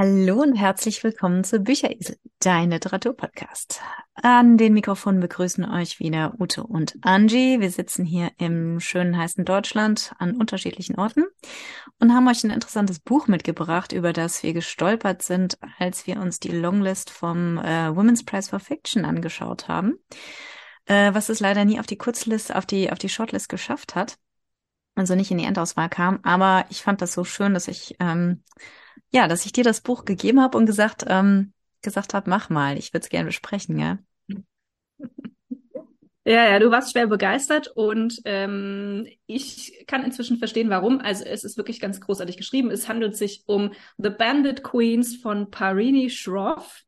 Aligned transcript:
Hallo 0.00 0.42
und 0.42 0.54
herzlich 0.54 1.02
willkommen 1.02 1.42
zu 1.42 1.58
Bücheresel, 1.58 2.18
dein 2.38 2.70
Literaturpodcast. 2.70 3.80
An 4.14 4.56
den 4.56 4.72
Mikrofonen 4.72 5.18
begrüßen 5.18 5.68
euch 5.68 5.98
wieder 5.98 6.34
Ute 6.38 6.62
und 6.62 6.94
Angie. 7.02 7.58
Wir 7.58 7.68
sitzen 7.72 8.04
hier 8.04 8.30
im 8.38 8.78
schönen 8.78 9.18
heißen 9.18 9.44
Deutschland 9.44 10.12
an 10.20 10.36
unterschiedlichen 10.36 11.00
Orten 11.00 11.24
und 11.98 12.14
haben 12.14 12.28
euch 12.28 12.44
ein 12.44 12.52
interessantes 12.52 13.00
Buch 13.00 13.26
mitgebracht, 13.26 13.90
über 13.90 14.12
das 14.12 14.40
wir 14.44 14.52
gestolpert 14.52 15.22
sind, 15.22 15.58
als 15.80 16.06
wir 16.06 16.20
uns 16.20 16.38
die 16.38 16.52
Longlist 16.52 17.10
vom 17.10 17.58
äh, 17.58 17.92
Women's 17.92 18.24
Prize 18.24 18.50
for 18.50 18.60
Fiction 18.60 19.04
angeschaut 19.04 19.66
haben, 19.66 19.98
äh, 20.86 21.12
was 21.12 21.28
es 21.28 21.40
leider 21.40 21.64
nie 21.64 21.80
auf 21.80 21.86
die 21.86 21.98
Kurzlist, 21.98 22.54
auf 22.54 22.66
die 22.66 22.92
auf 22.92 23.00
die 23.00 23.08
Shortlist 23.08 23.48
geschafft 23.48 23.96
hat, 23.96 24.16
also 24.94 25.16
nicht 25.16 25.32
in 25.32 25.38
die 25.38 25.44
Endauswahl 25.44 25.88
kam. 25.88 26.20
Aber 26.22 26.66
ich 26.70 26.82
fand 26.82 27.02
das 27.02 27.14
so 27.14 27.24
schön, 27.24 27.52
dass 27.52 27.66
ich 27.66 27.96
ähm, 27.98 28.44
ja, 29.10 29.28
dass 29.28 29.46
ich 29.46 29.52
dir 29.52 29.64
das 29.64 29.80
Buch 29.80 30.04
gegeben 30.04 30.40
habe 30.40 30.58
und 30.58 30.66
gesagt, 30.66 31.04
ähm, 31.08 31.52
gesagt 31.82 32.14
habe, 32.14 32.28
mach 32.30 32.50
mal, 32.50 32.78
ich 32.78 32.92
würde 32.92 33.04
es 33.04 33.10
gerne 33.10 33.26
besprechen, 33.26 33.78
ja. 33.78 33.98
Ja, 36.24 36.46
ja, 36.50 36.58
du 36.58 36.70
warst 36.70 36.92
schwer 36.92 37.06
begeistert 37.06 37.68
und 37.68 38.20
ähm, 38.26 39.06
ich 39.26 39.86
kann 39.86 40.04
inzwischen 40.04 40.36
verstehen, 40.36 40.68
warum. 40.68 41.00
Also 41.00 41.24
es 41.24 41.42
ist 41.42 41.56
wirklich 41.56 41.80
ganz 41.80 42.02
großartig 42.02 42.36
geschrieben. 42.36 42.70
Es 42.70 42.86
handelt 42.86 43.16
sich 43.16 43.44
um 43.46 43.72
The 43.96 44.10
Bandit 44.10 44.62
Queens 44.62 45.16
von 45.16 45.50
Parini 45.50 46.10
Shroff. 46.10 46.82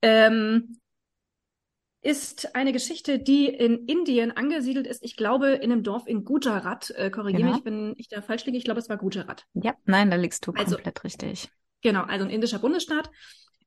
Ähm, 0.00 0.78
ist 2.00 2.54
eine 2.54 2.72
Geschichte, 2.72 3.18
die 3.18 3.46
in 3.46 3.86
Indien 3.86 4.30
angesiedelt 4.30 4.86
ist. 4.86 5.02
Ich 5.02 5.16
glaube, 5.16 5.48
in 5.48 5.72
einem 5.72 5.82
Dorf 5.82 6.06
in 6.06 6.24
Gujarat. 6.24 6.90
Äh, 6.90 7.10
Korrigiere 7.10 7.42
genau. 7.42 7.54
mich, 7.56 7.64
wenn 7.64 7.94
ich 7.96 8.08
da 8.08 8.22
falsch 8.22 8.44
liege. 8.46 8.56
Ich 8.56 8.64
glaube, 8.64 8.80
es 8.80 8.88
war 8.88 8.96
Gujarat. 8.96 9.46
Ja, 9.54 9.74
nein, 9.84 10.10
da 10.10 10.16
liegst 10.16 10.46
du 10.46 10.52
also, 10.52 10.76
komplett 10.76 11.02
richtig. 11.04 11.48
Genau, 11.82 12.02
also 12.02 12.24
ein 12.24 12.30
indischer 12.30 12.58
Bundesstaat. 12.58 13.10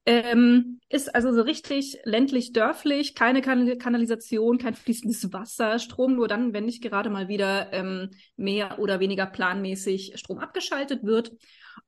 Ähm, 0.05 0.79
ist 0.89 1.13
also 1.13 1.31
so 1.31 1.41
richtig 1.41 1.99
ländlich 2.05 2.53
dörflich, 2.53 3.13
keine 3.13 3.41
kan 3.41 3.77
Kanalisation, 3.77 4.57
kein 4.57 4.73
fließendes 4.73 5.31
Wasser, 5.31 5.77
Strom 5.77 6.15
nur 6.15 6.27
dann, 6.27 6.53
wenn 6.53 6.65
nicht 6.65 6.81
gerade 6.81 7.11
mal 7.11 7.27
wieder 7.27 7.71
ähm, 7.71 8.09
mehr 8.35 8.79
oder 8.79 8.99
weniger 8.99 9.27
planmäßig 9.27 10.13
Strom 10.15 10.39
abgeschaltet 10.39 11.03
wird. 11.03 11.33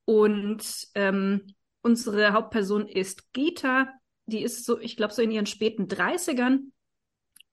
Und 0.06 0.64
ähm, 0.94 1.48
unsere 1.82 2.34
Hauptperson 2.34 2.88
ist 2.88 3.34
Gita, 3.34 3.92
die 4.26 4.42
ist 4.42 4.66
so, 4.66 4.80
ich 4.80 4.96
glaube, 4.96 5.14
so 5.14 5.22
in 5.22 5.32
ihren 5.32 5.46
späten 5.46 5.88
30ern. 5.88 6.72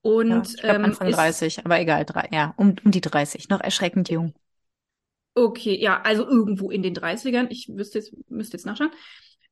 Und 0.01 0.61
ja, 0.61 0.75
ähm, 0.75 0.85
Anfang 0.85 1.07
ist, 1.07 1.15
30, 1.15 1.65
aber 1.65 1.79
egal, 1.79 2.05
drei, 2.05 2.27
ja, 2.31 2.53
um, 2.57 2.75
um 2.83 2.91
die 2.91 3.01
30, 3.01 3.49
noch 3.49 3.61
erschreckend 3.61 4.09
jung. 4.09 4.33
Okay, 5.35 5.79
ja, 5.79 6.01
also 6.01 6.27
irgendwo 6.27 6.71
in 6.71 6.83
den 6.83 6.95
30ern. 6.95 7.47
Ich 7.49 7.69
müsste 7.69 7.99
jetzt, 7.99 8.13
müsste 8.29 8.57
jetzt 8.57 8.65
nachschauen. 8.65 8.91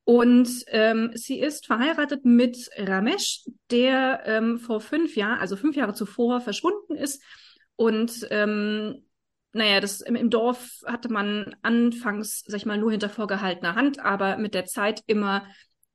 Und 0.03 0.49
ähm, 0.67 1.11
sie 1.13 1.39
ist 1.39 1.67
verheiratet 1.67 2.25
mit 2.25 2.69
Ramesh, 2.77 3.45
der 3.69 4.23
ähm, 4.25 4.57
vor 4.57 4.81
fünf 4.81 5.15
Jahren, 5.15 5.39
also 5.39 5.55
fünf 5.55 5.75
Jahre 5.75 5.93
zuvor, 5.93 6.41
verschwunden 6.41 6.95
ist. 6.95 7.21
Und 7.75 8.27
ähm, 8.31 9.05
naja, 9.53 9.79
das 9.79 10.01
im, 10.01 10.15
im 10.15 10.29
Dorf 10.29 10.81
hatte 10.85 11.11
man 11.11 11.55
anfangs, 11.61 12.43
sag 12.47 12.57
ich 12.57 12.65
mal, 12.65 12.77
nur 12.77 12.91
hinter 12.91 13.09
vorgehaltener 13.09 13.75
Hand, 13.75 13.99
aber 13.99 14.37
mit 14.37 14.55
der 14.55 14.65
Zeit 14.65 15.03
immer 15.05 15.45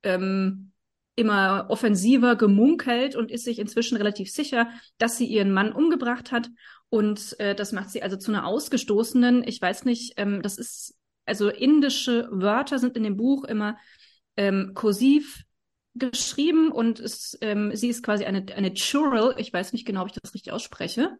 ähm, 0.04 0.72
immer 1.16 1.66
offensiver 1.68 2.36
gemunkelt 2.36 3.14
und 3.16 3.30
ist 3.30 3.44
sich 3.44 3.58
inzwischen 3.58 3.96
relativ 3.96 4.30
sicher, 4.30 4.68
dass 4.98 5.16
sie 5.16 5.26
ihren 5.26 5.52
Mann 5.52 5.72
umgebracht 5.72 6.32
hat. 6.32 6.50
Und 6.88 7.38
äh, 7.40 7.54
das 7.54 7.72
macht 7.72 7.90
sie 7.90 8.02
also 8.02 8.16
zu 8.16 8.32
einer 8.32 8.46
Ausgestoßenen. 8.46 9.46
Ich 9.46 9.60
weiß 9.60 9.84
nicht, 9.84 10.14
ähm, 10.16 10.42
das 10.42 10.58
ist, 10.58 10.96
also 11.26 11.48
indische 11.48 12.28
Wörter 12.30 12.78
sind 12.78 12.96
in 12.96 13.04
dem 13.04 13.16
Buch 13.16 13.44
immer 13.44 13.78
ähm, 14.36 14.72
kursiv 14.74 15.44
geschrieben 15.94 16.72
und 16.72 16.98
es, 16.98 17.38
ähm, 17.40 17.74
sie 17.74 17.88
ist 17.88 18.02
quasi 18.02 18.24
eine, 18.24 18.44
eine 18.54 18.74
Chural, 18.74 19.34
ich 19.38 19.52
weiß 19.52 19.72
nicht 19.72 19.86
genau, 19.86 20.02
ob 20.02 20.08
ich 20.08 20.18
das 20.20 20.34
richtig 20.34 20.52
ausspreche. 20.52 21.16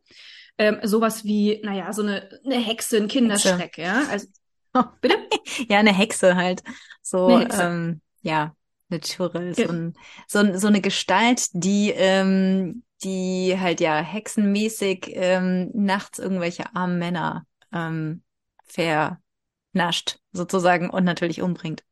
Ähm, 0.58 0.78
sowas 0.82 1.24
wie, 1.24 1.60
naja, 1.64 1.92
so 1.92 2.02
eine, 2.02 2.28
eine 2.44 2.56
Hexe, 2.56 2.96
ein 2.96 3.08
Kinderschreck, 3.08 3.76
Hexe. 3.76 3.82
ja. 3.82 4.04
Also, 4.08 4.26
bitte? 5.00 5.16
ja, 5.68 5.78
eine 5.78 5.92
Hexe 5.92 6.34
halt. 6.34 6.62
So, 7.02 7.38
ähm, 7.38 8.00
ja, 8.22 8.54
eine 8.90 9.00
Churre, 9.00 9.54
so, 9.54 9.68
ein, 9.68 9.94
so, 10.26 10.58
so 10.58 10.66
eine 10.66 10.80
Gestalt, 10.80 11.46
die, 11.52 11.90
ähm, 11.90 12.82
die 13.02 13.56
halt 13.58 13.80
ja 13.80 14.00
hexenmäßig 14.00 15.10
ähm, 15.12 15.70
nachts 15.74 16.18
irgendwelche 16.18 16.74
armen 16.74 16.98
Männer 16.98 17.46
ähm, 17.72 18.22
vernascht, 18.64 20.18
sozusagen, 20.32 20.90
und 20.90 21.04
natürlich 21.04 21.42
umbringt. 21.42 21.82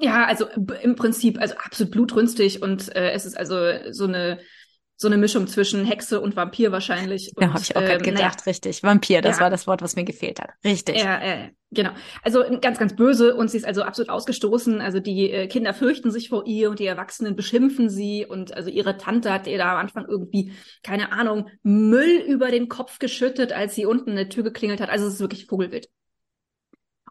Ja, 0.00 0.26
also 0.26 0.46
im 0.46 0.94
Prinzip, 0.94 1.40
also 1.40 1.56
absolut 1.56 1.92
blutrünstig 1.92 2.62
und 2.62 2.94
äh, 2.94 3.10
es 3.10 3.26
ist 3.26 3.36
also 3.36 3.56
so 3.90 4.04
eine 4.04 4.38
so 5.00 5.06
eine 5.06 5.16
Mischung 5.16 5.46
zwischen 5.46 5.84
Hexe 5.84 6.20
und 6.20 6.34
Vampir 6.34 6.72
wahrscheinlich. 6.72 7.32
Ja, 7.38 7.52
habe 7.52 7.62
ich 7.62 7.76
auch 7.76 7.80
ähm, 7.80 8.02
gedacht, 8.02 8.18
naja. 8.18 8.44
richtig. 8.46 8.82
Vampir, 8.82 9.22
das 9.22 9.36
ja. 9.36 9.42
war 9.42 9.50
das 9.50 9.68
Wort, 9.68 9.80
was 9.80 9.94
mir 9.94 10.02
gefehlt 10.02 10.40
hat. 10.40 10.50
Richtig. 10.64 11.00
Ja, 11.00 11.22
äh, 11.22 11.50
genau. 11.70 11.90
Also 12.24 12.42
ganz, 12.60 12.78
ganz 12.78 12.96
böse 12.96 13.36
und 13.36 13.48
sie 13.48 13.58
ist 13.58 13.64
also 13.64 13.84
absolut 13.84 14.10
ausgestoßen. 14.10 14.80
Also 14.80 14.98
die 14.98 15.30
äh, 15.30 15.46
Kinder 15.46 15.72
fürchten 15.72 16.10
sich 16.10 16.30
vor 16.30 16.46
ihr 16.46 16.68
und 16.68 16.80
die 16.80 16.86
Erwachsenen 16.86 17.36
beschimpfen 17.36 17.88
sie 17.88 18.26
und 18.26 18.54
also 18.54 18.70
ihre 18.70 18.96
Tante 18.96 19.32
hat 19.32 19.46
ihr 19.46 19.56
da 19.56 19.70
am 19.70 19.78
Anfang 19.78 20.04
irgendwie, 20.08 20.52
keine 20.82 21.12
Ahnung, 21.12 21.48
Müll 21.62 22.20
über 22.26 22.50
den 22.50 22.68
Kopf 22.68 22.98
geschüttet, 22.98 23.52
als 23.52 23.76
sie 23.76 23.86
unten 23.86 24.10
in 24.10 24.16
der 24.16 24.30
Tür 24.30 24.42
geklingelt 24.42 24.80
hat. 24.80 24.90
Also 24.90 25.06
es 25.06 25.14
ist 25.14 25.20
wirklich 25.20 25.46
Vogelwild. 25.46 25.88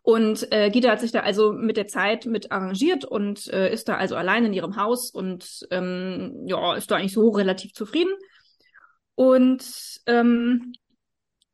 Und 0.07 0.53
äh, 0.53 0.69
Gita 0.69 0.91
hat 0.91 1.01
sich 1.01 1.11
da 1.11 1.19
also 1.19 1.51
mit 1.51 1.75
der 1.75 1.87
Zeit 1.87 2.25
mit 2.25 2.49
arrangiert 2.49 3.03
und 3.03 3.47
äh, 3.49 3.73
ist 3.73 3.89
da 3.89 3.97
also 3.97 4.15
allein 4.15 4.45
in 4.45 4.53
ihrem 4.53 4.77
Haus 4.77 5.11
und 5.11 5.67
ähm, 5.69 6.45
ja, 6.45 6.75
ist 6.75 6.89
da 6.89 6.95
eigentlich 6.95 7.11
so 7.11 7.27
relativ 7.27 7.73
zufrieden. 7.73 8.13
Und 9.15 9.65
ähm, 10.05 10.71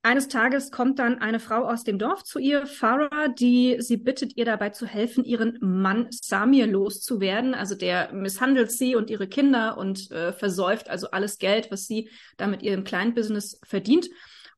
eines 0.03 0.27
Tages 0.27 0.69
kommt 0.69 0.99
dann 0.99 1.17
eine 1.17 1.39
Frau 1.39 1.67
aus 1.67 1.83
dem 1.83 1.97
Dorf 1.97 2.25
zu 2.25 2.37
ihr, 2.37 2.67
Farah, 2.67 3.27
die 3.27 3.77
sie 3.79 3.97
bittet, 3.97 4.37
ihr 4.37 4.45
dabei 4.45 4.69
zu 4.69 4.85
helfen, 4.85 5.25
ihren 5.25 5.57
Mann 5.59 6.09
Samir 6.11 6.67
loszuwerden. 6.67 7.55
Also 7.55 7.73
der 7.73 8.13
misshandelt 8.13 8.71
sie 8.71 8.95
und 8.95 9.09
ihre 9.09 9.27
Kinder 9.27 9.79
und 9.79 10.11
äh, 10.11 10.31
versäuft 10.31 10.91
also 10.91 11.09
alles 11.09 11.39
Geld, 11.39 11.71
was 11.71 11.87
sie 11.87 12.07
da 12.37 12.45
mit 12.45 12.61
ihrem 12.61 12.83
kleinen 12.83 13.15
Business 13.15 13.59
verdient. 13.65 14.09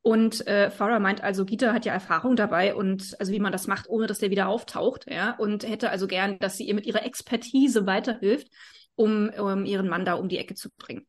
Und 0.07 0.45
äh, 0.45 0.69
Farah 0.69 0.99
meint 0.99 1.23
also, 1.23 1.45
Gita 1.45 1.73
hat 1.73 1.83
ja 1.83 1.91
Erfahrung 1.91 2.35
dabei 2.35 2.75
und 2.75 3.15
also 3.19 3.31
wie 3.31 3.39
man 3.39 3.51
das 3.51 3.65
macht, 3.65 3.89
ohne 3.89 4.05
dass 4.05 4.19
der 4.19 4.29
wieder 4.29 4.47
auftaucht, 4.47 5.09
ja, 5.09 5.31
und 5.31 5.67
hätte 5.67 5.89
also 5.89 6.05
gern, 6.05 6.37
dass 6.37 6.57
sie 6.57 6.65
ihr 6.65 6.75
mit 6.75 6.85
ihrer 6.85 7.03
Expertise 7.03 7.87
weiterhilft, 7.87 8.47
um, 8.93 9.29
um 9.29 9.65
ihren 9.65 9.89
Mann 9.89 10.05
da 10.05 10.13
um 10.13 10.29
die 10.29 10.37
Ecke 10.37 10.53
zu 10.53 10.69
bringen. 10.77 11.07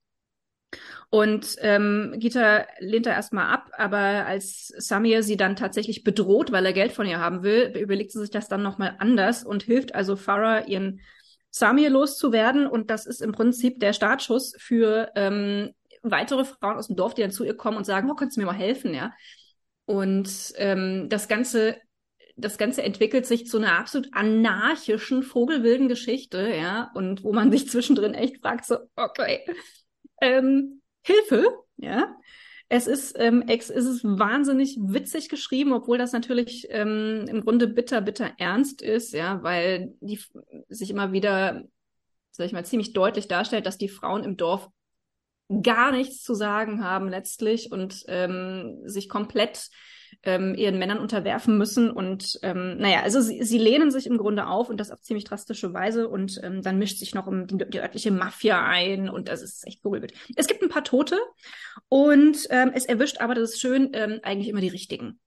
Und 1.10 1.56
ähm, 1.60 2.14
Gita 2.16 2.64
lehnt 2.78 3.04
da 3.04 3.10
erstmal 3.10 3.52
ab, 3.52 3.68
aber 3.76 3.98
als 3.98 4.68
Samir 4.78 5.22
sie 5.22 5.36
dann 5.36 5.56
tatsächlich 5.56 6.02
bedroht, 6.02 6.50
weil 6.50 6.64
er 6.64 6.72
Geld 6.72 6.92
von 6.92 7.06
ihr 7.06 7.20
haben 7.20 7.42
will, 7.42 7.74
überlegt 7.76 8.12
sie 8.12 8.20
sich 8.20 8.30
das 8.30 8.48
dann 8.48 8.62
nochmal 8.62 8.96
anders 8.98 9.44
und 9.44 9.62
hilft 9.62 9.94
also 9.94 10.16
Farah, 10.16 10.64
ihren 10.68 11.00
Samir 11.50 11.90
loszuwerden. 11.90 12.66
Und 12.66 12.88
das 12.88 13.04
ist 13.04 13.20
im 13.20 13.32
Prinzip 13.32 13.78
der 13.78 13.92
Startschuss 13.92 14.54
für 14.56 15.12
ähm, 15.16 15.74
weitere 16.10 16.44
Frauen 16.44 16.76
aus 16.76 16.88
dem 16.88 16.96
Dorf, 16.96 17.14
die 17.14 17.22
dann 17.22 17.30
zu 17.30 17.44
ihr 17.44 17.56
kommen 17.56 17.76
und 17.76 17.84
sagen, 17.84 18.10
oh, 18.10 18.14
kannst 18.14 18.36
du 18.36 18.40
mir 18.40 18.46
mal 18.46 18.52
helfen, 18.52 18.94
ja? 18.94 19.12
Und 19.84 20.52
ähm, 20.56 21.08
das 21.08 21.28
Ganze, 21.28 21.76
das 22.36 22.58
Ganze 22.58 22.82
entwickelt 22.82 23.24
sich 23.24 23.46
zu 23.46 23.58
einer 23.58 23.78
absolut 23.78 24.08
anarchischen, 24.12 25.22
vogelwilden 25.22 25.88
Geschichte, 25.88 26.52
ja, 26.54 26.90
und 26.94 27.22
wo 27.22 27.32
man 27.32 27.50
sich 27.52 27.68
zwischendrin 27.68 28.14
echt 28.14 28.38
fragt, 28.42 28.66
so, 28.66 28.78
okay, 28.96 29.40
ähm, 30.20 30.82
Hilfe, 31.02 31.46
ja. 31.76 32.16
Es 32.68 32.88
ist, 32.88 33.14
ähm, 33.16 33.44
es 33.46 33.70
ist 33.70 34.02
wahnsinnig 34.02 34.76
witzig 34.80 35.28
geschrieben, 35.28 35.72
obwohl 35.72 35.98
das 35.98 36.10
natürlich 36.10 36.66
ähm, 36.70 37.26
im 37.28 37.42
Grunde 37.42 37.68
bitter, 37.68 38.00
bitter 38.00 38.32
ernst 38.38 38.82
ist, 38.82 39.12
ja, 39.12 39.40
weil 39.44 39.94
die 40.00 40.18
sich 40.68 40.90
immer 40.90 41.12
wieder, 41.12 41.62
sag 42.32 42.46
ich 42.46 42.52
mal, 42.52 42.64
ziemlich 42.64 42.92
deutlich 42.92 43.28
darstellt, 43.28 43.66
dass 43.66 43.78
die 43.78 43.88
Frauen 43.88 44.24
im 44.24 44.36
Dorf 44.36 44.68
gar 45.62 45.92
nichts 45.92 46.22
zu 46.22 46.34
sagen 46.34 46.82
haben 46.82 47.08
letztlich 47.08 47.70
und 47.70 48.04
ähm, 48.08 48.80
sich 48.84 49.08
komplett 49.08 49.68
ähm, 50.22 50.54
ihren 50.54 50.78
Männern 50.78 50.98
unterwerfen 50.98 51.56
müssen. 51.56 51.90
Und 51.90 52.38
ähm, 52.42 52.78
naja, 52.78 53.02
also 53.02 53.20
sie, 53.20 53.42
sie 53.44 53.58
lehnen 53.58 53.90
sich 53.90 54.06
im 54.06 54.18
Grunde 54.18 54.46
auf 54.46 54.68
und 54.68 54.78
das 54.78 54.90
auf 54.90 55.00
ziemlich 55.00 55.24
drastische 55.24 55.72
Weise. 55.72 56.08
Und 56.08 56.40
ähm, 56.42 56.62
dann 56.62 56.78
mischt 56.78 56.98
sich 56.98 57.14
noch 57.14 57.26
um 57.26 57.46
die, 57.46 57.58
die 57.68 57.80
örtliche 57.80 58.10
Mafia 58.10 58.64
ein 58.66 59.08
und 59.08 59.28
das 59.28 59.42
ist 59.42 59.66
echt 59.66 59.82
vogelwild. 59.82 60.12
Es 60.34 60.46
gibt 60.46 60.62
ein 60.62 60.68
paar 60.68 60.84
Tote 60.84 61.18
und 61.88 62.38
ähm, 62.50 62.72
es 62.74 62.86
erwischt 62.86 63.20
aber, 63.20 63.34
das 63.34 63.52
ist 63.52 63.60
schön, 63.60 63.90
ähm, 63.92 64.20
eigentlich 64.22 64.48
immer 64.48 64.60
die 64.60 64.68
richtigen. 64.68 65.20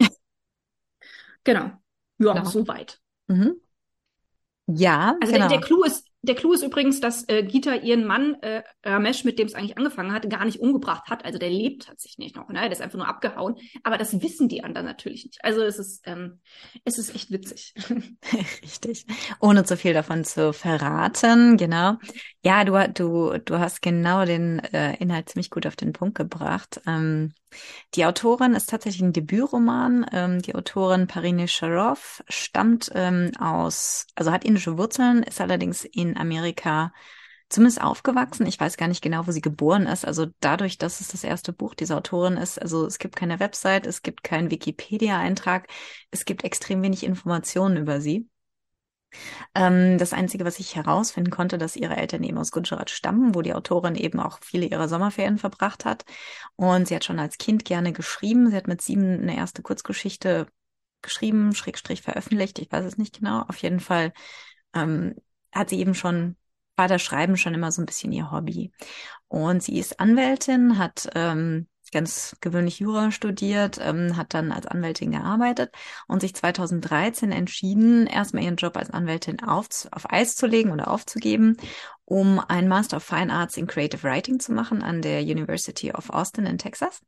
genau. 1.44 1.72
Ja, 2.18 2.32
genau. 2.32 2.44
soweit. 2.44 2.98
Mhm. 3.26 3.56
Ja, 4.68 5.16
also 5.20 5.32
genau. 5.32 5.48
der, 5.48 5.58
der 5.58 5.66
Clou 5.66 5.84
ist 5.84 6.05
der 6.22 6.34
Clou 6.34 6.52
ist 6.52 6.62
übrigens, 6.62 7.00
dass 7.00 7.28
äh, 7.28 7.42
Gita 7.42 7.74
ihren 7.74 8.04
Mann 8.04 8.34
äh, 8.42 8.62
Ramesh, 8.84 9.24
mit 9.24 9.38
dem 9.38 9.46
es 9.46 9.54
eigentlich 9.54 9.78
angefangen 9.78 10.12
hat, 10.12 10.28
gar 10.28 10.44
nicht 10.44 10.60
umgebracht 10.60 11.08
hat. 11.08 11.24
Also 11.24 11.38
der 11.38 11.50
lebt 11.50 11.86
tatsächlich 11.86 12.34
noch, 12.34 12.48
ne? 12.48 12.60
Der 12.60 12.72
ist 12.72 12.82
einfach 12.82 12.98
nur 12.98 13.08
abgehauen. 13.08 13.56
Aber 13.84 13.96
das 13.96 14.20
wissen 14.22 14.48
die 14.48 14.64
anderen 14.64 14.86
natürlich 14.86 15.24
nicht. 15.24 15.44
Also 15.44 15.62
es 15.62 15.78
ist, 15.78 16.02
ähm, 16.06 16.40
es 16.84 16.98
ist 16.98 17.14
echt 17.14 17.30
witzig. 17.30 17.74
Richtig. 18.62 19.06
Ohne 19.40 19.64
zu 19.64 19.76
viel 19.76 19.94
davon 19.94 20.24
zu 20.24 20.52
verraten, 20.52 21.56
genau. 21.56 21.96
Ja, 22.44 22.64
du, 22.64 22.92
du, 22.92 23.38
du 23.38 23.58
hast 23.58 23.82
genau 23.82 24.24
den 24.24 24.58
äh, 24.58 24.96
Inhalt 24.96 25.28
ziemlich 25.28 25.50
gut 25.50 25.66
auf 25.66 25.76
den 25.76 25.92
Punkt 25.92 26.16
gebracht. 26.16 26.80
Ähm, 26.86 27.34
die 27.94 28.04
Autorin 28.04 28.54
ist 28.54 28.68
tatsächlich 28.70 29.02
ein 29.02 29.12
Debütroman. 29.12 30.06
Ähm, 30.12 30.42
die 30.42 30.54
Autorin 30.54 31.06
Parine 31.06 31.48
Sharov 31.48 32.22
stammt 32.28 32.90
ähm, 32.94 33.32
aus, 33.38 34.06
also 34.14 34.32
hat 34.32 34.44
indische 34.44 34.78
Wurzeln, 34.78 35.22
ist 35.22 35.40
allerdings 35.40 35.84
in 35.84 36.16
Amerika 36.16 36.92
zumindest 37.48 37.80
aufgewachsen. 37.80 38.46
Ich 38.46 38.58
weiß 38.58 38.76
gar 38.76 38.88
nicht 38.88 39.02
genau, 39.02 39.26
wo 39.26 39.30
sie 39.30 39.40
geboren 39.40 39.86
ist. 39.86 40.04
Also 40.04 40.26
dadurch, 40.40 40.78
dass 40.78 41.00
es 41.00 41.08
das 41.08 41.24
erste 41.24 41.52
Buch 41.52 41.74
dieser 41.74 41.96
Autorin 41.96 42.36
ist, 42.36 42.60
also 42.60 42.86
es 42.86 42.98
gibt 42.98 43.16
keine 43.16 43.40
Website, 43.40 43.86
es 43.86 44.02
gibt 44.02 44.24
keinen 44.24 44.50
Wikipedia-Eintrag, 44.50 45.68
es 46.10 46.24
gibt 46.24 46.44
extrem 46.44 46.82
wenig 46.82 47.04
Informationen 47.04 47.76
über 47.76 48.00
sie. 48.00 48.28
Ähm, 49.54 49.98
das 49.98 50.12
Einzige, 50.12 50.44
was 50.44 50.58
ich 50.58 50.76
herausfinden 50.76 51.30
konnte, 51.30 51.58
dass 51.58 51.76
ihre 51.76 51.96
Eltern 51.96 52.22
eben 52.22 52.38
aus 52.38 52.50
Gujarat 52.50 52.90
stammen, 52.90 53.34
wo 53.34 53.42
die 53.42 53.54
Autorin 53.54 53.94
eben 53.94 54.20
auch 54.20 54.38
viele 54.42 54.66
ihrer 54.66 54.88
Sommerferien 54.88 55.38
verbracht 55.38 55.84
hat. 55.84 56.04
Und 56.56 56.88
sie 56.88 56.94
hat 56.94 57.04
schon 57.04 57.18
als 57.18 57.38
Kind 57.38 57.64
gerne 57.64 57.92
geschrieben. 57.92 58.50
Sie 58.50 58.56
hat 58.56 58.68
mit 58.68 58.82
sieben 58.82 59.20
eine 59.20 59.36
erste 59.36 59.62
Kurzgeschichte 59.62 60.46
geschrieben, 61.02 61.54
Schrägstrich 61.54 62.02
veröffentlicht. 62.02 62.58
Ich 62.58 62.70
weiß 62.72 62.84
es 62.84 62.98
nicht 62.98 63.18
genau. 63.18 63.42
Auf 63.42 63.56
jeden 63.58 63.80
Fall 63.80 64.12
ähm, 64.74 65.14
hat 65.52 65.70
sie 65.70 65.78
eben 65.78 65.94
schon 65.94 66.36
war 66.76 66.88
das 66.88 67.02
Schreiben 67.02 67.36
schon 67.36 67.54
immer 67.54 67.72
so 67.72 67.82
ein 67.82 67.86
bisschen 67.86 68.12
ihr 68.12 68.30
Hobby. 68.30 68.72
Und 69.28 69.62
sie 69.62 69.78
ist 69.78 69.98
Anwältin, 69.98 70.78
hat 70.78 71.08
ähm, 71.14 71.66
ganz 71.92 72.36
gewöhnlich 72.40 72.78
Jura 72.78 73.10
studiert, 73.10 73.78
ähm, 73.80 74.16
hat 74.16 74.34
dann 74.34 74.52
als 74.52 74.66
Anwältin 74.66 75.12
gearbeitet 75.12 75.74
und 76.06 76.20
sich 76.20 76.34
2013 76.34 77.32
entschieden, 77.32 78.06
erstmal 78.06 78.44
ihren 78.44 78.56
Job 78.56 78.76
als 78.76 78.90
Anwältin 78.90 79.40
auf, 79.42 79.68
auf 79.90 80.10
Eis 80.10 80.34
zu 80.34 80.46
legen 80.46 80.70
oder 80.72 80.88
aufzugeben, 80.88 81.56
um 82.04 82.40
einen 82.40 82.68
Master 82.68 82.98
of 82.98 83.04
Fine 83.04 83.32
Arts 83.32 83.56
in 83.56 83.66
Creative 83.66 84.02
Writing 84.02 84.40
zu 84.40 84.52
machen 84.52 84.82
an 84.82 85.02
der 85.02 85.22
University 85.22 85.92
of 85.92 86.10
Austin 86.10 86.46
in 86.46 86.58
Texas. 86.58 87.00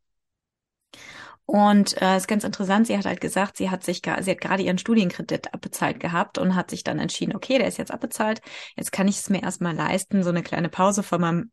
Und 1.46 2.00
äh, 2.02 2.18
ist 2.18 2.28
ganz 2.28 2.44
interessant, 2.44 2.86
sie 2.86 2.98
hat 2.98 3.06
halt 3.06 3.22
gesagt, 3.22 3.56
sie 3.56 3.70
hat 3.70 3.82
sich, 3.82 4.02
sie 4.20 4.30
hat 4.30 4.40
gerade 4.40 4.62
ihren 4.62 4.76
Studienkredit 4.76 5.54
abbezahlt 5.54 5.98
gehabt 5.98 6.36
und 6.36 6.54
hat 6.54 6.68
sich 6.68 6.84
dann 6.84 6.98
entschieden, 6.98 7.34
okay, 7.34 7.56
der 7.56 7.68
ist 7.68 7.78
jetzt 7.78 7.90
abbezahlt, 7.90 8.42
jetzt 8.76 8.92
kann 8.92 9.08
ich 9.08 9.16
es 9.16 9.30
mir 9.30 9.42
erstmal 9.42 9.74
leisten, 9.74 10.22
so 10.22 10.28
eine 10.28 10.42
kleine 10.42 10.68
Pause 10.68 11.02
von 11.02 11.20
meinem 11.22 11.50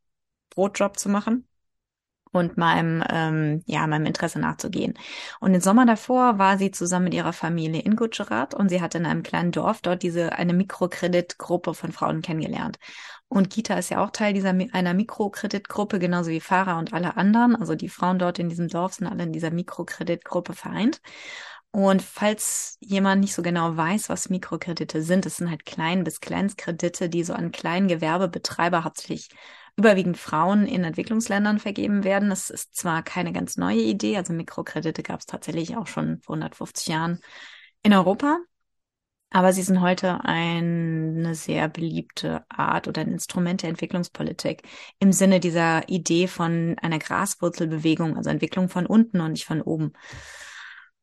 Brotjob 0.49 0.99
zu 0.99 1.07
machen 1.07 1.47
und 2.35 2.57
meinem, 2.57 3.03
ähm, 3.09 3.63
ja, 3.65 3.87
meinem 3.87 4.05
Interesse 4.05 4.39
nachzugehen. 4.39 4.93
Und 5.39 5.53
den 5.53 5.61
Sommer 5.61 5.85
davor 5.85 6.37
war 6.37 6.57
sie 6.57 6.71
zusammen 6.71 7.05
mit 7.05 7.13
ihrer 7.13 7.33
Familie 7.33 7.81
in 7.81 7.95
Gujarat 7.95 8.53
und 8.53 8.69
sie 8.69 8.81
hatte 8.81 8.97
in 8.97 9.05
einem 9.05 9.23
kleinen 9.23 9.51
Dorf 9.51 9.81
dort 9.81 10.03
diese, 10.03 10.33
eine 10.33 10.53
Mikrokreditgruppe 10.53 11.73
von 11.73 11.91
Frauen 11.91 12.21
kennengelernt. 12.21 12.77
Und 13.27 13.49
Gita 13.49 13.75
ist 13.75 13.89
ja 13.89 14.03
auch 14.03 14.11
Teil 14.11 14.33
dieser, 14.33 14.55
einer 14.71 14.93
Mikrokreditgruppe, 14.93 15.99
genauso 15.99 16.29
wie 16.29 16.39
Farah 16.39 16.79
und 16.79 16.93
alle 16.93 17.17
anderen. 17.17 17.55
Also 17.55 17.75
die 17.75 17.89
Frauen 17.89 18.19
dort 18.19 18.39
in 18.39 18.49
diesem 18.49 18.67
Dorf 18.67 18.93
sind 18.93 19.07
alle 19.07 19.23
in 19.23 19.33
dieser 19.33 19.51
Mikrokreditgruppe 19.51 20.53
vereint. 20.53 21.01
Und 21.71 22.01
falls 22.01 22.77
jemand 22.79 23.19
nicht 23.19 23.33
so 23.33 23.41
genau 23.41 23.75
weiß, 23.75 24.07
was 24.07 24.29
Mikrokredite 24.29 25.01
sind, 25.01 25.25
es 25.25 25.37
sind 25.37 25.49
halt 25.49 25.65
Klein- 25.65 26.05
bis 26.05 26.21
Kleinstkredite, 26.21 27.09
die 27.09 27.23
so 27.25 27.33
an 27.33 27.51
kleinen 27.51 27.89
Gewerbebetreiber 27.89 28.85
hauptsächlich 28.85 29.29
überwiegend 29.77 30.17
Frauen 30.17 30.65
in 30.65 30.83
Entwicklungsländern 30.83 31.59
vergeben 31.59 32.03
werden. 32.03 32.29
Das 32.29 32.49
ist 32.49 32.75
zwar 32.75 33.03
keine 33.03 33.33
ganz 33.33 33.57
neue 33.57 33.81
Idee, 33.81 34.17
also 34.17 34.33
Mikrokredite 34.33 35.03
gab 35.03 35.19
es 35.19 35.25
tatsächlich 35.25 35.75
auch 35.75 35.87
schon 35.87 36.21
vor 36.21 36.35
150 36.35 36.87
Jahren 36.87 37.19
in 37.83 37.93
Europa, 37.93 38.39
aber 39.31 39.51
sie 39.51 39.63
sind 39.63 39.81
heute 39.81 40.23
eine 40.23 41.35
sehr 41.35 41.67
beliebte 41.67 42.45
Art 42.49 42.87
oder 42.87 43.01
ein 43.01 43.11
Instrument 43.11 43.63
der 43.63 43.69
Entwicklungspolitik 43.69 44.63
im 44.99 45.11
Sinne 45.11 45.41
dieser 45.41 45.89
Idee 45.89 46.27
von 46.27 46.77
einer 46.81 46.99
Graswurzelbewegung, 46.99 48.15
also 48.15 48.29
Entwicklung 48.29 48.69
von 48.69 48.85
unten 48.85 49.19
und 49.19 49.33
nicht 49.33 49.45
von 49.45 49.61
oben. 49.61 49.91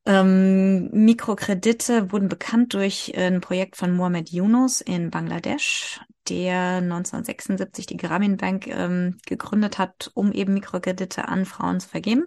Ähm, 0.05 0.89
Mikrokredite 0.91 2.11
wurden 2.11 2.27
bekannt 2.27 2.73
durch 2.73 3.13
ein 3.15 3.39
Projekt 3.39 3.77
von 3.77 3.95
Mohamed 3.95 4.29
Yunus 4.31 4.81
in 4.81 5.09
Bangladesch, 5.09 6.01
der 6.27 6.77
1976 6.77 7.85
die 7.85 7.97
Grameen 7.97 8.35
Bank 8.35 8.67
ähm, 8.67 9.17
gegründet 9.25 9.77
hat, 9.77 10.11
um 10.13 10.33
eben 10.33 10.53
Mikrokredite 10.53 11.27
an 11.29 11.45
Frauen 11.45 11.79
zu 11.79 11.87
vergeben. 11.87 12.25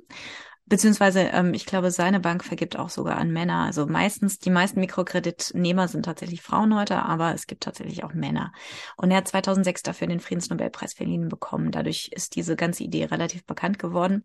Beziehungsweise, 0.68 1.20
ähm, 1.20 1.54
ich 1.54 1.64
glaube, 1.64 1.92
seine 1.92 2.18
Bank 2.18 2.42
vergibt 2.44 2.76
auch 2.76 2.88
sogar 2.88 3.18
an 3.18 3.30
Männer. 3.30 3.66
Also 3.66 3.86
meistens, 3.86 4.38
die 4.38 4.50
meisten 4.50 4.80
Mikrokreditnehmer 4.80 5.86
sind 5.86 6.06
tatsächlich 6.06 6.42
Frauen 6.42 6.74
heute, 6.74 7.02
aber 7.02 7.34
es 7.34 7.46
gibt 7.46 7.62
tatsächlich 7.62 8.02
auch 8.02 8.14
Männer. 8.14 8.52
Und 8.96 9.12
er 9.12 9.18
hat 9.18 9.28
2006 9.28 9.82
dafür 9.82 10.08
den 10.08 10.18
Friedensnobelpreis 10.18 10.94
verliehen 10.94 11.28
bekommen. 11.28 11.70
Dadurch 11.70 12.10
ist 12.12 12.34
diese 12.34 12.56
ganze 12.56 12.82
Idee 12.82 13.04
relativ 13.04 13.44
bekannt 13.44 13.78
geworden. 13.78 14.24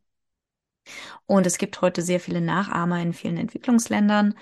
Und 1.26 1.46
es 1.46 1.58
gibt 1.58 1.82
heute 1.82 2.02
sehr 2.02 2.20
viele 2.20 2.42
Nachahmer 2.42 3.02
in 3.02 3.14
vielen 3.14 3.38
Entwicklungsländern. 3.38 4.36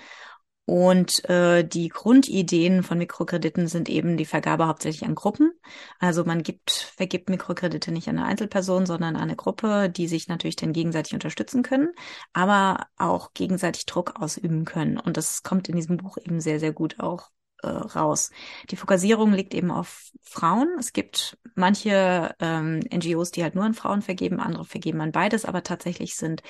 Und 0.70 1.28
äh, 1.28 1.64
die 1.64 1.88
Grundideen 1.88 2.84
von 2.84 2.96
Mikrokrediten 2.98 3.66
sind 3.66 3.88
eben 3.88 4.16
die 4.16 4.24
Vergabe 4.24 4.68
hauptsächlich 4.68 5.04
an 5.04 5.16
Gruppen. 5.16 5.50
Also 5.98 6.24
man 6.24 6.44
gibt, 6.44 6.70
vergibt 6.96 7.28
Mikrokredite 7.28 7.90
nicht 7.90 8.08
an 8.08 8.18
eine 8.18 8.28
Einzelperson, 8.28 8.86
sondern 8.86 9.16
an 9.16 9.22
eine 9.22 9.34
Gruppe, 9.34 9.90
die 9.90 10.06
sich 10.06 10.28
natürlich 10.28 10.54
dann 10.54 10.72
gegenseitig 10.72 11.14
unterstützen 11.14 11.64
können, 11.64 11.90
aber 12.32 12.86
auch 12.96 13.32
gegenseitig 13.34 13.84
Druck 13.86 14.20
ausüben 14.20 14.64
können. 14.64 14.96
Und 14.96 15.16
das 15.16 15.42
kommt 15.42 15.68
in 15.68 15.74
diesem 15.74 15.96
Buch 15.96 16.18
eben 16.18 16.40
sehr, 16.40 16.60
sehr 16.60 16.72
gut 16.72 17.00
auch 17.00 17.30
äh, 17.62 17.68
raus. 17.68 18.30
Die 18.70 18.76
Fokussierung 18.76 19.32
liegt 19.32 19.54
eben 19.54 19.70
auf 19.70 20.10
Frauen. 20.22 20.68
Es 20.78 20.92
gibt 20.92 21.38
manche 21.54 22.34
ähm, 22.40 22.80
NGOs, 22.92 23.30
die 23.30 23.42
halt 23.42 23.54
nur 23.54 23.64
an 23.64 23.74
Frauen 23.74 24.02
vergeben, 24.02 24.40
andere 24.40 24.64
vergeben 24.64 25.00
an 25.00 25.12
beides, 25.12 25.44
aber 25.44 25.62
tatsächlich 25.62 26.16
sind 26.16 26.42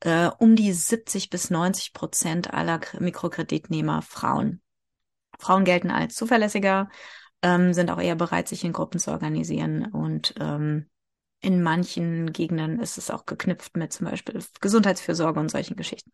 äh, 0.00 0.28
um 0.38 0.56
die 0.56 0.72
70 0.72 1.30
bis 1.30 1.50
90 1.50 1.92
Prozent 1.92 2.52
aller 2.52 2.80
Mikrokreditnehmer 2.98 4.02
Frauen. 4.02 4.60
Frauen 5.38 5.64
gelten 5.64 5.90
als 5.90 6.14
zuverlässiger, 6.14 6.88
ähm, 7.42 7.72
sind 7.72 7.90
auch 7.90 8.00
eher 8.00 8.16
bereit, 8.16 8.48
sich 8.48 8.64
in 8.64 8.72
Gruppen 8.72 8.98
zu 8.98 9.10
organisieren 9.10 9.86
und 9.92 10.34
ähm, 10.40 10.88
in 11.40 11.62
manchen 11.62 12.32
Gegenden 12.32 12.80
ist 12.80 12.98
es 12.98 13.10
auch 13.10 13.26
geknüpft 13.26 13.76
mit 13.76 13.92
zum 13.92 14.06
Beispiel 14.06 14.42
Gesundheitsfürsorge 14.60 15.38
und 15.38 15.50
solchen 15.50 15.76
Geschichten. 15.76 16.12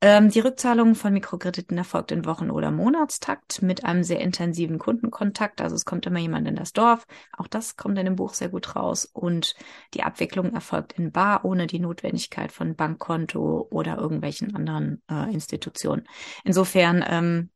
Ähm, 0.00 0.30
die 0.30 0.40
Rückzahlung 0.40 0.94
von 0.94 1.12
Mikrokrediten 1.12 1.78
erfolgt 1.78 2.12
in 2.12 2.26
Wochen- 2.26 2.50
oder 2.50 2.70
Monatstakt 2.70 3.62
mit 3.62 3.84
einem 3.84 4.02
sehr 4.02 4.20
intensiven 4.20 4.78
Kundenkontakt. 4.78 5.60
Also 5.60 5.76
es 5.76 5.84
kommt 5.84 6.04
immer 6.06 6.18
jemand 6.18 6.46
in 6.46 6.56
das 6.56 6.72
Dorf. 6.72 7.06
Auch 7.32 7.46
das 7.46 7.76
kommt 7.76 7.98
in 7.98 8.04
dem 8.04 8.16
Buch 8.16 8.34
sehr 8.34 8.48
gut 8.48 8.76
raus. 8.76 9.08
Und 9.12 9.54
die 9.94 10.02
Abwicklung 10.02 10.52
erfolgt 10.52 10.92
in 10.92 11.12
Bar 11.12 11.44
ohne 11.44 11.66
die 11.66 11.78
Notwendigkeit 11.78 12.52
von 12.52 12.76
Bankkonto 12.76 13.68
oder 13.70 13.96
irgendwelchen 13.96 14.54
anderen 14.54 15.02
äh, 15.10 15.32
Institutionen. 15.32 16.06
Insofern 16.44 17.04
ähm, 17.08 17.50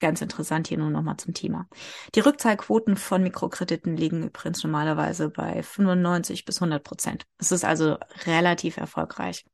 ganz 0.00 0.20
interessant 0.20 0.68
hier 0.68 0.78
nur 0.78 0.90
nochmal 0.90 1.16
zum 1.16 1.34
Thema. 1.34 1.68
Die 2.14 2.20
Rückzahlquoten 2.20 2.96
von 2.96 3.22
Mikrokrediten 3.22 3.96
liegen 3.96 4.24
übrigens 4.24 4.62
normalerweise 4.62 5.28
bei 5.28 5.62
95 5.62 6.44
bis 6.44 6.58
100 6.58 6.82
Prozent. 6.82 7.26
Es 7.38 7.52
ist 7.52 7.64
also 7.64 7.98
relativ 8.26 8.76
erfolgreich. 8.76 9.44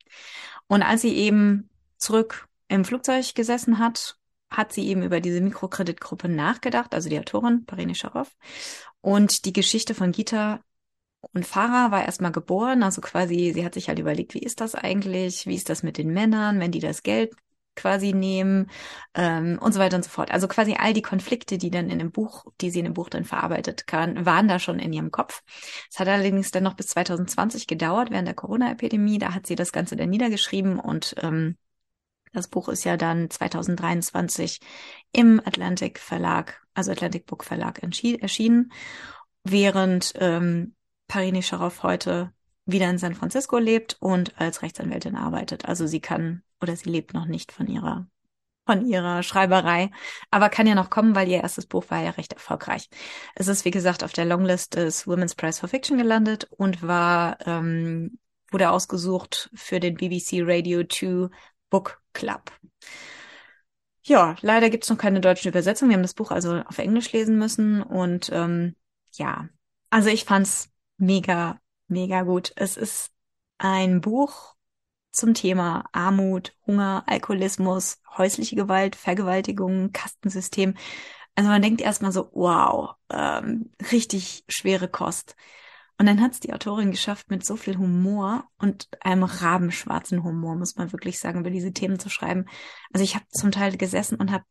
Und 0.66 0.82
als 0.82 1.02
sie 1.02 1.14
eben 1.14 1.70
zurück 1.96 2.48
im 2.68 2.84
Flugzeug 2.84 3.34
gesessen 3.34 3.78
hat, 3.78 4.16
hat 4.50 4.72
sie 4.72 4.86
eben 4.86 5.02
über 5.02 5.20
diese 5.20 5.40
Mikrokreditgruppe 5.40 6.28
nachgedacht, 6.28 6.94
also 6.94 7.08
die 7.08 7.18
Autorin 7.18 7.64
Parine 7.66 7.94
Scharow. 7.94 8.30
Und 9.00 9.44
die 9.44 9.52
Geschichte 9.52 9.94
von 9.94 10.12
Gita 10.12 10.60
und 11.32 11.46
Farah 11.46 11.90
war 11.90 12.04
erstmal 12.04 12.32
geboren, 12.32 12.82
also 12.82 13.00
quasi, 13.00 13.52
sie 13.54 13.64
hat 13.64 13.74
sich 13.74 13.88
halt 13.88 13.98
überlegt, 13.98 14.34
wie 14.34 14.40
ist 14.40 14.60
das 14.60 14.74
eigentlich, 14.74 15.46
wie 15.46 15.54
ist 15.54 15.68
das 15.70 15.82
mit 15.82 15.98
den 15.98 16.12
Männern, 16.12 16.60
wenn 16.60 16.70
die 16.70 16.80
das 16.80 17.02
Geld 17.02 17.32
quasi 17.76 18.12
nehmen 18.12 18.70
ähm, 19.14 19.58
und 19.60 19.72
so 19.72 19.80
weiter 19.80 19.96
und 19.96 20.04
so 20.04 20.10
fort. 20.10 20.30
Also 20.30 20.46
quasi 20.48 20.76
all 20.78 20.92
die 20.92 21.02
Konflikte, 21.02 21.58
die 21.58 21.70
dann 21.70 21.90
in 21.90 21.98
dem 21.98 22.12
Buch, 22.12 22.44
die 22.60 22.70
sie 22.70 22.78
in 22.78 22.84
dem 22.84 22.94
Buch 22.94 23.08
dann 23.08 23.24
verarbeitet 23.24 23.86
kann, 23.86 24.24
waren 24.24 24.48
da 24.48 24.58
schon 24.58 24.78
in 24.78 24.92
ihrem 24.92 25.10
Kopf. 25.10 25.42
Es 25.90 25.98
hat 25.98 26.08
allerdings 26.08 26.50
dann 26.50 26.62
noch 26.62 26.74
bis 26.74 26.88
2020 26.88 27.66
gedauert 27.66 28.10
während 28.10 28.28
der 28.28 28.34
Corona-Epidemie. 28.34 29.18
Da 29.18 29.34
hat 29.34 29.46
sie 29.46 29.56
das 29.56 29.72
Ganze 29.72 29.96
dann 29.96 30.10
niedergeschrieben 30.10 30.78
und 30.78 31.16
ähm, 31.20 31.56
das 32.34 32.48
Buch 32.48 32.68
ist 32.68 32.84
ja 32.84 32.96
dann 32.96 33.30
2023 33.30 34.60
im 35.12 35.40
Atlantic 35.44 35.98
Verlag, 35.98 36.60
also 36.74 36.90
Atlantic 36.90 37.26
Book 37.26 37.44
Verlag 37.44 37.82
erschienen, 37.82 38.72
während 39.44 40.12
ähm, 40.16 40.74
Parini 41.08 41.42
Scharoff 41.42 41.82
heute 41.82 42.32
wieder 42.66 42.90
in 42.90 42.98
San 42.98 43.14
Francisco 43.14 43.58
lebt 43.58 43.96
und 44.00 44.38
als 44.40 44.62
Rechtsanwältin 44.62 45.16
arbeitet. 45.16 45.66
Also 45.66 45.86
sie 45.86 46.00
kann 46.00 46.42
oder 46.60 46.74
sie 46.76 46.90
lebt 46.90 47.14
noch 47.14 47.26
nicht 47.26 47.52
von 47.52 47.66
ihrer 47.66 48.06
von 48.66 48.86
ihrer 48.86 49.22
Schreiberei, 49.22 49.90
aber 50.30 50.48
kann 50.48 50.66
ja 50.66 50.74
noch 50.74 50.88
kommen, 50.88 51.14
weil 51.14 51.28
ihr 51.28 51.42
erstes 51.42 51.66
Buch 51.66 51.84
war 51.90 52.02
ja 52.02 52.10
recht 52.10 52.32
erfolgreich. 52.32 52.88
Es 53.34 53.46
ist, 53.46 53.66
wie 53.66 53.70
gesagt, 53.70 54.02
auf 54.02 54.14
der 54.14 54.24
Longlist 54.24 54.74
des 54.74 55.06
Women's 55.06 55.34
Prize 55.34 55.60
for 55.60 55.68
Fiction 55.68 55.98
gelandet 55.98 56.48
und 56.50 56.82
war, 56.82 57.36
ähm, 57.46 58.18
wurde 58.50 58.70
ausgesucht 58.70 59.50
für 59.54 59.80
den 59.80 59.96
BBC 59.96 60.40
Radio 60.42 60.82
2 60.84 61.28
Book 61.74 62.00
Club. 62.12 62.52
Ja, 64.04 64.36
leider 64.42 64.70
gibt's 64.70 64.88
noch 64.90 64.96
keine 64.96 65.20
deutsche 65.20 65.48
Übersetzung. 65.48 65.88
Wir 65.88 65.96
haben 65.96 66.02
das 66.02 66.14
Buch 66.14 66.30
also 66.30 66.62
auf 66.68 66.78
Englisch 66.78 67.10
lesen 67.10 67.36
müssen 67.36 67.82
und 67.82 68.30
ähm, 68.32 68.76
ja, 69.10 69.48
also 69.90 70.08
ich 70.08 70.24
fand's 70.24 70.70
mega, 70.98 71.58
mega 71.88 72.22
gut. 72.22 72.52
Es 72.54 72.76
ist 72.76 73.10
ein 73.58 74.00
Buch 74.00 74.54
zum 75.10 75.34
Thema 75.34 75.86
Armut, 75.90 76.56
Hunger, 76.64 77.02
Alkoholismus, 77.06 78.00
häusliche 78.16 78.54
Gewalt, 78.54 78.94
Vergewaltigung, 78.94 79.90
Kastensystem. 79.90 80.74
Also 81.34 81.50
man 81.50 81.60
denkt 81.60 81.80
erstmal 81.80 82.12
so, 82.12 82.30
wow, 82.34 82.94
ähm, 83.10 83.72
richtig 83.90 84.44
schwere 84.46 84.86
Kost. 84.86 85.34
Und 85.98 86.06
dann 86.06 86.20
hat 86.20 86.32
es 86.32 86.40
die 86.40 86.52
Autorin 86.52 86.90
geschafft, 86.90 87.30
mit 87.30 87.46
so 87.46 87.56
viel 87.56 87.78
Humor 87.78 88.48
und 88.58 88.88
einem 89.00 89.22
rabenschwarzen 89.22 90.24
Humor, 90.24 90.56
muss 90.56 90.76
man 90.76 90.92
wirklich 90.92 91.20
sagen, 91.20 91.40
über 91.40 91.50
diese 91.50 91.72
Themen 91.72 91.98
zu 91.98 92.08
schreiben. 92.10 92.46
Also 92.92 93.04
ich 93.04 93.14
habe 93.14 93.26
zum 93.28 93.52
Teil 93.52 93.76
gesessen 93.76 94.16
und 94.16 94.32
habe 94.32 94.44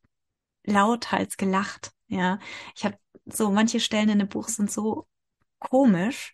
lauthals 0.63 1.35
gelacht. 1.35 1.91
Ja, 2.07 2.39
ich 2.75 2.85
habe 2.85 2.97
so 3.25 3.51
manche 3.51 3.79
Stellen 3.79 4.09
in 4.09 4.19
dem 4.19 4.29
Buch 4.29 4.47
sind 4.47 4.71
so 4.71 5.07
komisch, 5.59 6.33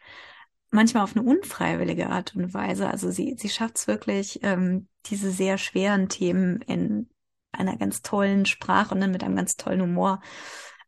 manchmal 0.71 1.03
auf 1.03 1.15
eine 1.15 1.25
unfreiwillige 1.25 2.09
Art 2.09 2.35
und 2.35 2.53
Weise. 2.53 2.87
Also 2.87 3.09
sie 3.09 3.35
sie 3.37 3.49
schafft 3.49 3.77
es 3.77 3.87
wirklich, 3.87 4.39
ähm, 4.43 4.87
diese 5.07 5.31
sehr 5.31 5.57
schweren 5.57 6.09
Themen 6.09 6.61
in 6.61 7.09
einer 7.51 7.77
ganz 7.77 8.01
tollen 8.01 8.45
Sprache 8.45 8.93
und 8.93 9.01
dann 9.01 9.11
mit 9.11 9.23
einem 9.23 9.35
ganz 9.35 9.55
tollen 9.55 9.81
Humor 9.81 10.21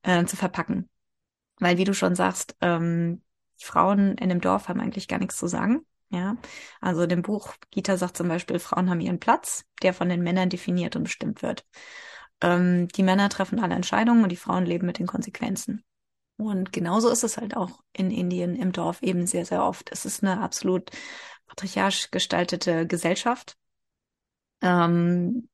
äh, 0.04 0.26
zu 0.26 0.36
verpacken. 0.36 0.90
Weil, 1.60 1.78
wie 1.78 1.84
du 1.84 1.94
schon 1.94 2.16
sagst, 2.16 2.56
ähm, 2.62 3.22
Frauen 3.66 4.16
in 4.18 4.30
dem 4.30 4.42
Dorf 4.42 4.68
haben 4.68 4.80
eigentlich 4.80 5.08
gar 5.08 5.20
nichts 5.20 5.38
zu 5.38 5.48
sagen. 5.48 5.86
Ja, 6.10 6.36
also 6.82 7.04
in 7.04 7.10
dem 7.10 7.22
Buch, 7.22 7.54
Gita 7.72 7.96
sagt 7.96 8.18
zum 8.18 8.28
Beispiel, 8.28 8.60
Frauen 8.60 8.90
haben 8.90 9.00
ihren 9.00 9.20
Platz, 9.20 9.64
der 9.82 9.94
von 9.94 10.10
den 10.10 10.22
Männern 10.22 10.50
definiert 10.50 10.98
und 10.98 11.04
bestimmt 11.04 11.42
wird. 11.42 11.66
Ähm, 12.42 12.90
die 12.90 13.04
Männer 13.04 13.30
treffen 13.30 13.60
alle 13.60 13.76
Entscheidungen 13.76 14.24
und 14.24 14.30
die 14.30 14.36
Frauen 14.36 14.66
leben 14.66 14.88
mit 14.88 15.00
den 15.00 15.08
Konsequenzen. 15.08 15.84
Und 16.38 16.74
genauso 16.74 17.10
ist 17.10 17.24
es 17.24 17.38
halt 17.38 17.56
auch 17.56 17.82
in 17.94 18.12
Indien 18.12 18.56
im 18.56 18.72
Dorf 18.72 19.02
eben 19.04 19.28
sehr, 19.28 19.46
sehr 19.46 19.64
oft. 19.64 19.92
Es 19.92 20.06
ist 20.06 20.24
eine 20.24 20.42
absolut 20.42 20.90
patriarchisch 21.48 22.10
gestaltete 22.12 22.88
Gesellschaft, 22.88 23.56
ähm, 24.62 25.48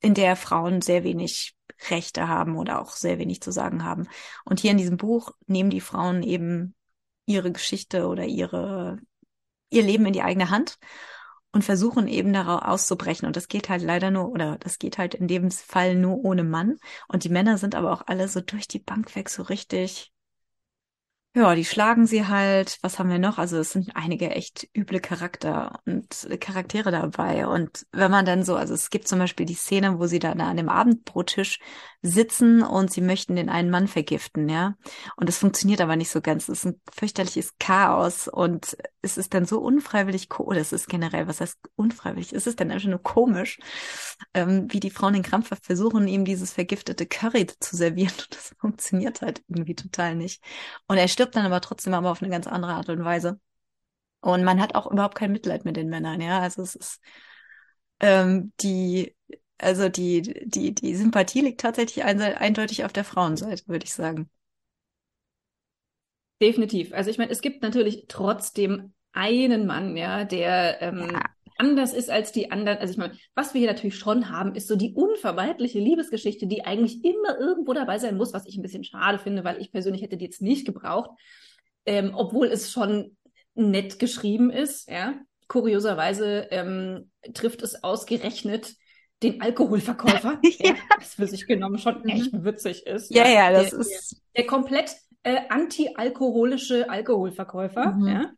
in 0.00 0.14
der 0.14 0.36
Frauen 0.36 0.82
sehr 0.82 1.02
wenig 1.02 1.56
Rechte 1.90 2.28
haben 2.28 2.56
oder 2.56 2.80
auch 2.80 2.92
sehr 2.92 3.18
wenig 3.18 3.40
zu 3.40 3.50
sagen 3.50 3.84
haben. 3.84 4.08
Und 4.44 4.60
hier 4.60 4.70
in 4.70 4.78
diesem 4.78 4.98
Buch 4.98 5.32
nehmen 5.46 5.70
die 5.70 5.80
Frauen 5.80 6.22
eben 6.22 6.75
ihre 7.26 7.52
Geschichte 7.52 8.06
oder 8.06 8.24
ihre, 8.24 8.98
ihr 9.70 9.82
Leben 9.82 10.06
in 10.06 10.12
die 10.12 10.22
eigene 10.22 10.50
Hand 10.50 10.78
und 11.52 11.62
versuchen 11.64 12.08
eben 12.08 12.32
daraus 12.32 12.62
auszubrechen. 12.62 13.26
Und 13.26 13.36
das 13.36 13.48
geht 13.48 13.68
halt 13.68 13.82
leider 13.82 14.10
nur, 14.10 14.30
oder 14.30 14.58
das 14.58 14.78
geht 14.78 14.98
halt 14.98 15.14
in 15.14 15.28
dem 15.28 15.50
Fall 15.50 15.94
nur 15.94 16.24
ohne 16.24 16.44
Mann. 16.44 16.78
Und 17.08 17.24
die 17.24 17.28
Männer 17.28 17.58
sind 17.58 17.74
aber 17.74 17.92
auch 17.92 18.02
alle 18.06 18.28
so 18.28 18.40
durch 18.40 18.68
die 18.68 18.78
Bank 18.78 19.14
weg 19.16 19.28
so 19.28 19.42
richtig 19.42 20.12
ja, 21.36 21.54
die 21.54 21.66
schlagen 21.66 22.06
sie 22.06 22.26
halt. 22.26 22.78
Was 22.80 22.98
haben 22.98 23.10
wir 23.10 23.18
noch? 23.18 23.36
Also 23.36 23.58
es 23.58 23.72
sind 23.72 23.94
einige 23.94 24.30
echt 24.30 24.70
üble 24.74 25.00
Charakter 25.00 25.80
und 25.84 26.26
Charaktere 26.40 26.90
dabei. 26.90 27.46
Und 27.46 27.86
wenn 27.92 28.10
man 28.10 28.24
dann 28.24 28.42
so, 28.42 28.56
also 28.56 28.72
es 28.72 28.88
gibt 28.88 29.06
zum 29.06 29.18
Beispiel 29.18 29.44
die 29.44 29.52
Szene, 29.52 29.98
wo 29.98 30.06
sie 30.06 30.18
dann 30.18 30.40
an 30.40 30.56
dem 30.56 30.70
Abendbrottisch 30.70 31.58
sitzen 32.00 32.62
und 32.62 32.90
sie 32.90 33.02
möchten 33.02 33.36
den 33.36 33.50
einen 33.50 33.68
Mann 33.68 33.86
vergiften, 33.86 34.48
ja. 34.48 34.76
Und 35.16 35.28
es 35.28 35.36
funktioniert 35.36 35.82
aber 35.82 35.96
nicht 35.96 36.10
so 36.10 36.22
ganz. 36.22 36.48
Es 36.48 36.60
ist 36.60 36.66
ein 36.66 36.80
fürchterliches 36.90 37.58
Chaos 37.58 38.28
und 38.28 38.76
es 39.02 39.18
ist 39.18 39.34
dann 39.34 39.44
so 39.44 39.60
unfreiwillig, 39.60 40.28
oder 40.38 40.60
es 40.60 40.72
ist 40.72 40.88
generell, 40.88 41.26
was 41.28 41.40
heißt 41.40 41.58
unfreiwillig? 41.74 42.32
Es 42.32 42.46
ist 42.46 42.60
dann 42.60 42.70
einfach 42.70 42.88
nur 42.88 43.02
komisch, 43.02 43.58
ähm, 44.34 44.68
wie 44.70 44.80
die 44.80 44.90
Frauen 44.90 45.14
in 45.14 45.22
krampfhaft 45.22 45.66
versuchen, 45.66 46.08
ihm 46.08 46.24
dieses 46.24 46.52
vergiftete 46.52 47.06
Curry 47.06 47.46
zu 47.60 47.76
servieren. 47.76 48.12
Und 48.16 48.34
das 48.34 48.54
funktioniert 48.58 49.20
halt 49.20 49.42
irgendwie 49.48 49.74
total 49.74 50.14
nicht. 50.14 50.42
Und 50.88 50.96
er 50.96 51.08
stirbt 51.08 51.25
stirbt 51.26 51.36
dann 51.36 51.46
aber 51.46 51.60
trotzdem 51.60 51.94
aber 51.94 52.10
auf 52.10 52.22
eine 52.22 52.30
ganz 52.30 52.46
andere 52.46 52.74
Art 52.74 52.88
und 52.88 53.04
Weise. 53.04 53.40
Und 54.20 54.44
man 54.44 54.60
hat 54.60 54.74
auch 54.74 54.90
überhaupt 54.90 55.16
kein 55.16 55.32
Mitleid 55.32 55.64
mit 55.64 55.76
den 55.76 55.88
Männern, 55.88 56.20
ja. 56.20 56.40
Also 56.40 56.62
es 56.62 56.74
ist 56.74 57.00
ähm, 58.00 58.52
die, 58.60 59.14
also 59.58 59.88
die, 59.88 60.22
die, 60.46 60.74
die 60.74 60.94
Sympathie 60.94 61.40
liegt 61.40 61.60
tatsächlich 61.60 62.04
eindeutig 62.04 62.84
auf 62.84 62.92
der 62.92 63.04
Frauenseite, 63.04 63.66
würde 63.66 63.84
ich 63.84 63.92
sagen. 63.92 64.30
Definitiv. 66.40 66.92
Also 66.92 67.10
ich 67.10 67.18
meine, 67.18 67.30
es 67.32 67.40
gibt 67.40 67.62
natürlich 67.62 68.04
trotzdem 68.08 68.92
einen 69.12 69.66
Mann, 69.66 69.96
ja, 69.96 70.24
der 70.24 70.82
ähm, 70.82 71.08
ja. 71.10 71.22
Anders 71.58 71.92
ist 71.92 72.10
als 72.10 72.32
die 72.32 72.50
anderen. 72.50 72.78
Also 72.78 72.92
ich 72.92 72.98
meine, 72.98 73.16
was 73.34 73.54
wir 73.54 73.60
hier 73.60 73.70
natürlich 73.70 73.96
schon 73.96 74.30
haben, 74.30 74.54
ist 74.54 74.68
so 74.68 74.76
die 74.76 74.94
unvermeidliche 74.94 75.78
Liebesgeschichte, 75.78 76.46
die 76.46 76.64
eigentlich 76.64 77.04
immer 77.04 77.38
irgendwo 77.38 77.72
dabei 77.72 77.98
sein 77.98 78.16
muss, 78.16 78.32
was 78.32 78.46
ich 78.46 78.56
ein 78.56 78.62
bisschen 78.62 78.84
schade 78.84 79.18
finde, 79.18 79.44
weil 79.44 79.60
ich 79.60 79.72
persönlich 79.72 80.02
hätte 80.02 80.16
die 80.16 80.24
jetzt 80.24 80.42
nicht 80.42 80.66
gebraucht, 80.66 81.10
ähm, 81.84 82.12
obwohl 82.14 82.48
es 82.48 82.70
schon 82.70 83.16
nett 83.54 83.98
geschrieben 83.98 84.50
ist. 84.50 84.88
Ja, 84.88 85.14
kurioserweise 85.48 86.48
ähm, 86.50 87.10
trifft 87.34 87.62
es 87.62 87.82
ausgerechnet 87.82 88.74
den 89.22 89.40
Alkoholverkäufer, 89.40 90.38
ja. 90.42 90.72
der 90.72 90.76
das 90.98 91.14
für 91.14 91.26
sich 91.26 91.46
genommen 91.46 91.78
schon 91.78 92.02
mhm. 92.02 92.08
echt 92.08 92.44
witzig 92.44 92.86
ist. 92.86 93.14
Ja, 93.14 93.28
ja, 93.28 93.50
das 93.50 93.70
der, 93.70 93.78
ist 93.80 94.12
der, 94.34 94.42
der 94.42 94.46
komplett 94.46 94.94
äh, 95.22 95.40
anti-alkoholische 95.48 96.90
Alkoholverkäufer. 96.90 97.92
Mhm. 97.92 98.08
Ja. 98.08 98.30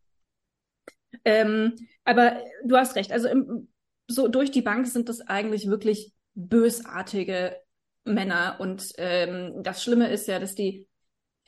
Ähm, 1.24 1.74
aber 2.04 2.38
du 2.64 2.76
hast 2.76 2.96
recht. 2.96 3.12
Also 3.12 3.28
im, 3.28 3.68
so 4.06 4.28
durch 4.28 4.50
die 4.50 4.62
Bank 4.62 4.86
sind 4.86 5.08
das 5.08 5.20
eigentlich 5.20 5.68
wirklich 5.68 6.12
bösartige 6.34 7.56
Männer. 8.04 8.56
Und 8.58 8.92
ähm, 8.98 9.62
das 9.62 9.82
Schlimme 9.82 10.10
ist 10.10 10.26
ja, 10.28 10.38
dass 10.38 10.54
die, 10.54 10.86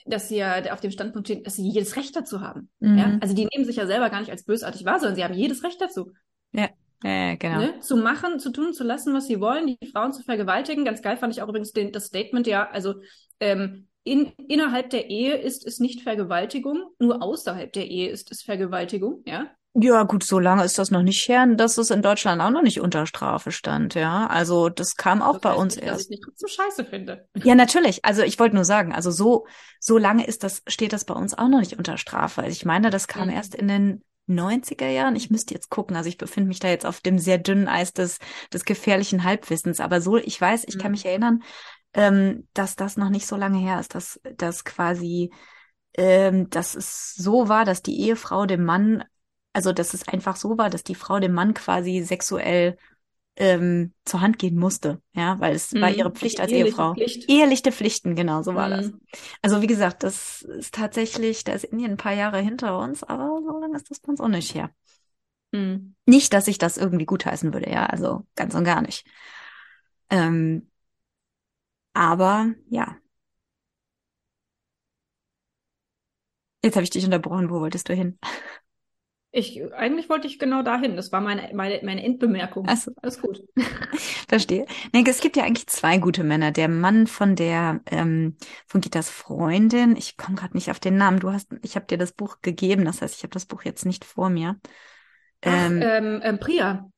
dass 0.07 0.29
sie 0.29 0.37
ja 0.37 0.73
auf 0.73 0.81
dem 0.81 0.91
Standpunkt 0.91 1.29
stehen, 1.29 1.43
dass 1.45 1.57
sie 1.57 1.69
jedes 1.69 1.97
Recht 1.97 2.15
dazu 2.15 2.41
haben. 2.41 2.71
Mhm. 2.81 2.99
Ja? 2.99 3.19
Also 3.21 3.35
die 3.35 3.47
nehmen 3.47 3.65
sich 3.65 3.77
ja 3.77 3.87
selber 3.87 4.11
gar 4.11 4.21
nicht 4.21 4.31
als 4.31 4.45
bösartig 4.45 4.85
wahr, 4.85 4.99
sondern 4.99 5.17
sie 5.17 5.25
haben 5.25 5.35
jedes 5.35 5.65
Recht 5.65 5.81
dazu. 5.81 6.13
Ja. 6.53 6.69
Ja, 7.03 7.35
genau. 7.37 7.59
Ne? 7.61 7.81
Zu 7.81 7.97
machen, 7.97 8.39
zu 8.41 8.51
tun, 8.51 8.75
zu 8.75 8.85
lassen, 8.85 9.15
was 9.15 9.27
sie 9.27 9.41
wollen, 9.41 9.67
die 9.67 9.87
Frauen 9.91 10.13
zu 10.13 10.23
vergewaltigen. 10.23 10.85
Ganz 10.85 11.01
geil 11.01 11.17
fand 11.17 11.33
ich 11.33 11.41
auch 11.41 11.49
übrigens 11.49 11.73
den, 11.73 11.93
das 11.93 12.07
Statement, 12.07 12.47
ja, 12.47 12.69
also 12.69 12.97
ähm, 13.41 13.89
in, 14.05 14.33
innerhalb 14.49 14.91
der 14.91 15.11
Ehe 15.11 15.37
ist 15.37 15.67
es 15.67 15.79
nicht 15.79 16.03
Vergewaltigung, 16.03 16.85
nur 16.99 17.23
außerhalb 17.23 17.73
der 17.73 17.87
Ehe 17.87 18.09
ist 18.09 18.31
es 18.31 18.43
Vergewaltigung, 18.43 19.23
ja. 19.27 19.51
Ja, 19.75 20.03
gut, 20.03 20.25
so 20.25 20.41
lange 20.41 20.65
ist 20.65 20.81
das 20.81 20.91
noch 20.91 21.03
nicht 21.03 21.29
her, 21.29 21.47
dass 21.47 21.79
es 21.79 21.91
in 21.91 22.03
Deutschland 22.03 22.43
auch 22.43 22.51
noch 22.51 22.63
nicht 22.63 22.81
unter 22.81 23.07
Strafe 23.07 23.53
stand, 23.53 23.95
ja. 23.95 24.27
Also 24.27 24.69
das 24.69 24.97
kam 24.97 25.23
auch 25.23 25.35
das 25.35 25.43
bei 25.43 25.53
uns 25.53 25.77
nicht, 25.77 25.85
erst. 25.85 25.95
Dass 25.95 26.05
ich 26.05 26.11
nicht 26.11 26.25
trotzdem 26.25 26.49
scheiße 26.49 26.85
finde. 26.85 27.29
Ja, 27.37 27.55
natürlich. 27.55 28.05
Also 28.05 28.23
ich 28.23 28.39
wollte 28.41 28.57
nur 28.57 28.65
sagen, 28.65 28.93
also 28.93 29.13
so, 29.13 29.47
so 29.79 29.97
lange 29.97 30.27
ist 30.27 30.43
das, 30.43 30.63
steht 30.67 30.93
das 30.93 31.05
bei 31.05 31.15
uns 31.15 31.39
auch 31.39 31.49
noch 31.49 31.61
nicht 31.61 31.79
unter 31.79 31.99
Strafe. 31.99 32.43
Also 32.43 32.53
ich 32.53 32.65
meine, 32.65 32.91
das 32.91 33.07
kam 33.07 33.29
mhm. 33.29 33.35
erst 33.35 33.55
in 33.55 33.69
den 33.69 34.03
90er 34.29 34.89
Jahren. 34.89 35.15
Ich 35.15 35.31
müsste 35.31 35.55
jetzt 35.55 35.71
gucken. 35.71 35.97
Also 35.97 36.09
ich 36.09 36.19
befinde 36.19 36.49
mich 36.49 36.59
da 36.59 36.69
jetzt 36.69 36.87
auf 36.87 37.01
dem 37.01 37.19
sehr 37.19 37.39
dünnen 37.39 37.69
Eis 37.69 37.93
des, 37.93 38.19
des 38.53 38.65
gefährlichen 38.65 39.23
Halbwissens. 39.23 39.79
Aber 39.79 40.01
so, 40.01 40.17
ich 40.17 40.41
weiß, 40.41 40.65
ich 40.67 40.77
mhm. 40.77 40.81
kann 40.81 40.91
mich 40.91 41.07
erinnern, 41.07 41.43
ähm, 41.95 42.49
dass 42.55 42.77
das 42.77 42.97
noch 42.97 43.11
nicht 43.11 43.27
so 43.27 43.37
lange 43.37 43.59
her 43.59 43.81
ist, 43.81 43.95
dass, 43.95 44.21
dass 44.37 44.65
quasi, 44.65 45.33
ähm, 45.95 46.51
dass 46.51 46.75
es 46.75 47.15
so 47.15 47.49
war, 47.49 47.65
dass 47.65 47.83
die 47.83 48.01
Ehefrau 48.01 48.47
dem 48.47 48.65
Mann 48.65 49.05
also 49.53 49.73
dass 49.73 49.95
es 49.95 50.07
einfach 50.07 50.37
so 50.37 50.59
war, 50.59 50.71
dass 50.71 50.85
die 50.85 50.95
Frau 50.95 51.19
dem 51.19 51.33
Mann 51.33 51.55
quasi 51.55 52.03
sexuell 52.03 52.77
ähm, 53.37 53.95
zur 54.05 54.21
Hand 54.21 54.39
gehen 54.39 54.57
musste, 54.57 55.01
ja, 55.15 55.39
weil 55.41 55.55
es 55.55 55.73
mhm. 55.73 55.81
war 55.81 55.91
ihre 55.91 56.11
Pflicht 56.11 56.41
als 56.41 56.53
Ehefrau. 56.53 56.95
Pflicht. 56.95 57.29
Eheliche 57.29 57.73
Pflichten, 57.73 58.15
genau, 58.15 58.43
so 58.43 58.55
war 58.55 58.69
mhm. 58.69 58.73
das. 58.73 58.93
Also 59.41 59.63
wie 59.63 59.67
gesagt, 59.67 60.03
das 60.03 60.43
ist 60.43 60.75
tatsächlich, 60.75 61.45
da 61.45 61.53
ist 61.53 61.65
Indien 61.65 61.93
ein 61.93 61.97
paar 61.97 62.13
Jahre 62.13 62.39
hinter 62.39 62.79
uns, 62.79 63.03
aber 63.03 63.41
so 63.43 63.59
lange 63.61 63.77
ist 63.77 63.91
das 63.91 64.01
bei 64.01 64.11
uns 64.11 64.21
auch 64.21 64.29
nicht 64.29 64.55
her. 64.55 64.71
Mhm. 65.53 65.95
Nicht, 66.07 66.33
dass 66.33 66.49
ich 66.49 66.59
das 66.59 66.77
irgendwie 66.77 67.07
gutheißen 67.07 67.53
würde, 67.53 67.71
ja, 67.71 67.87
also 67.87 68.27
ganz 68.37 68.55
und 68.55 68.65
gar 68.65 68.83
nicht. 68.83 69.07
Ähm, 70.11 70.70
aber 71.95 72.55
ja. 72.69 72.97
Jetzt 76.63 76.77
habe 76.77 76.85
ich 76.85 76.91
dich 76.91 77.05
unterbrochen, 77.05 77.51
wo 77.51 77.61
wolltest 77.61 77.89
du 77.89 77.95
hin? 77.95 78.19
Ich, 79.33 79.63
eigentlich 79.75 80.09
wollte 80.09 80.27
ich 80.27 80.41
genau 80.41 80.63
dahin. 80.63 80.97
Das 80.97 81.13
war 81.13 81.21
meine, 81.21 81.51
meine, 81.55 81.81
meine 81.85 82.03
Endbemerkung. 82.03 82.67
Also, 82.67 82.91
Alles 83.01 83.21
gut. 83.21 83.41
Verstehe. 84.29 84.67
Nee, 84.93 85.05
es 85.07 85.21
gibt 85.21 85.37
ja 85.37 85.45
eigentlich 85.45 85.69
zwei 85.69 85.99
gute 85.99 86.25
Männer. 86.25 86.51
Der 86.51 86.69
Mann 86.69 87.07
von 87.07 87.37
der, 87.37 87.81
ähm, 87.87 88.37
von 88.67 88.81
Gitas 88.81 89.09
Freundin. 89.09 89.95
Ich 89.95 90.17
komme 90.17 90.35
gerade 90.35 90.55
nicht 90.55 90.71
auf 90.71 90.81
den 90.81 90.97
Namen. 90.97 91.21
Du 91.21 91.31
hast, 91.31 91.49
ich 91.63 91.77
habe 91.77 91.87
dir 91.87 91.97
das 91.97 92.11
Buch 92.13 92.39
gegeben. 92.43 92.85
Das 92.85 93.03
heißt, 93.03 93.15
ich 93.17 93.23
habe 93.23 93.33
das 93.33 93.47
Buch 93.47 93.63
jetzt 93.63 93.87
nicht 93.87 94.05
vor 94.05 94.31
mir. 94.31 94.59
Ach, 95.43 95.71
ähm, 95.71 95.81
ähm, 95.81 96.21
ähm, 96.25 96.39
Priya. 96.41 96.91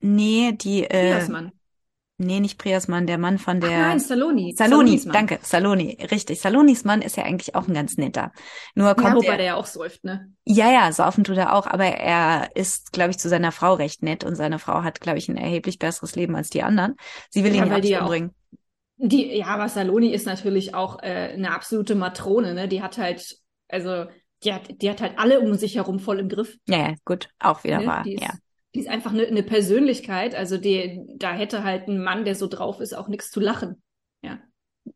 Nee, 0.00 0.52
die, 0.52 0.84
äh, 0.84 1.14
Prias 1.14 1.28
Mann. 1.28 1.52
Nee, 2.18 2.40
nicht 2.40 2.58
Priasmann, 2.58 3.06
der 3.06 3.18
Mann 3.18 3.38
von 3.38 3.60
der. 3.60 3.70
Ach 3.70 3.76
nein, 3.76 4.00
Saloni. 4.00 4.54
Saloni, 4.56 5.02
danke, 5.04 5.38
Saloni, 5.42 5.98
richtig. 6.10 6.40
Salonis 6.40 6.84
Mann 6.84 7.02
ist 7.02 7.16
ja 7.16 7.24
eigentlich 7.24 7.54
auch 7.54 7.68
ein 7.68 7.74
ganz 7.74 7.98
netter. 7.98 8.32
Nur 8.74 8.94
kommt 8.94 9.08
ja, 9.08 9.14
wobei 9.16 9.26
er, 9.32 9.36
der 9.36 9.46
ja 9.46 9.54
auch 9.56 9.66
säuft, 9.66 10.04
ne? 10.04 10.32
Ja, 10.46 10.70
ja, 10.72 10.92
saufen 10.92 11.24
tut 11.24 11.36
er 11.36 11.54
auch, 11.54 11.66
aber 11.66 11.84
er 11.84 12.48
ist, 12.54 12.92
glaube 12.92 13.10
ich, 13.10 13.18
zu 13.18 13.28
seiner 13.28 13.52
Frau 13.52 13.74
recht 13.74 14.02
nett 14.02 14.24
und 14.24 14.34
seine 14.36 14.58
Frau 14.58 14.82
hat, 14.82 15.00
glaube 15.00 15.18
ich, 15.18 15.28
ein 15.28 15.36
erheblich 15.36 15.78
besseres 15.78 16.16
Leben 16.16 16.36
als 16.36 16.50
die 16.50 16.62
anderen. 16.62 16.94
Sie 17.30 17.44
will 17.44 17.54
Ja, 17.54 17.64
ihn 17.66 17.82
ja 17.84 18.00
umbringen. 18.00 18.30
Die, 18.98 19.36
ja, 19.36 19.48
aber 19.48 19.68
Saloni 19.68 20.08
ist 20.14 20.24
natürlich 20.24 20.74
auch 20.74 21.02
äh, 21.02 21.32
eine 21.34 21.50
absolute 21.52 21.94
Matrone, 21.94 22.54
ne? 22.54 22.66
Die 22.66 22.80
hat 22.82 22.96
halt, 22.96 23.36
also, 23.68 24.06
die 24.42 24.54
hat, 24.54 24.80
die 24.80 24.88
hat 24.88 25.02
halt 25.02 25.18
alle 25.18 25.40
um 25.40 25.54
sich 25.54 25.74
herum 25.76 25.98
voll 25.98 26.18
im 26.18 26.30
Griff. 26.30 26.56
Ja, 26.68 26.78
ja, 26.78 26.94
gut, 27.04 27.28
auch 27.38 27.64
wieder 27.64 27.78
Ne? 27.78 27.86
wahr, 27.86 28.04
ja. 28.16 28.30
Die 28.76 28.82
ist 28.82 28.88
einfach 28.88 29.12
eine, 29.12 29.26
eine 29.26 29.42
Persönlichkeit. 29.42 30.34
Also 30.34 30.58
die, 30.58 31.00
da 31.16 31.32
hätte 31.32 31.64
halt 31.64 31.88
ein 31.88 32.02
Mann, 32.02 32.26
der 32.26 32.34
so 32.34 32.46
drauf 32.46 32.80
ist, 32.80 32.92
auch 32.94 33.08
nichts 33.08 33.30
zu 33.30 33.40
lachen. 33.40 33.82
Ja. 34.22 34.38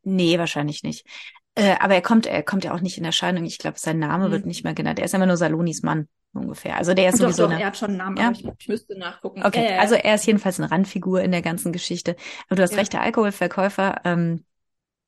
Nee, 0.02 0.38
wahrscheinlich 0.38 0.82
nicht. 0.82 1.06
Äh, 1.54 1.76
aber 1.80 1.94
er 1.94 2.02
kommt, 2.02 2.26
er 2.26 2.42
kommt 2.42 2.64
ja 2.64 2.74
auch 2.74 2.80
nicht 2.80 2.98
in 2.98 3.04
Erscheinung. 3.06 3.44
Ich 3.46 3.56
glaube, 3.58 3.78
sein 3.78 3.98
Name 3.98 4.26
Hm. 4.26 4.32
wird 4.32 4.46
nicht 4.46 4.64
mehr 4.64 4.74
genannt. 4.74 4.98
Er 4.98 5.06
ist 5.06 5.14
immer 5.14 5.26
nur 5.26 5.38
Salonis 5.38 5.82
Mann, 5.82 6.08
ungefähr. 6.34 6.76
Also 6.76 6.92
der 6.92 7.08
ist 7.08 7.14
Doch, 7.20 7.24
sowieso 7.26 7.44
doch, 7.44 7.50
eine, 7.52 7.60
er 7.62 7.68
hat 7.68 7.76
schon 7.78 7.88
einen 7.88 7.98
Namen, 7.98 8.16
Ja? 8.18 8.26
aber 8.28 8.36
ich, 8.36 8.46
ich 8.58 8.68
müsste 8.68 8.98
nachgucken. 8.98 9.42
Okay, 9.42 9.66
ja. 9.72 9.78
also 9.78 9.94
er 9.94 10.14
ist 10.14 10.26
jedenfalls 10.26 10.60
eine 10.60 10.70
Randfigur 10.70 11.22
in 11.22 11.32
der 11.32 11.42
ganzen 11.42 11.72
Geschichte. 11.72 12.16
Aber 12.48 12.56
du 12.56 12.62
hast 12.62 12.72
Ja. 12.72 12.78
recht, 12.78 12.92
der 12.92 13.00
Alkoholverkäufer, 13.00 14.02
ähm, 14.04 14.44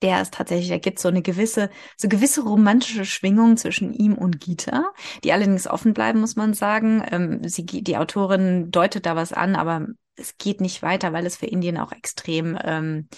der 0.02 0.20
ist 0.22 0.34
tatsächlich, 0.34 0.68
da 0.68 0.78
gibt 0.78 0.98
so 0.98 1.08
eine 1.08 1.22
gewisse, 1.22 1.70
so 1.96 2.08
gewisse 2.08 2.42
romantische 2.42 3.04
Schwingung 3.04 3.56
zwischen 3.56 3.92
ihm 3.92 4.14
und 4.14 4.40
Gita, 4.40 4.90
die 5.24 5.32
allerdings 5.32 5.66
offen 5.66 5.94
bleiben, 5.94 6.20
muss 6.20 6.36
man 6.36 6.54
sagen. 6.54 7.02
Ähm, 7.10 7.40
sie, 7.48 7.64
die 7.64 7.96
Autorin 7.96 8.70
deutet 8.70 9.06
da 9.06 9.16
was 9.16 9.32
an, 9.32 9.56
aber 9.56 9.86
es 10.16 10.36
geht 10.38 10.60
nicht 10.60 10.82
weiter, 10.82 11.12
weil 11.12 11.26
es 11.26 11.36
für 11.36 11.46
Indien 11.46 11.78
auch 11.78 11.92
extrem, 11.92 12.58
ähm, 12.62 13.08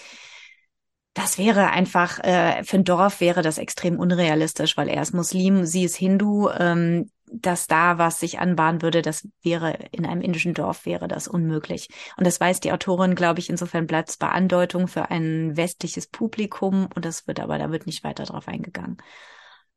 das 1.13 1.37
wäre 1.37 1.71
einfach, 1.71 2.19
äh, 2.19 2.63
für 2.63 2.77
ein 2.77 2.83
Dorf 2.83 3.21
wäre 3.21 3.41
das 3.41 3.57
extrem 3.57 3.99
unrealistisch, 3.99 4.75
weil 4.77 4.89
er 4.89 5.01
ist 5.01 5.13
Muslim, 5.13 5.65
sie 5.65 5.85
ist 5.85 5.95
Hindu, 5.95 6.49
ähm, 6.49 7.09
dass 7.31 7.67
da 7.67 7.97
was 7.97 8.19
sich 8.19 8.39
anbahnen 8.39 8.81
würde, 8.81 9.01
das 9.01 9.27
wäre 9.41 9.73
in 9.91 10.05
einem 10.05 10.21
indischen 10.21 10.53
Dorf 10.53 10.85
wäre 10.85 11.07
das 11.07 11.27
unmöglich. 11.27 11.89
Und 12.17 12.25
das 12.27 12.39
weiß 12.39 12.59
die 12.59 12.71
Autorin, 12.71 13.15
glaube 13.15 13.39
ich, 13.39 13.49
insofern 13.49 13.87
bleibt 13.87 14.09
es 14.09 14.17
bei 14.17 14.29
Andeutung 14.29 14.87
für 14.87 15.09
ein 15.11 15.57
westliches 15.57 16.07
Publikum 16.07 16.87
und 16.95 17.05
das 17.05 17.27
wird 17.27 17.39
aber, 17.39 17.57
da 17.57 17.71
wird 17.71 17.85
nicht 17.87 18.03
weiter 18.03 18.25
drauf 18.25 18.47
eingegangen. 18.47 18.97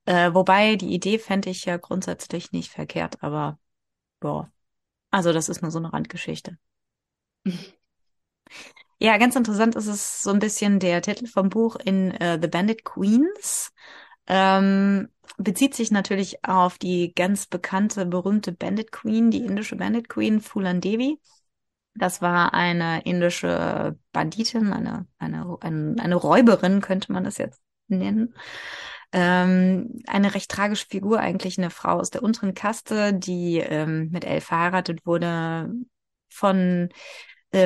Äh, 0.05 0.33
wobei 0.35 0.77
die 0.77 0.95
Idee 0.95 1.19
fände 1.19 1.51
ich 1.51 1.65
ja 1.65 1.77
grundsätzlich 1.77 2.53
nicht 2.53 2.71
verkehrt, 2.71 3.23
aber 3.23 3.59
boah. 4.21 4.51
Also 5.11 5.33
das 5.33 5.49
ist 5.49 5.63
nur 5.63 5.71
so 5.71 5.79
eine 5.79 5.93
Randgeschichte. 5.93 6.59
Ja, 9.01 9.17
ganz 9.17 9.37
interessant 9.37 9.77
ist 9.77 9.87
es 9.87 10.23
so 10.23 10.31
ein 10.31 10.41
bisschen 10.41 10.81
der 10.81 11.03
Titel 11.03 11.27
vom 11.27 11.51
Buch 11.51 11.77
in 11.77 12.11
äh, 12.13 12.39
The 12.41 12.49
Bandit 12.49 12.85
Queens. 12.85 13.73
Ähm, 14.29 15.09
bezieht 15.39 15.75
sich 15.75 15.91
natürlich 15.91 16.45
auf 16.45 16.79
die 16.79 17.13
ganz 17.15 17.47
bekannte, 17.47 18.07
berühmte 18.07 18.53
Bandit 18.53 18.93
Queen, 18.93 19.31
die 19.31 19.45
indische 19.45 19.77
Bandit 19.77 20.09
Queen, 20.09 20.41
Fulan 20.41 20.81
Devi. 20.81 21.19
Das 21.95 22.23
war 22.23 22.55
eine 22.55 23.03
indische 23.03 23.99
Banditin, 24.13 24.73
eine, 24.73 25.07
eine, 25.19 25.57
eine, 25.61 25.97
eine 26.01 26.15
Räuberin, 26.15 26.81
könnte 26.81 27.13
man 27.13 27.25
das 27.25 27.39
jetzt 27.39 27.61
nennen. 27.89 28.35
Ähm, 29.11 30.03
eine 30.07 30.35
recht 30.35 30.51
tragische 30.51 30.87
Figur, 30.87 31.19
eigentlich 31.19 31.59
eine 31.59 31.71
Frau 31.71 31.99
aus 31.99 32.11
der 32.11 32.23
unteren 32.23 32.55
Kaste, 32.55 33.15
die 33.15 33.59
ähm, 33.59 34.11
mit 34.11 34.25
elf 34.25 34.45
verheiratet 34.45 35.07
wurde, 35.07 35.73
von 36.29 36.91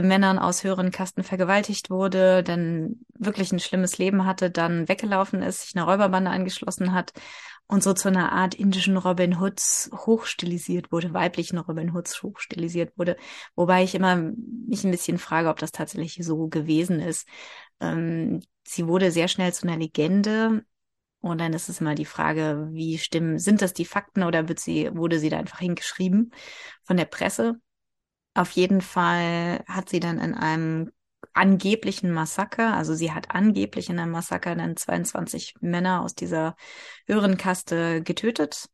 Männern 0.00 0.38
aus 0.38 0.64
höheren 0.64 0.90
Kasten 0.90 1.22
vergewaltigt 1.22 1.90
wurde, 1.90 2.42
dann 2.42 3.00
wirklich 3.14 3.52
ein 3.52 3.60
schlimmes 3.60 3.98
Leben 3.98 4.24
hatte, 4.24 4.50
dann 4.50 4.88
weggelaufen 4.88 5.42
ist, 5.42 5.62
sich 5.62 5.76
einer 5.76 5.84
Räuberbande 5.84 6.30
angeschlossen 6.30 6.92
hat 6.92 7.12
und 7.66 7.82
so 7.82 7.92
zu 7.92 8.08
einer 8.08 8.32
Art 8.32 8.54
indischen 8.54 8.96
Robin 8.96 9.40
Hoods 9.40 9.90
hochstilisiert 9.94 10.92
wurde, 10.92 11.14
weiblichen 11.14 11.58
Robin 11.58 11.94
Hoods 11.94 12.22
hochstilisiert 12.22 12.96
wurde. 12.98 13.16
Wobei 13.54 13.82
ich 13.82 13.94
immer 13.94 14.16
mich 14.16 14.84
ein 14.84 14.90
bisschen 14.90 15.18
frage, 15.18 15.48
ob 15.48 15.58
das 15.58 15.72
tatsächlich 15.72 16.18
so 16.24 16.48
gewesen 16.48 17.00
ist. 17.00 17.26
Ähm, 17.80 18.40
sie 18.64 18.86
wurde 18.86 19.10
sehr 19.10 19.28
schnell 19.28 19.52
zu 19.52 19.66
einer 19.66 19.78
Legende. 19.78 20.64
Und 21.20 21.40
dann 21.40 21.52
ist 21.52 21.68
es 21.68 21.80
immer 21.80 21.94
die 21.94 22.04
Frage, 22.04 22.68
wie 22.72 22.98
stimmen, 22.98 23.38
sind 23.38 23.62
das 23.62 23.72
die 23.72 23.84
Fakten 23.84 24.24
oder 24.24 24.48
wird 24.48 24.58
sie, 24.58 24.90
wurde 24.94 25.18
sie 25.18 25.28
da 25.28 25.38
einfach 25.38 25.60
hingeschrieben 25.60 26.32
von 26.82 26.96
der 26.96 27.04
Presse? 27.04 27.60
Auf 28.34 28.50
jeden 28.52 28.80
Fall 28.80 29.62
hat 29.66 29.90
sie 29.90 30.00
dann 30.00 30.18
in 30.18 30.34
einem 30.34 30.90
angeblichen 31.34 32.12
Massaker, 32.12 32.74
also 32.74 32.94
sie 32.94 33.12
hat 33.12 33.30
angeblich 33.34 33.88
in 33.88 33.98
einem 33.98 34.12
Massaker 34.12 34.54
dann 34.54 34.76
22 34.76 35.54
Männer 35.60 36.02
aus 36.02 36.14
dieser 36.14 36.56
höheren 37.06 37.36
Kaste 37.36 38.02
getötet. 38.02 38.68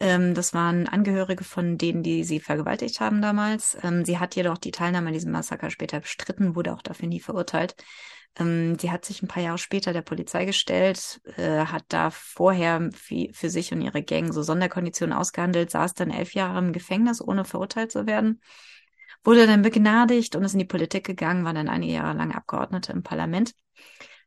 Ähm, 0.00 0.34
das 0.34 0.54
waren 0.54 0.88
Angehörige 0.88 1.44
von 1.44 1.78
denen, 1.78 2.02
die 2.02 2.24
sie 2.24 2.40
vergewaltigt 2.40 3.00
haben 3.00 3.20
damals. 3.20 3.76
Ähm, 3.82 4.04
sie 4.04 4.18
hat 4.18 4.36
jedoch 4.36 4.58
die 4.58 4.70
Teilnahme 4.70 5.08
an 5.08 5.12
diesem 5.12 5.32
Massaker 5.32 5.70
später 5.70 6.00
bestritten, 6.00 6.54
wurde 6.54 6.72
auch 6.72 6.82
dafür 6.82 7.08
nie 7.08 7.20
verurteilt. 7.20 7.74
Ähm, 8.38 8.78
sie 8.78 8.92
hat 8.92 9.04
sich 9.04 9.22
ein 9.22 9.28
paar 9.28 9.42
Jahre 9.42 9.58
später 9.58 9.92
der 9.92 10.02
Polizei 10.02 10.44
gestellt, 10.44 11.20
äh, 11.36 11.64
hat 11.66 11.84
da 11.88 12.10
vorher 12.10 12.90
für, 12.92 13.50
sich 13.50 13.72
und 13.72 13.80
ihre 13.80 14.02
Gang 14.02 14.32
so 14.32 14.42
Sonderkonditionen 14.42 15.16
ausgehandelt, 15.16 15.70
saß 15.70 15.94
dann 15.94 16.10
elf 16.10 16.34
Jahre 16.34 16.58
im 16.58 16.72
Gefängnis, 16.72 17.20
ohne 17.20 17.44
verurteilt 17.44 17.90
zu 17.90 18.06
werden 18.06 18.40
wurde 19.24 19.46
dann 19.46 19.62
begnadigt 19.62 20.36
und 20.36 20.44
ist 20.44 20.52
in 20.52 20.58
die 20.58 20.64
Politik 20.64 21.04
gegangen, 21.04 21.44
war 21.44 21.54
dann 21.54 21.68
einige 21.68 21.94
Jahre 21.94 22.16
lang 22.16 22.32
Abgeordnete 22.32 22.92
im 22.92 23.02
Parlament 23.02 23.54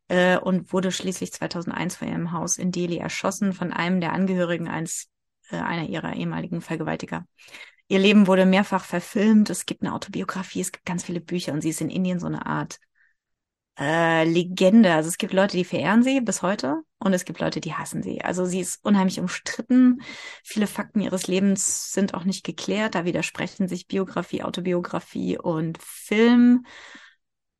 äh, 0.08 0.38
und 0.38 0.72
wurde 0.72 0.92
schließlich 0.92 1.32
2001 1.32 1.96
vor 1.96 2.08
ihrem 2.08 2.32
Haus 2.32 2.58
in 2.58 2.70
Delhi 2.72 2.98
erschossen 2.98 3.52
von 3.52 3.72
einem 3.72 4.00
der 4.00 4.12
Angehörigen 4.12 4.68
eines 4.68 5.08
äh, 5.50 5.56
einer 5.56 5.88
ihrer 5.88 6.14
ehemaligen 6.14 6.60
Vergewaltiger. 6.60 7.26
Ihr 7.88 7.98
Leben 7.98 8.26
wurde 8.26 8.46
mehrfach 8.46 8.84
verfilmt, 8.84 9.50
es 9.50 9.66
gibt 9.66 9.82
eine 9.82 9.92
Autobiografie, 9.94 10.60
es 10.60 10.72
gibt 10.72 10.86
ganz 10.86 11.04
viele 11.04 11.20
Bücher 11.20 11.52
und 11.52 11.60
sie 11.60 11.70
ist 11.70 11.80
in 11.80 11.90
Indien 11.90 12.20
so 12.20 12.26
eine 12.26 12.46
Art 12.46 12.78
äh, 13.78 14.24
Legende. 14.24 14.94
Also 14.94 15.08
es 15.08 15.18
gibt 15.18 15.32
Leute, 15.32 15.56
die 15.56 15.64
verehren 15.64 16.02
sie 16.02 16.20
bis 16.20 16.42
heute 16.42 16.82
und 17.02 17.12
es 17.12 17.24
gibt 17.24 17.40
Leute, 17.40 17.60
die 17.60 17.74
hassen 17.74 18.02
sie. 18.02 18.22
Also 18.22 18.44
sie 18.44 18.60
ist 18.60 18.84
unheimlich 18.84 19.20
umstritten. 19.20 20.00
Viele 20.44 20.66
Fakten 20.66 21.00
ihres 21.00 21.26
Lebens 21.26 21.92
sind 21.92 22.14
auch 22.14 22.24
nicht 22.24 22.44
geklärt. 22.44 22.94
Da 22.94 23.04
widersprechen 23.04 23.68
sich 23.68 23.86
Biografie, 23.86 24.42
Autobiografie 24.42 25.38
und 25.38 25.78
Film. 25.82 26.64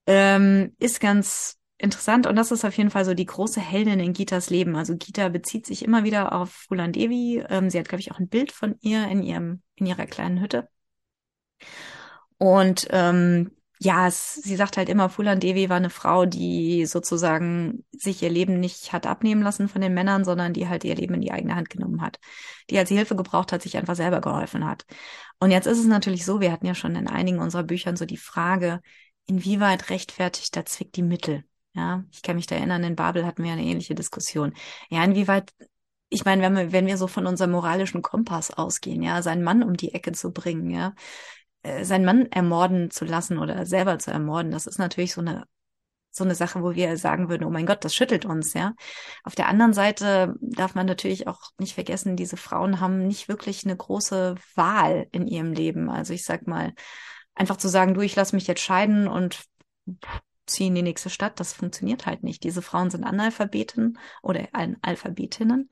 Ähm, 0.06 0.74
ist 0.78 1.00
ganz 1.00 1.58
interessant 1.78 2.26
und 2.26 2.36
das 2.36 2.52
ist 2.52 2.64
auf 2.64 2.76
jeden 2.76 2.90
Fall 2.90 3.04
so 3.04 3.14
die 3.14 3.26
große 3.26 3.60
Heldin 3.60 4.00
in 4.00 4.12
Gitas 4.12 4.50
Leben. 4.50 4.76
Also 4.76 4.96
Gita 4.96 5.28
bezieht 5.28 5.66
sich 5.66 5.84
immer 5.84 6.04
wieder 6.04 6.32
auf 6.32 6.50
Fulan 6.52 6.92
Devi. 6.92 7.44
Ähm, 7.48 7.70
sie 7.70 7.78
hat, 7.78 7.88
glaube 7.88 8.00
ich, 8.00 8.12
auch 8.12 8.18
ein 8.18 8.28
Bild 8.28 8.52
von 8.52 8.76
ihr 8.80 9.08
in 9.08 9.22
ihrem 9.22 9.62
in 9.74 9.86
ihrer 9.86 10.06
kleinen 10.06 10.40
Hütte. 10.40 10.68
Und 12.38 12.86
ähm, 12.90 13.52
ja, 13.84 14.06
es, 14.06 14.34
sie 14.34 14.54
sagt 14.54 14.76
halt 14.76 14.88
immer, 14.88 15.08
Fulan 15.08 15.40
Devi 15.40 15.68
war 15.68 15.76
eine 15.76 15.90
Frau, 15.90 16.24
die 16.24 16.86
sozusagen 16.86 17.84
sich 17.90 18.22
ihr 18.22 18.30
Leben 18.30 18.60
nicht 18.60 18.92
hat 18.92 19.06
abnehmen 19.06 19.42
lassen 19.42 19.68
von 19.68 19.80
den 19.80 19.92
Männern, 19.92 20.24
sondern 20.24 20.52
die 20.52 20.68
halt 20.68 20.84
ihr 20.84 20.94
Leben 20.94 21.14
in 21.14 21.20
die 21.20 21.32
eigene 21.32 21.56
Hand 21.56 21.68
genommen 21.68 22.00
hat. 22.00 22.20
Die 22.70 22.78
als 22.78 22.90
Hilfe 22.90 23.16
gebraucht 23.16 23.50
hat, 23.50 23.62
sich 23.62 23.76
einfach 23.76 23.96
selber 23.96 24.20
geholfen 24.20 24.64
hat. 24.66 24.86
Und 25.40 25.50
jetzt 25.50 25.66
ist 25.66 25.78
es 25.78 25.86
natürlich 25.86 26.24
so, 26.24 26.40
wir 26.40 26.52
hatten 26.52 26.66
ja 26.66 26.76
schon 26.76 26.94
in 26.94 27.08
einigen 27.08 27.40
unserer 27.40 27.64
Büchern 27.64 27.96
so 27.96 28.04
die 28.04 28.16
Frage, 28.16 28.80
inwieweit 29.26 29.90
rechtfertigt 29.90 30.54
der 30.54 30.64
Zwick 30.64 30.92
die 30.92 31.02
Mittel? 31.02 31.44
Ja, 31.74 32.04
ich 32.12 32.22
kann 32.22 32.36
mich 32.36 32.46
da 32.46 32.54
erinnern, 32.54 32.84
in 32.84 32.94
Babel 32.94 33.26
hatten 33.26 33.42
wir 33.42 33.52
eine 33.52 33.64
ähnliche 33.64 33.96
Diskussion. 33.96 34.52
Ja, 34.90 35.02
inwieweit, 35.02 35.52
ich 36.08 36.24
meine, 36.24 36.42
wenn 36.42 36.54
wir, 36.54 36.72
wenn 36.72 36.86
wir 36.86 36.98
so 36.98 37.08
von 37.08 37.26
unserem 37.26 37.50
moralischen 37.50 38.02
Kompass 38.02 38.52
ausgehen, 38.52 39.02
ja, 39.02 39.22
seinen 39.22 39.42
Mann 39.42 39.64
um 39.64 39.76
die 39.76 39.92
Ecke 39.92 40.12
zu 40.12 40.32
bringen, 40.32 40.70
ja, 40.70 40.94
äh, 41.62 41.84
seinen 41.84 42.04
Mann 42.04 42.26
ermorden 42.30 42.90
zu 42.90 43.04
lassen 43.04 43.38
oder 43.38 43.66
selber 43.66 43.98
zu 43.98 44.10
ermorden, 44.10 44.50
das 44.52 44.66
ist 44.66 44.78
natürlich 44.78 45.12
so 45.14 45.20
eine 45.20 45.46
so 46.14 46.24
eine 46.24 46.34
Sache, 46.34 46.62
wo 46.62 46.74
wir 46.74 46.98
sagen 46.98 47.30
würden, 47.30 47.44
oh 47.44 47.50
mein 47.50 47.64
Gott, 47.64 47.84
das 47.84 47.94
schüttelt 47.94 48.26
uns, 48.26 48.52
ja. 48.52 48.74
Auf 49.24 49.34
der 49.34 49.48
anderen 49.48 49.72
Seite 49.72 50.34
darf 50.40 50.74
man 50.74 50.86
natürlich 50.86 51.26
auch 51.26 51.40
nicht 51.58 51.74
vergessen, 51.74 52.16
diese 52.16 52.36
Frauen 52.36 52.80
haben 52.80 53.06
nicht 53.06 53.28
wirklich 53.28 53.64
eine 53.64 53.76
große 53.76 54.34
Wahl 54.54 55.06
in 55.12 55.26
ihrem 55.26 55.54
Leben. 55.54 55.88
Also 55.88 56.12
ich 56.12 56.24
sag 56.24 56.46
mal, 56.46 56.74
einfach 57.34 57.56
zu 57.56 57.68
sagen, 57.68 57.94
du, 57.94 58.02
ich 58.02 58.14
lass 58.14 58.34
mich 58.34 58.46
jetzt 58.46 58.60
scheiden 58.60 59.08
und 59.08 59.44
ziehe 60.46 60.68
in 60.68 60.74
die 60.74 60.82
nächste 60.82 61.08
Stadt, 61.08 61.40
das 61.40 61.54
funktioniert 61.54 62.04
halt 62.04 62.22
nicht. 62.22 62.44
Diese 62.44 62.60
Frauen 62.60 62.90
sind 62.90 63.04
Analphabeten 63.04 63.98
oder 64.22 64.48
Analphabetinnen. 64.52 65.70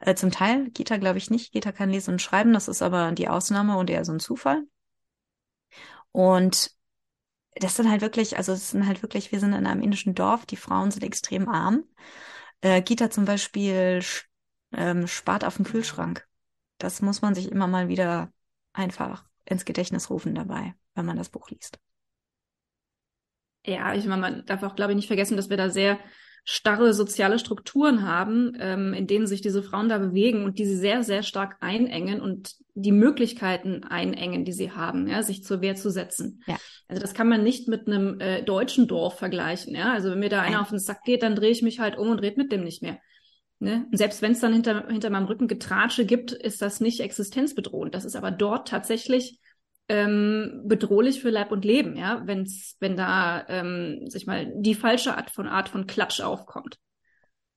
Äh, 0.00 0.14
zum 0.14 0.30
Teil, 0.30 0.68
Gita 0.70 0.98
glaube 0.98 1.18
ich 1.18 1.30
nicht. 1.30 1.52
Gita 1.52 1.72
kann 1.72 1.90
lesen 1.90 2.12
und 2.12 2.22
schreiben, 2.22 2.52
das 2.52 2.68
ist 2.68 2.82
aber 2.82 3.12
die 3.12 3.28
Ausnahme 3.28 3.78
und 3.78 3.88
eher 3.88 4.04
so 4.04 4.12
ein 4.12 4.20
Zufall. 4.20 4.64
Und 6.12 6.72
das 7.56 7.76
sind 7.76 7.90
halt 7.90 8.02
wirklich, 8.02 8.36
also 8.38 8.52
es 8.52 8.70
sind 8.70 8.86
halt 8.86 9.02
wirklich, 9.02 9.32
wir 9.32 9.40
sind 9.40 9.52
in 9.54 9.66
einem 9.66 9.82
indischen 9.82 10.14
Dorf, 10.14 10.46
die 10.46 10.56
Frauen 10.56 10.90
sind 10.90 11.04
extrem 11.04 11.48
arm. 11.48 11.84
Äh, 12.62 12.82
Gita 12.82 13.10
zum 13.10 13.24
Beispiel 13.24 14.02
ähm, 14.72 15.06
spart 15.06 15.44
auf 15.44 15.56
den 15.56 15.66
Kühlschrank. 15.66 16.26
Das 16.78 17.02
muss 17.02 17.22
man 17.22 17.34
sich 17.34 17.50
immer 17.50 17.66
mal 17.66 17.88
wieder 17.88 18.32
einfach 18.72 19.24
ins 19.44 19.64
Gedächtnis 19.64 20.10
rufen 20.10 20.34
dabei, 20.34 20.74
wenn 20.94 21.06
man 21.06 21.16
das 21.18 21.30
Buch 21.30 21.50
liest. 21.50 21.78
Ja, 23.66 23.94
ich 23.94 24.06
meine, 24.06 24.20
man 24.20 24.46
darf 24.46 24.62
auch, 24.62 24.74
glaube 24.74 24.92
ich, 24.92 24.96
nicht 24.96 25.06
vergessen, 25.06 25.36
dass 25.36 25.50
wir 25.50 25.56
da 25.56 25.68
sehr 25.68 25.98
starre 26.44 26.94
soziale 26.94 27.38
Strukturen 27.38 28.06
haben, 28.06 28.56
ähm, 28.58 28.94
in 28.94 29.06
denen 29.06 29.26
sich 29.26 29.40
diese 29.40 29.62
Frauen 29.62 29.88
da 29.88 29.98
bewegen 29.98 30.44
und 30.44 30.58
die 30.58 30.66
sie 30.66 30.76
sehr, 30.76 31.02
sehr 31.02 31.22
stark 31.22 31.56
einengen 31.60 32.20
und 32.20 32.54
die 32.74 32.92
Möglichkeiten 32.92 33.84
einengen, 33.84 34.44
die 34.44 34.52
sie 34.52 34.72
haben, 34.72 35.06
ja, 35.06 35.22
sich 35.22 35.44
zur 35.44 35.60
Wehr 35.60 35.76
zu 35.76 35.90
setzen. 35.90 36.42
Ja. 36.46 36.56
Also 36.88 37.02
das 37.02 37.14
kann 37.14 37.28
man 37.28 37.42
nicht 37.42 37.68
mit 37.68 37.86
einem 37.86 38.20
äh, 38.20 38.42
deutschen 38.42 38.86
Dorf 38.86 39.18
vergleichen. 39.18 39.74
Ja? 39.74 39.92
Also 39.92 40.10
wenn 40.10 40.20
mir 40.20 40.28
da 40.28 40.40
einer 40.40 40.60
auf 40.60 40.70
den 40.70 40.78
Sack 40.78 41.04
geht, 41.04 41.22
dann 41.22 41.36
drehe 41.36 41.50
ich 41.50 41.62
mich 41.62 41.80
halt 41.80 41.98
um 41.98 42.08
und 42.08 42.20
rede 42.20 42.40
mit 42.40 42.52
dem 42.52 42.64
nicht 42.64 42.82
mehr. 42.82 42.98
Ne? 43.58 43.86
Und 43.90 43.98
selbst 43.98 44.22
wenn 44.22 44.32
es 44.32 44.40
dann 44.40 44.52
hinter, 44.52 44.88
hinter 44.88 45.10
meinem 45.10 45.26
Rücken 45.26 45.46
Getratsche 45.46 46.06
gibt, 46.06 46.32
ist 46.32 46.62
das 46.62 46.80
nicht 46.80 47.00
existenzbedrohend. 47.00 47.94
Das 47.94 48.04
ist 48.04 48.16
aber 48.16 48.30
dort 48.30 48.68
tatsächlich 48.68 49.39
ähm, 49.90 50.62
bedrohlich 50.66 51.20
für 51.20 51.30
Leib 51.30 51.50
und 51.50 51.64
Leben, 51.64 51.96
ja, 51.96 52.22
wenn's, 52.24 52.76
wenn 52.78 52.96
da 52.96 53.44
ähm, 53.48 54.08
sich 54.08 54.24
mal 54.24 54.52
die 54.54 54.76
falsche 54.76 55.16
Art 55.16 55.30
von 55.30 55.48
Art 55.48 55.68
von 55.68 55.88
Klatsch 55.88 56.20
aufkommt. 56.20 56.78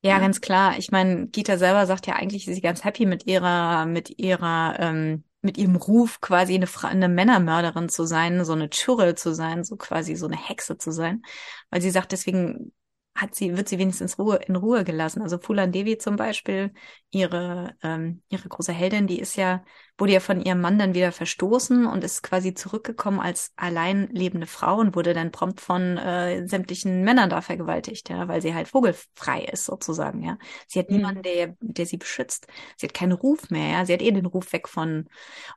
Ja, 0.01 0.13
ja, 0.13 0.19
ganz 0.19 0.41
klar. 0.41 0.79
Ich 0.79 0.91
meine, 0.91 1.27
Gita 1.27 1.57
selber 1.57 1.85
sagt 1.85 2.07
ja 2.07 2.15
eigentlich, 2.15 2.47
ist 2.47 2.55
sie 2.55 2.61
ganz 2.61 2.83
happy 2.83 3.05
mit 3.05 3.27
ihrer, 3.27 3.85
mit 3.85 4.17
ihrer, 4.17 4.75
ähm, 4.79 5.23
mit 5.41 5.59
ihrem 5.59 5.75
Ruf 5.75 6.21
quasi 6.21 6.55
eine, 6.55 6.67
eine 6.81 7.07
Männermörderin 7.07 7.87
zu 7.87 8.05
sein, 8.05 8.43
so 8.43 8.53
eine 8.53 8.71
Churre 8.71 9.13
zu 9.13 9.35
sein, 9.35 9.63
so 9.63 9.75
quasi 9.75 10.15
so 10.15 10.25
eine 10.25 10.35
Hexe 10.37 10.79
zu 10.79 10.91
sein. 10.91 11.21
Weil 11.69 11.83
sie 11.83 11.91
sagt, 11.91 12.11
deswegen 12.13 12.73
hat 13.15 13.35
sie, 13.35 13.55
wird 13.55 13.69
sie 13.69 13.77
wenigstens 13.77 14.17
Ruhe, 14.17 14.37
in 14.47 14.55
Ruhe 14.55 14.83
gelassen. 14.83 15.21
Also 15.21 15.37
Fulan 15.37 15.71
Devi 15.71 15.97
zum 15.97 16.15
Beispiel, 16.15 16.73
ihre, 17.11 17.75
ähm, 17.83 18.23
ihre 18.29 18.49
große 18.49 18.73
Heldin, 18.73 19.05
die 19.05 19.19
ist 19.19 19.35
ja, 19.35 19.63
wurde 19.99 20.13
ja 20.13 20.19
von 20.19 20.41
ihrem 20.41 20.61
Mann 20.61 20.79
dann 20.79 20.95
wieder 20.95 21.11
verstoßen 21.11 21.85
und 21.85 22.03
ist 22.03 22.23
quasi 22.23 22.55
zurückgekommen 22.55 23.19
als 23.19 23.53
allein 23.55 24.07
lebende 24.07 24.47
Frau 24.47 24.77
und 24.79 24.95
wurde 24.95 25.13
dann 25.13 25.31
prompt 25.31 25.61
von 25.61 25.97
äh, 25.97 26.47
sämtlichen 26.47 27.03
Männern 27.03 27.29
da 27.29 27.41
vergewaltigt, 27.41 28.09
ja, 28.09 28.27
weil 28.27 28.41
sie 28.41 28.55
halt 28.55 28.67
vogelfrei 28.67 29.43
ist 29.43 29.65
sozusagen, 29.65 30.23
ja. 30.23 30.39
Sie 30.67 30.79
hat 30.79 30.89
mhm. 30.89 30.97
niemanden, 30.97 31.21
der, 31.21 31.55
der 31.61 31.85
sie 31.85 31.97
beschützt. 31.97 32.47
Sie 32.77 32.87
hat 32.87 32.95
keinen 32.95 33.11
Ruf 33.11 33.51
mehr, 33.51 33.69
ja. 33.69 33.85
Sie 33.85 33.93
hat 33.93 34.01
eh 34.01 34.11
den 34.11 34.25
Ruf 34.25 34.51
weg 34.53 34.67
von, 34.67 35.07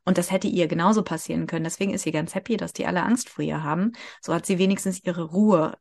und 0.05 0.19
das 0.19 0.31
hätte 0.31 0.49
ihr 0.49 0.69
genauso 0.69 1.03
passieren 1.03 1.47
können. 1.47 1.64
Deswegen 1.64 1.95
ist 1.95 2.03
sie 2.03 2.12
ganz 2.12 2.35
happy, 2.35 2.59
dass 2.59 2.75
die 2.75 2.87
alle 2.87 3.03
Angst 3.03 3.31
vor 3.31 3.45
ihr 3.45 3.62
haben. 3.62 3.92
So 4.21 4.35
hat 4.35 4.45
sie 4.45 4.59
wenigstens 4.59 5.03
ihre 5.03 5.23
Ruhe 5.23 5.79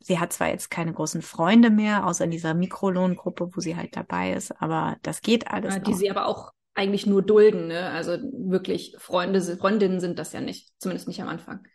sie 0.00 0.18
hat 0.18 0.32
zwar 0.32 0.48
jetzt 0.48 0.70
keine 0.70 0.92
großen 0.92 1.22
Freunde 1.22 1.70
mehr, 1.70 2.06
außer 2.06 2.24
in 2.24 2.30
dieser 2.30 2.54
Mikrolohngruppe, 2.54 3.50
wo 3.52 3.60
sie 3.60 3.76
halt 3.76 3.96
dabei 3.96 4.32
ist, 4.32 4.52
aber 4.60 4.96
das 5.02 5.22
geht 5.22 5.50
alles. 5.50 5.74
Ja, 5.74 5.80
die 5.80 5.90
noch. 5.92 5.98
sie 5.98 6.10
aber 6.10 6.26
auch 6.26 6.52
eigentlich 6.74 7.06
nur 7.06 7.22
dulden, 7.22 7.68
ne? 7.68 7.90
Also 7.90 8.18
wirklich 8.32 8.94
Freunde, 8.98 9.40
Freundinnen 9.40 10.00
sind 10.00 10.18
das 10.18 10.32
ja 10.32 10.40
nicht, 10.40 10.70
zumindest 10.78 11.08
nicht 11.08 11.22
am 11.22 11.28
Anfang. 11.28 11.66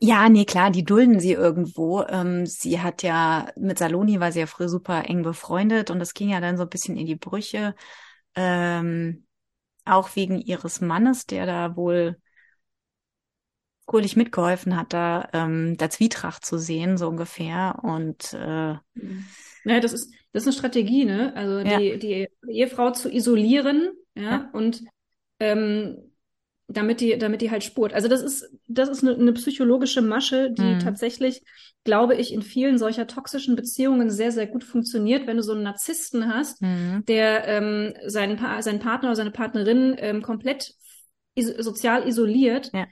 Ja, 0.00 0.28
nee, 0.28 0.44
klar, 0.44 0.70
die 0.70 0.84
dulden 0.84 1.18
sie 1.18 1.32
irgendwo. 1.32 2.02
Ähm, 2.04 2.46
sie 2.46 2.80
hat 2.80 3.02
ja, 3.02 3.48
mit 3.56 3.78
Saloni 3.78 4.20
war 4.20 4.30
sie 4.32 4.40
ja 4.40 4.46
früher 4.46 4.68
super 4.68 5.04
eng 5.08 5.22
befreundet 5.22 5.90
und 5.90 5.98
das 5.98 6.14
ging 6.14 6.30
ja 6.30 6.40
dann 6.40 6.56
so 6.56 6.62
ein 6.62 6.68
bisschen 6.68 6.96
in 6.96 7.06
die 7.06 7.16
Brüche. 7.16 7.74
Ähm, 8.36 9.26
auch 9.84 10.14
wegen 10.14 10.40
ihres 10.40 10.80
Mannes, 10.80 11.26
der 11.26 11.46
da 11.46 11.76
wohl 11.76 12.16
Kurlich 13.88 14.16
mitgeholfen 14.16 14.76
hat, 14.76 14.92
da 14.92 15.30
ähm, 15.32 15.78
der 15.78 15.88
Zwietracht 15.88 16.44
zu 16.44 16.58
sehen, 16.58 16.98
so 16.98 17.08
ungefähr. 17.08 17.78
Und 17.82 18.34
äh, 18.34 18.74
ja, 19.64 19.80
das 19.80 19.94
ist 19.94 20.12
das 20.32 20.42
ist 20.42 20.48
eine 20.48 20.52
Strategie, 20.52 21.04
ne? 21.06 21.34
Also 21.34 21.58
ja. 21.60 21.78
die, 21.78 21.98
die 21.98 22.28
Ehefrau 22.48 22.90
zu 22.90 23.10
isolieren, 23.10 23.90
ja, 24.14 24.22
ja. 24.22 24.50
und 24.52 24.84
ähm, 25.40 25.96
damit 26.68 27.00
die, 27.00 27.16
damit 27.16 27.40
die 27.40 27.50
halt 27.50 27.64
spurt. 27.64 27.94
Also 27.94 28.08
das 28.08 28.20
ist, 28.20 28.46
das 28.66 28.90
ist 28.90 29.02
eine, 29.02 29.14
eine 29.14 29.32
psychologische 29.32 30.02
Masche, 30.02 30.50
die 30.50 30.74
mhm. 30.74 30.78
tatsächlich, 30.80 31.42
glaube 31.82 32.14
ich, 32.14 32.34
in 32.34 32.42
vielen 32.42 32.76
solcher 32.76 33.06
toxischen 33.06 33.56
Beziehungen 33.56 34.10
sehr, 34.10 34.32
sehr 34.32 34.46
gut 34.46 34.64
funktioniert, 34.64 35.26
wenn 35.26 35.38
du 35.38 35.42
so 35.42 35.52
einen 35.52 35.62
Narzissten 35.62 36.32
hast, 36.32 36.60
mhm. 36.60 37.04
der 37.08 37.48
ähm, 37.48 37.94
seinen, 38.04 38.36
pa 38.36 38.60
seinen 38.60 38.80
Partner 38.80 39.08
oder 39.08 39.16
seine 39.16 39.30
Partnerin 39.30 39.96
ähm, 39.96 40.20
komplett 40.20 40.74
is 41.34 41.48
sozial 41.48 42.06
isoliert. 42.06 42.70
Ja 42.74 42.86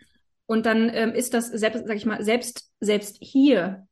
und 0.46 0.66
dann 0.66 0.90
ähm, 0.94 1.12
ist 1.12 1.34
das 1.34 1.48
selbst, 1.48 1.86
sag 1.86 1.96
ich 1.96 2.06
mal, 2.06 2.22
selbst, 2.24 2.70
selbst 2.80 3.18
hier 3.20 3.86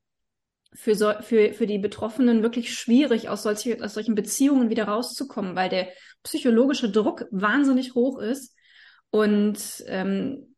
für, 0.73 0.95
so, 0.95 1.13
für, 1.21 1.53
für 1.53 1.67
die 1.67 1.79
Betroffenen 1.79 2.43
wirklich 2.43 2.75
schwierig, 2.75 3.29
aus, 3.29 3.43
solche, 3.43 3.83
aus 3.83 3.95
solchen 3.95 4.15
Beziehungen 4.15 4.71
wieder 4.71 4.85
rauszukommen, 4.85 5.57
weil 5.57 5.69
der 5.69 5.89
psychologische 6.23 6.91
Druck 6.91 7.27
wahnsinnig 7.31 7.95
hoch 7.95 8.19
ist. 8.21 8.55
Und 9.11 9.85
ähm, 9.87 10.54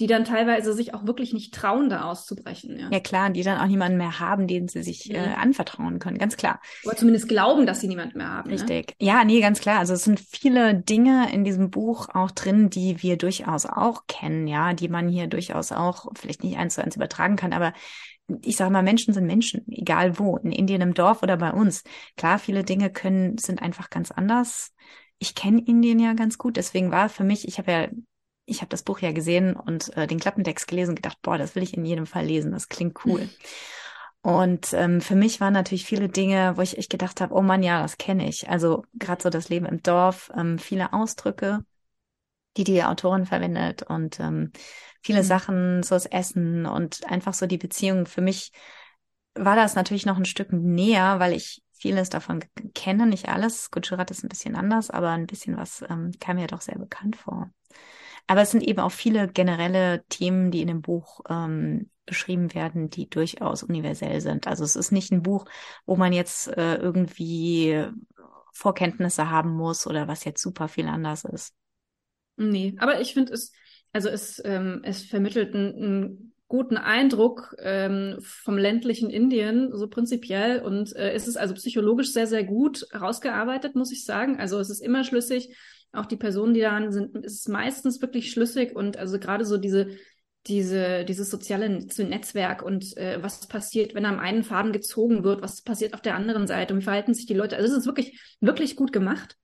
die 0.00 0.08
dann 0.08 0.24
teilweise 0.24 0.72
sich 0.72 0.92
auch 0.92 1.06
wirklich 1.06 1.32
nicht 1.32 1.54
trauen, 1.54 1.88
da 1.88 2.02
auszubrechen. 2.02 2.78
Ja, 2.78 2.88
ja 2.90 3.00
klar, 3.00 3.30
die 3.30 3.42
dann 3.42 3.60
auch 3.60 3.66
niemanden 3.66 3.96
mehr 3.96 4.18
haben, 4.18 4.48
den 4.48 4.66
sie 4.66 4.82
sich 4.82 5.08
mhm. 5.08 5.14
äh, 5.14 5.34
anvertrauen 5.34 6.00
können, 6.00 6.18
ganz 6.18 6.36
klar. 6.36 6.60
Oder 6.84 6.96
zumindest 6.96 7.28
glauben, 7.28 7.64
dass 7.64 7.80
sie 7.80 7.86
niemanden 7.86 8.18
mehr 8.18 8.30
haben. 8.30 8.50
Ne? 8.50 8.54
Richtig. 8.56 8.96
Ne? 9.00 9.06
Ja, 9.06 9.24
nee, 9.24 9.40
ganz 9.40 9.60
klar. 9.60 9.78
Also 9.78 9.94
es 9.94 10.02
sind 10.02 10.18
viele 10.18 10.74
Dinge 10.74 11.32
in 11.32 11.44
diesem 11.44 11.70
Buch 11.70 12.08
auch 12.12 12.32
drin, 12.32 12.70
die 12.70 13.02
wir 13.02 13.16
durchaus 13.16 13.66
auch 13.66 14.06
kennen, 14.08 14.48
ja, 14.48 14.74
die 14.74 14.88
man 14.88 15.08
hier 15.08 15.28
durchaus 15.28 15.70
auch 15.70 16.06
vielleicht 16.16 16.42
nicht 16.42 16.56
eins 16.56 16.74
zu 16.74 16.82
eins 16.82 16.96
übertragen 16.96 17.36
kann, 17.36 17.52
aber 17.52 17.72
ich 18.42 18.56
sage 18.56 18.72
mal, 18.72 18.82
Menschen 18.82 19.12
sind 19.12 19.26
Menschen, 19.26 19.64
egal 19.70 20.18
wo, 20.18 20.38
in 20.38 20.50
Indien 20.50 20.80
im 20.80 20.94
Dorf 20.94 21.22
oder 21.22 21.36
bei 21.36 21.52
uns. 21.52 21.82
Klar, 22.16 22.38
viele 22.38 22.64
Dinge 22.64 22.90
können, 22.90 23.36
sind 23.36 23.60
einfach 23.60 23.90
ganz 23.90 24.10
anders. 24.10 24.72
Ich 25.18 25.34
kenne 25.34 25.62
Indien 25.64 25.98
ja 25.98 26.14
ganz 26.14 26.38
gut, 26.38 26.56
deswegen 26.56 26.90
war 26.90 27.10
für 27.10 27.22
mich, 27.22 27.46
ich 27.46 27.58
habe 27.58 27.70
ja 27.70 27.88
ich 28.46 28.60
habe 28.60 28.68
das 28.68 28.82
Buch 28.82 28.98
ja 29.00 29.12
gesehen 29.12 29.56
und 29.56 29.96
äh, 29.96 30.06
den 30.06 30.20
Klappentext 30.20 30.68
gelesen 30.68 30.90
und 30.90 30.96
gedacht, 30.96 31.18
boah, 31.22 31.38
das 31.38 31.54
will 31.54 31.62
ich 31.62 31.76
in 31.76 31.84
jedem 31.84 32.06
Fall 32.06 32.26
lesen, 32.26 32.52
das 32.52 32.68
klingt 32.68 33.04
cool. 33.04 33.28
Und 34.22 34.72
ähm, 34.72 35.02
für 35.02 35.16
mich 35.16 35.40
waren 35.40 35.52
natürlich 35.52 35.84
viele 35.84 36.08
Dinge, 36.08 36.56
wo 36.56 36.62
ich 36.62 36.78
echt 36.78 36.90
gedacht 36.90 37.20
habe, 37.20 37.34
oh 37.34 37.42
Mann, 37.42 37.62
ja, 37.62 37.82
das 37.82 37.98
kenne 37.98 38.26
ich. 38.26 38.48
Also 38.48 38.84
gerade 38.94 39.22
so 39.22 39.28
das 39.28 39.50
Leben 39.50 39.66
im 39.66 39.82
Dorf, 39.82 40.30
ähm, 40.34 40.58
viele 40.58 40.94
Ausdrücke, 40.94 41.64
die 42.56 42.64
die 42.64 42.82
Autorin 42.84 43.26
verwendet 43.26 43.82
und 43.82 44.20
ähm, 44.20 44.52
viele 45.02 45.22
mhm. 45.22 45.26
Sachen, 45.26 45.82
so 45.82 45.94
das 45.94 46.06
Essen 46.06 46.64
und 46.64 47.06
einfach 47.10 47.34
so 47.34 47.46
die 47.46 47.58
Beziehung. 47.58 48.06
Für 48.06 48.22
mich 48.22 48.52
war 49.34 49.56
das 49.56 49.74
natürlich 49.74 50.06
noch 50.06 50.16
ein 50.16 50.24
Stück 50.24 50.52
näher, 50.52 51.18
weil 51.18 51.34
ich 51.34 51.62
vieles 51.72 52.08
davon 52.08 52.42
kenne, 52.74 53.06
nicht 53.06 53.28
alles. 53.28 53.70
Gujarat 53.70 54.10
ist 54.10 54.24
ein 54.24 54.30
bisschen 54.30 54.56
anders, 54.56 54.88
aber 54.90 55.10
ein 55.10 55.26
bisschen 55.26 55.58
was 55.58 55.84
ähm, 55.90 56.12
kam 56.18 56.36
mir 56.36 56.46
doch 56.46 56.62
sehr 56.62 56.78
bekannt 56.78 57.16
vor. 57.16 57.50
Aber 58.26 58.42
es 58.42 58.50
sind 58.50 58.62
eben 58.62 58.80
auch 58.80 58.92
viele 58.92 59.28
generelle 59.28 60.04
Themen, 60.08 60.50
die 60.50 60.62
in 60.62 60.68
dem 60.68 60.82
Buch 60.82 61.20
ähm, 61.28 61.90
beschrieben 62.06 62.54
werden, 62.54 62.90
die 62.90 63.08
durchaus 63.08 63.62
universell 63.62 64.20
sind. 64.20 64.46
Also 64.46 64.64
es 64.64 64.76
ist 64.76 64.92
nicht 64.92 65.12
ein 65.12 65.22
Buch, 65.22 65.46
wo 65.86 65.96
man 65.96 66.12
jetzt 66.12 66.48
äh, 66.48 66.76
irgendwie 66.76 67.86
Vorkenntnisse 68.52 69.30
haben 69.30 69.54
muss 69.54 69.86
oder 69.86 70.08
was 70.08 70.24
jetzt 70.24 70.42
super 70.42 70.68
viel 70.68 70.86
anders 70.86 71.24
ist. 71.24 71.54
Nee, 72.36 72.74
aber 72.78 73.00
ich 73.00 73.14
finde 73.14 73.32
es, 73.32 73.52
also 73.92 74.08
es, 74.08 74.42
ähm, 74.44 74.80
es 74.84 75.02
vermittelt 75.04 75.54
einen, 75.54 76.34
guten 76.54 76.76
Eindruck 76.76 77.56
ähm, 77.58 78.18
vom 78.20 78.56
ländlichen 78.58 79.10
Indien, 79.10 79.70
so 79.72 79.88
prinzipiell. 79.88 80.60
Und 80.60 80.94
äh, 80.94 81.12
es 81.12 81.26
ist 81.26 81.36
also 81.36 81.54
psychologisch 81.54 82.12
sehr, 82.12 82.26
sehr 82.26 82.44
gut 82.44 82.86
herausgearbeitet, 82.92 83.74
muss 83.74 83.90
ich 83.90 84.04
sagen. 84.04 84.38
Also 84.38 84.60
es 84.60 84.70
ist 84.70 84.80
immer 84.80 85.02
schlüssig 85.02 85.56
auch 85.94 86.06
die 86.06 86.16
Personen, 86.16 86.54
die 86.54 86.60
daran 86.60 86.92
sind, 86.92 87.16
ist 87.24 87.48
meistens 87.48 88.00
wirklich 88.00 88.30
schlüssig 88.30 88.74
und 88.74 88.96
also 88.96 89.18
gerade 89.18 89.44
so 89.44 89.56
diese 89.56 89.96
diese, 90.46 91.04
dieses 91.04 91.30
soziale 91.30 91.70
Netzwerk 91.70 92.62
und 92.62 92.96
äh, 92.98 93.22
was 93.22 93.46
passiert, 93.46 93.94
wenn 93.94 94.04
am 94.04 94.18
einen 94.18 94.44
Faden 94.44 94.72
gezogen 94.72 95.24
wird, 95.24 95.42
was 95.42 95.62
passiert 95.62 95.94
auf 95.94 96.02
der 96.02 96.16
anderen 96.16 96.46
Seite 96.46 96.74
und 96.74 96.80
wie 96.80 96.84
verhalten 96.84 97.14
sich 97.14 97.26
die 97.26 97.34
Leute. 97.34 97.56
Also 97.56 97.72
es 97.72 97.78
ist 97.78 97.86
wirklich, 97.86 98.20
wirklich 98.40 98.76
gut 98.76 98.92
gemacht. 98.92 99.38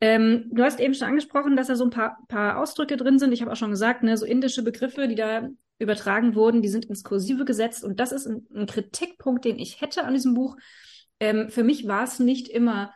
Ähm, 0.00 0.50
du 0.52 0.62
hast 0.62 0.80
eben 0.80 0.92
schon 0.92 1.08
angesprochen, 1.08 1.56
dass 1.56 1.68
da 1.68 1.76
so 1.76 1.84
ein 1.84 1.90
paar, 1.90 2.18
paar 2.28 2.58
Ausdrücke 2.58 2.98
drin 2.98 3.18
sind. 3.18 3.32
Ich 3.32 3.40
habe 3.40 3.52
auch 3.52 3.56
schon 3.56 3.70
gesagt, 3.70 4.02
ne, 4.02 4.18
so 4.18 4.26
indische 4.26 4.62
Begriffe, 4.62 5.08
die 5.08 5.14
da 5.14 5.48
übertragen 5.78 6.34
wurden, 6.34 6.60
die 6.60 6.68
sind 6.68 6.84
ins 6.84 7.04
Kursive 7.04 7.46
gesetzt 7.46 7.82
und 7.82 7.98
das 7.98 8.12
ist 8.12 8.26
ein, 8.26 8.46
ein 8.54 8.66
Kritikpunkt, 8.66 9.44
den 9.44 9.58
ich 9.58 9.80
hätte 9.80 10.04
an 10.04 10.12
diesem 10.12 10.34
Buch. 10.34 10.56
Ähm, 11.20 11.48
für 11.48 11.64
mich 11.64 11.88
war 11.88 12.04
es 12.04 12.18
nicht 12.18 12.48
immer 12.48 12.92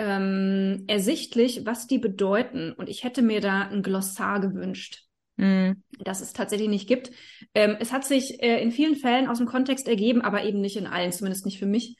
ähm, 0.00 0.84
ersichtlich, 0.86 1.66
was 1.66 1.86
die 1.86 1.98
bedeuten. 1.98 2.72
Und 2.72 2.88
ich 2.88 3.04
hätte 3.04 3.20
mir 3.20 3.42
da 3.42 3.68
ein 3.68 3.82
Glossar 3.82 4.40
gewünscht, 4.40 5.04
mm. 5.36 5.72
das 5.98 6.22
es 6.22 6.32
tatsächlich 6.32 6.70
nicht 6.70 6.88
gibt. 6.88 7.10
Ähm, 7.54 7.76
es 7.78 7.92
hat 7.92 8.06
sich 8.06 8.42
äh, 8.42 8.62
in 8.62 8.72
vielen 8.72 8.96
Fällen 8.96 9.28
aus 9.28 9.38
dem 9.38 9.46
Kontext 9.46 9.86
ergeben, 9.86 10.22
aber 10.22 10.44
eben 10.44 10.62
nicht 10.62 10.78
in 10.78 10.86
allen, 10.86 11.12
zumindest 11.12 11.44
nicht 11.44 11.58
für 11.58 11.66
mich. 11.66 11.98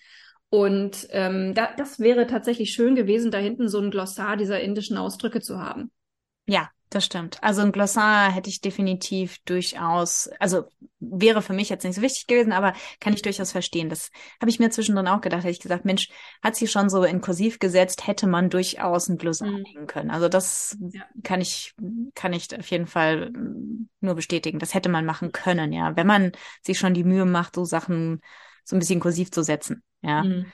Und 0.49 1.09
ähm, 1.11 1.53
da, 1.55 1.75
das 1.77 2.01
wäre 2.01 2.27
tatsächlich 2.27 2.73
schön 2.73 2.95
gewesen, 2.95 3.31
da 3.31 3.39
hinten 3.39 3.69
so 3.69 3.79
ein 3.79 3.91
Glossar 3.91 4.39
dieser 4.39 4.61
indischen 4.61 4.97
Ausdrücke 4.97 5.41
zu 5.43 5.61
haben. 5.61 5.91
Ja, 6.47 6.71
Das 6.91 7.05
stimmt. 7.05 7.41
Also 7.41 7.63
ein 7.63 7.71
Glossar 7.71 8.33
hätte 8.33 8.51
ich 8.51 8.61
definitiv 8.61 9.39
durchaus, 9.45 10.29
also 10.41 10.65
wäre 10.99 11.41
für 11.41 11.53
mich 11.53 11.69
jetzt 11.69 11.85
nicht 11.85 11.95
so 11.95 12.03
wichtig 12.03 12.27
gewesen, 12.27 12.51
aber 12.51 12.75
kann 12.99 13.13
ich 13.13 13.23
durchaus 13.23 13.53
verstehen. 13.53 13.89
Das 13.89 14.11
habe 14.41 14.51
ich 14.51 14.59
mir 14.59 14.71
zwischendrin 14.71 15.07
auch 15.07 15.21
gedacht, 15.21 15.45
hätte 15.45 15.53
ich 15.53 15.61
gesagt, 15.61 15.85
Mensch, 15.85 16.09
hat 16.43 16.57
sie 16.57 16.67
schon 16.67 16.91
so 16.91 17.05
in 17.05 17.21
Kursiv 17.21 17.61
gesetzt, 17.61 18.09
hätte 18.09 18.27
man 18.27 18.51
durchaus 18.51 19.09
ein 19.09 19.19
Glossar 19.19 19.47
mhm. 19.49 19.63
nehmen 19.63 19.87
können. 19.87 20.11
Also 20.11 20.29
das 20.29 20.77
ja. 20.93 21.05
kann 21.23 21.41
ich, 21.41 21.75
kann 22.17 22.33
ich 22.33 22.59
auf 22.59 22.69
jeden 22.69 22.89
Fall 22.89 23.31
nur 24.01 24.17
bestätigen. 24.17 24.59
Das 24.59 24.75
hätte 24.75 24.89
man 24.89 25.07
machen 25.07 25.31
können, 25.31 25.73
ja. 25.73 25.95
Wenn 25.95 26.09
man 26.09 26.33
sich 26.61 26.81
schon 26.81 26.93
die 26.93 27.05
Mühe 27.05 27.25
macht, 27.25 27.55
so 27.55 27.65
Sachen 27.65 28.21
so 28.65 28.75
ein 28.75 28.81
bisschen 28.81 28.99
kursiv 28.99 29.31
zu 29.31 29.45
setzen, 29.45 29.85
ja. 30.03 30.25
Mhm. 30.25 30.47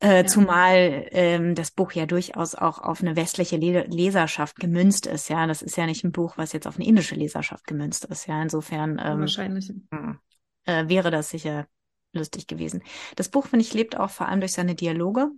Äh, 0.00 0.18
ja. 0.18 0.26
Zumal 0.26 1.06
ähm, 1.10 1.54
das 1.54 1.70
Buch 1.70 1.92
ja 1.92 2.06
durchaus 2.06 2.54
auch 2.54 2.78
auf 2.78 3.00
eine 3.00 3.16
westliche 3.16 3.56
Le 3.56 3.84
Leserschaft 3.84 4.56
gemünzt 4.56 5.06
ist. 5.06 5.28
Ja, 5.28 5.46
das 5.46 5.62
ist 5.62 5.76
ja 5.76 5.86
nicht 5.86 6.04
ein 6.04 6.12
Buch, 6.12 6.36
was 6.36 6.52
jetzt 6.52 6.66
auf 6.66 6.76
eine 6.76 6.86
indische 6.86 7.14
Leserschaft 7.14 7.66
gemünzt 7.66 8.04
ist. 8.06 8.26
Ja, 8.26 8.42
insofern 8.42 9.00
ähm, 9.02 9.20
wahrscheinlich 9.20 9.68
hm, 9.68 10.18
äh, 10.64 10.88
wäre 10.88 11.10
das 11.10 11.30
sicher 11.30 11.66
lustig 12.12 12.46
gewesen. 12.46 12.82
Das 13.16 13.28
Buch 13.28 13.46
finde 13.46 13.64
ich 13.64 13.74
lebt 13.74 13.96
auch 13.96 14.10
vor 14.10 14.28
allem 14.28 14.40
durch 14.40 14.52
seine 14.52 14.74
Dialoge. 14.74 15.30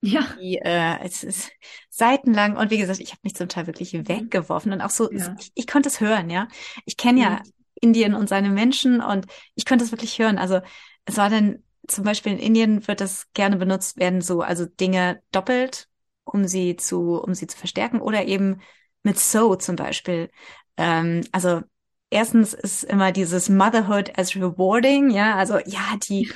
Ja. 0.00 0.26
Die, 0.40 0.58
äh, 0.58 0.98
es 1.04 1.22
ist 1.22 1.52
seitenlang 1.88 2.56
und 2.56 2.70
wie 2.70 2.78
gesagt, 2.78 2.98
ich 2.98 3.10
habe 3.10 3.20
mich 3.22 3.36
zum 3.36 3.48
Teil 3.48 3.68
wirklich 3.68 3.92
mhm. 3.92 4.08
weggeworfen 4.08 4.72
und 4.72 4.80
auch 4.80 4.90
so, 4.90 5.10
ja. 5.12 5.36
ich, 5.38 5.52
ich 5.54 5.66
konnte 5.66 5.88
es 5.88 6.00
hören, 6.00 6.28
ja. 6.28 6.48
Ich 6.86 6.96
kenne 6.96 7.20
ja 7.20 7.30
mhm. 7.30 7.52
Indien 7.80 8.14
und 8.14 8.28
seine 8.28 8.50
Menschen 8.50 9.00
und 9.00 9.26
ich 9.54 9.64
konnte 9.64 9.84
es 9.84 9.92
wirklich 9.92 10.18
hören. 10.18 10.38
Also 10.38 10.60
es 11.04 11.16
war 11.16 11.30
dann 11.30 11.62
zum 11.88 12.04
Beispiel 12.04 12.32
in 12.32 12.38
Indien 12.38 12.86
wird 12.86 13.00
das 13.00 13.26
gerne 13.34 13.56
benutzt 13.56 13.96
werden, 13.98 14.20
so, 14.20 14.42
also 14.42 14.66
Dinge 14.66 15.22
doppelt, 15.32 15.88
um 16.24 16.46
sie 16.46 16.76
zu, 16.76 17.20
um 17.20 17.34
sie 17.34 17.46
zu 17.46 17.56
verstärken 17.56 18.00
oder 18.00 18.24
eben 18.26 18.60
mit 19.02 19.18
so 19.18 19.56
zum 19.56 19.76
Beispiel. 19.76 20.30
Ähm, 20.76 21.22
also 21.32 21.62
erstens 22.10 22.54
ist 22.54 22.84
immer 22.84 23.12
dieses 23.12 23.48
Motherhood 23.48 24.18
as 24.18 24.36
rewarding, 24.36 25.10
ja, 25.10 25.36
also 25.36 25.58
ja, 25.66 25.96
die, 26.08 26.30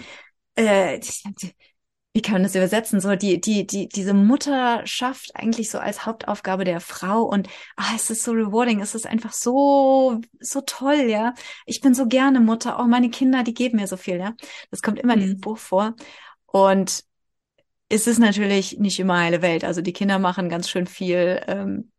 äh, 0.57 1.01
die, 1.01 1.55
wie 2.17 2.23
kann 2.23 2.33
man 2.37 2.45
das 2.45 2.55
übersetzen? 2.55 2.99
So 2.99 3.15
die, 3.15 3.43
die, 3.43 3.67
die, 3.67 3.91
diese 3.91 4.15
Mutterschaft 4.15 5.33
eigentlich 5.37 5.71
so 5.71 5.79
als 5.79 6.07
Hauptaufgabe 6.07 6.65
der 6.65 6.81
Frau 6.81 7.25
und 7.25 7.47
ah, 7.77 7.93
es 7.95 8.09
ist 8.09 8.23
so 8.23 8.33
rewarding, 8.33 8.81
es 8.81 8.95
ist 8.95 9.07
einfach 9.07 9.35
so, 9.35 10.23
so 10.41 10.63
toll, 10.63 11.11
ja. 11.11 11.35
Ich 11.67 11.83
bin 11.83 11.93
so 11.93 12.07
gerne 12.07 12.41
Mutter, 12.41 12.79
auch 12.79 12.85
oh, 12.85 12.89
meine 12.89 13.11
Kinder, 13.11 13.43
die 13.43 13.53
geben 13.53 13.77
mir 13.77 13.87
so 13.87 13.99
viel, 13.99 14.17
ja. 14.17 14.35
Das 14.71 14.81
kommt 14.81 14.99
immer 14.99 15.13
in 15.13 15.21
diesem 15.21 15.37
mhm. 15.37 15.41
Buch 15.43 15.59
vor. 15.59 15.95
Und 16.47 17.05
es 17.91 18.07
ist 18.07 18.19
natürlich 18.19 18.79
nicht 18.79 18.99
immer 18.99 19.19
heile 19.19 19.43
Welt. 19.43 19.63
Also 19.63 19.83
die 19.83 19.93
Kinder 19.93 20.19
machen 20.19 20.49
ganz 20.49 20.71
schön 20.71 20.87
viel, 20.87 21.43
ähm, 21.47 21.93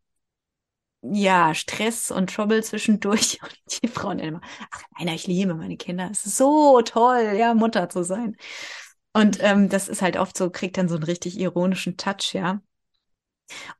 ja, 1.02 1.54
Stress 1.54 2.10
und 2.10 2.34
Trouble 2.34 2.64
zwischendurch. 2.64 3.38
Und 3.42 3.82
die 3.82 3.86
Frauen 3.86 4.18
immer, 4.18 4.40
ach 4.72 4.82
nein, 4.98 5.14
ich 5.14 5.28
liebe 5.28 5.54
meine 5.54 5.76
Kinder. 5.76 6.08
Es 6.10 6.26
ist 6.26 6.38
so 6.38 6.82
toll, 6.82 7.36
ja, 7.38 7.54
Mutter 7.54 7.88
zu 7.88 8.02
sein. 8.02 8.36
Und 9.12 9.38
ähm, 9.40 9.68
das 9.68 9.88
ist 9.88 10.02
halt 10.02 10.16
oft 10.16 10.36
so, 10.36 10.50
kriegt 10.50 10.76
dann 10.76 10.88
so 10.88 10.94
einen 10.94 11.04
richtig 11.04 11.38
ironischen 11.38 11.96
Touch, 11.96 12.34
ja. 12.34 12.60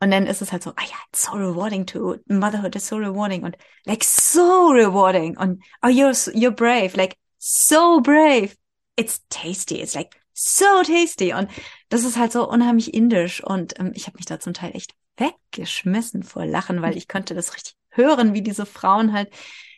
Und 0.01 0.11
dann 0.11 0.27
ist 0.27 0.41
es 0.41 0.53
halt 0.53 0.63
so, 0.63 0.71
ah 0.71 0.83
ja, 0.83 0.97
it's 1.13 1.27
so 1.27 1.33
rewarding 1.33 1.87
to 1.87 2.17
motherhood 2.27 2.75
is 2.75 2.89
so 2.89 2.97
rewarding 2.97 3.45
und 3.45 3.57
like 3.85 4.03
so 4.03 4.69
rewarding 4.71 5.37
und 5.37 5.63
oh 5.83 5.89
you're 5.89 6.13
you're 6.35 6.51
brave, 6.51 6.97
like 6.97 7.17
so 7.39 8.01
brave. 8.01 8.57
It's 8.97 9.23
tasty, 9.29 9.81
it's 9.81 9.95
like 9.95 10.17
so 10.33 10.83
tasty 10.85 11.33
und 11.35 11.51
das 11.91 12.05
ist 12.05 12.17
halt 12.17 12.33
so 12.33 12.49
unheimlich 12.49 12.95
indisch 12.95 13.43
und 13.45 13.79
ähm, 13.79 13.93
ich 13.95 14.07
habe 14.07 14.17
mich 14.17 14.27
da 14.27 14.41
zum 14.41 14.55
Teil 14.55 14.75
echt 14.75 14.95
weggeschmissen 15.17 16.23
vor 16.23 16.47
Lachen, 16.47 16.81
weil 16.81 16.97
ich 16.97 17.09
konnte 17.09 17.35
das 17.35 17.55
richtig 17.55 17.77
hören, 17.91 18.35
wie 18.35 18.43
diese 18.43 18.67
Frauen 18.67 19.13
halt 19.13 19.31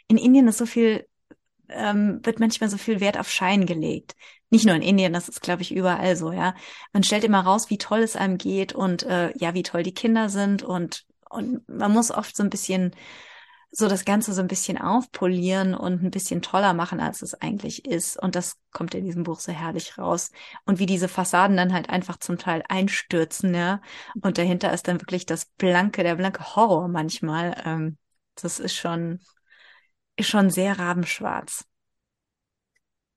in 0.06 0.18
Indien 0.18 0.48
ist 0.48 0.58
so 0.58 0.66
viel 0.66 1.06
ähm, 1.68 2.20
wird 2.24 2.40
manchmal 2.40 2.68
so 2.70 2.78
viel 2.78 3.00
Wert 3.00 3.18
auf 3.18 3.30
Schein 3.30 3.66
gelegt. 3.66 4.14
Nicht 4.50 4.66
nur 4.66 4.74
in 4.74 4.82
Indien, 4.82 5.12
das 5.12 5.28
ist, 5.28 5.42
glaube 5.42 5.62
ich, 5.62 5.72
überall 5.74 6.16
so, 6.16 6.32
ja. 6.32 6.54
Man 6.92 7.04
stellt 7.04 7.24
immer 7.24 7.40
raus, 7.40 7.70
wie 7.70 7.78
toll 7.78 8.00
es 8.00 8.16
einem 8.16 8.36
geht 8.36 8.72
und 8.72 9.04
äh, 9.04 9.32
ja, 9.38 9.54
wie 9.54 9.62
toll 9.62 9.82
die 9.84 9.94
Kinder 9.94 10.28
sind 10.28 10.62
und, 10.62 11.06
und 11.28 11.68
man 11.68 11.92
muss 11.92 12.10
oft 12.10 12.36
so 12.36 12.42
ein 12.42 12.50
bisschen 12.50 12.92
so 13.72 13.88
das 13.88 14.04
Ganze 14.04 14.32
so 14.32 14.40
ein 14.40 14.48
bisschen 14.48 14.78
aufpolieren 14.78 15.74
und 15.74 16.02
ein 16.02 16.10
bisschen 16.10 16.42
toller 16.42 16.74
machen, 16.74 17.00
als 17.00 17.22
es 17.22 17.34
eigentlich 17.34 17.84
ist. 17.84 18.16
Und 18.20 18.34
das 18.34 18.56
kommt 18.72 18.94
in 18.94 19.04
diesem 19.04 19.22
Buch 19.22 19.38
so 19.38 19.52
herrlich 19.52 19.96
raus. 19.96 20.32
Und 20.64 20.80
wie 20.80 20.86
diese 20.86 21.06
Fassaden 21.08 21.56
dann 21.56 21.72
halt 21.72 21.88
einfach 21.88 22.16
zum 22.18 22.36
Teil 22.36 22.64
einstürzen, 22.68 23.54
ja. 23.54 23.80
Und 24.20 24.38
dahinter 24.38 24.72
ist 24.72 24.88
dann 24.88 25.00
wirklich 25.00 25.24
das 25.26 25.44
blanke, 25.56 26.02
der 26.02 26.16
blanke 26.16 26.56
Horror 26.56 26.88
manchmal. 26.88 27.62
Ähm, 27.64 27.96
das 28.34 28.58
ist 28.58 28.74
schon, 28.74 29.20
ist 30.16 30.28
schon 30.28 30.50
sehr 30.50 30.78
rabenschwarz. 30.78 31.64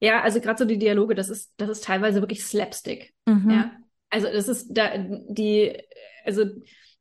Ja, 0.04 0.22
also 0.22 0.42
gerade 0.42 0.60
so 0.60 0.66
die 0.66 0.78
Dialoge, 0.78 1.16
das 1.16 1.30
ist, 1.30 1.54
das 1.56 1.70
ist 1.70 1.86
teilweise 1.86 2.20
wirklich 2.20 2.44
Slapstick. 2.44 3.14
Mhm. 3.26 3.50
Ja. 3.50 3.72
Also 4.10 4.28
das 4.28 4.50
ist 4.50 4.68
da 4.70 4.90
die, 4.98 5.78
also 6.26 6.44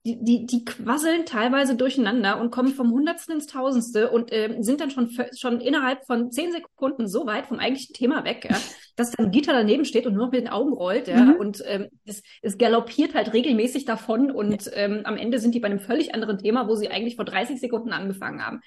die, 0.05 0.23
die, 0.23 0.47
die 0.47 0.65
quasseln 0.65 1.27
teilweise 1.27 1.77
durcheinander 1.77 2.41
und 2.41 2.53
kommen 2.53 2.73
vom 2.73 2.93
Hundertsten 2.93 3.35
ins 3.35 3.47
Tausendste 3.47 4.11
und 4.11 4.31
äh, 4.33 4.57
sind 4.61 4.81
dann 4.81 4.91
schon, 4.91 5.11
schon 5.37 5.61
innerhalb 5.61 6.07
von 6.07 6.31
zehn 6.31 6.53
Sekunden 6.53 7.09
so 7.09 7.27
weit 7.27 7.47
vom 7.47 7.59
eigentlichen 7.59 7.93
Thema 7.93 8.25
weg, 8.25 8.47
ja, 8.49 8.57
dass 8.97 9.11
dann 9.11 9.33
Gita 9.33 9.53
daneben 9.53 9.85
steht 9.85 10.07
und 10.07 10.15
nur 10.15 10.27
noch 10.27 10.33
mit 10.33 10.41
den 10.41 10.49
Augen 10.49 10.73
rollt, 10.73 11.09
ja, 11.09 11.25
mhm. 11.25 11.35
und 11.35 11.63
ähm, 11.67 11.89
es, 12.05 12.23
es 12.41 12.57
galoppiert 12.57 13.15
halt 13.15 13.33
regelmäßig 13.33 13.85
davon 13.85 14.31
und 14.31 14.71
ähm, 14.75 15.01
am 15.05 15.17
Ende 15.17 15.41
sind 15.41 15.57
die 15.57 15.61
bei 15.61 15.67
einem 15.67 15.81
völlig 15.81 16.15
anderen 16.15 16.39
Thema, 16.39 16.69
wo 16.69 16.77
sie 16.77 16.89
eigentlich 16.89 17.17
vor 17.17 17.25
30 17.25 17.61
Sekunden 17.61 17.93
angefangen 17.93 18.45
haben. 18.45 18.61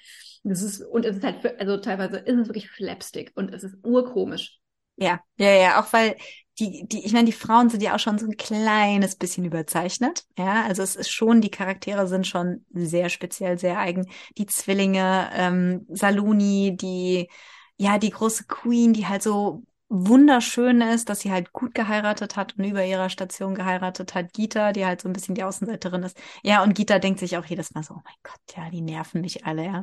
Das 0.48 0.62
ist, 0.62 0.80
und 0.80 1.04
es 1.04 1.16
ist 1.16 1.24
halt, 1.24 1.40
für, 1.40 1.58
also 1.58 1.76
teilweise 1.78 2.18
ist 2.18 2.38
es 2.38 2.48
wirklich 2.48 2.70
Slapstick 2.70 3.32
und 3.34 3.52
es 3.52 3.64
ist 3.64 3.76
urkomisch. 3.82 4.60
Ja, 4.96 5.20
ja, 5.38 5.50
ja, 5.50 5.80
auch 5.82 5.92
weil 5.92 6.16
die, 6.58 6.86
die, 6.86 7.04
ich 7.04 7.12
meine, 7.12 7.26
die 7.26 7.32
Frauen 7.32 7.68
sind 7.68 7.82
ja 7.82 7.94
auch 7.94 7.98
schon 7.98 8.18
so 8.18 8.26
ein 8.26 8.36
kleines 8.36 9.16
bisschen 9.16 9.44
überzeichnet. 9.44 10.24
Ja, 10.38 10.64
also 10.64 10.82
es 10.82 10.96
ist 10.96 11.10
schon, 11.10 11.40
die 11.40 11.50
Charaktere 11.50 12.06
sind 12.06 12.26
schon 12.26 12.64
sehr 12.72 13.08
speziell, 13.08 13.58
sehr 13.58 13.78
eigen. 13.78 14.06
Die 14.38 14.46
Zwillinge, 14.46 15.28
ähm, 15.34 15.84
Saluni, 15.88 16.76
die, 16.80 17.28
ja, 17.76 17.98
die 17.98 18.10
große 18.10 18.44
Queen, 18.46 18.92
die 18.94 19.06
halt 19.06 19.22
so 19.22 19.64
wunderschön 19.88 20.80
ist, 20.80 21.08
dass 21.08 21.20
sie 21.20 21.30
halt 21.30 21.52
gut 21.52 21.74
geheiratet 21.74 22.36
hat 22.36 22.56
und 22.56 22.64
über 22.64 22.84
ihrer 22.84 23.10
Station 23.10 23.54
geheiratet 23.54 24.14
hat. 24.14 24.32
Gita, 24.32 24.72
die 24.72 24.86
halt 24.86 25.02
so 25.02 25.08
ein 25.08 25.12
bisschen 25.12 25.34
die 25.34 25.44
Außenseiterin 25.44 26.04
ist. 26.04 26.16
Ja, 26.42 26.62
und 26.62 26.74
Gita 26.74 26.98
denkt 26.98 27.20
sich 27.20 27.36
auch 27.36 27.44
jedes 27.44 27.74
Mal 27.74 27.82
so, 27.82 27.94
oh 27.94 28.00
mein 28.04 28.14
Gott, 28.22 28.56
ja, 28.56 28.70
die 28.70 28.80
nerven 28.80 29.20
mich 29.20 29.44
alle, 29.44 29.64
ja. 29.64 29.82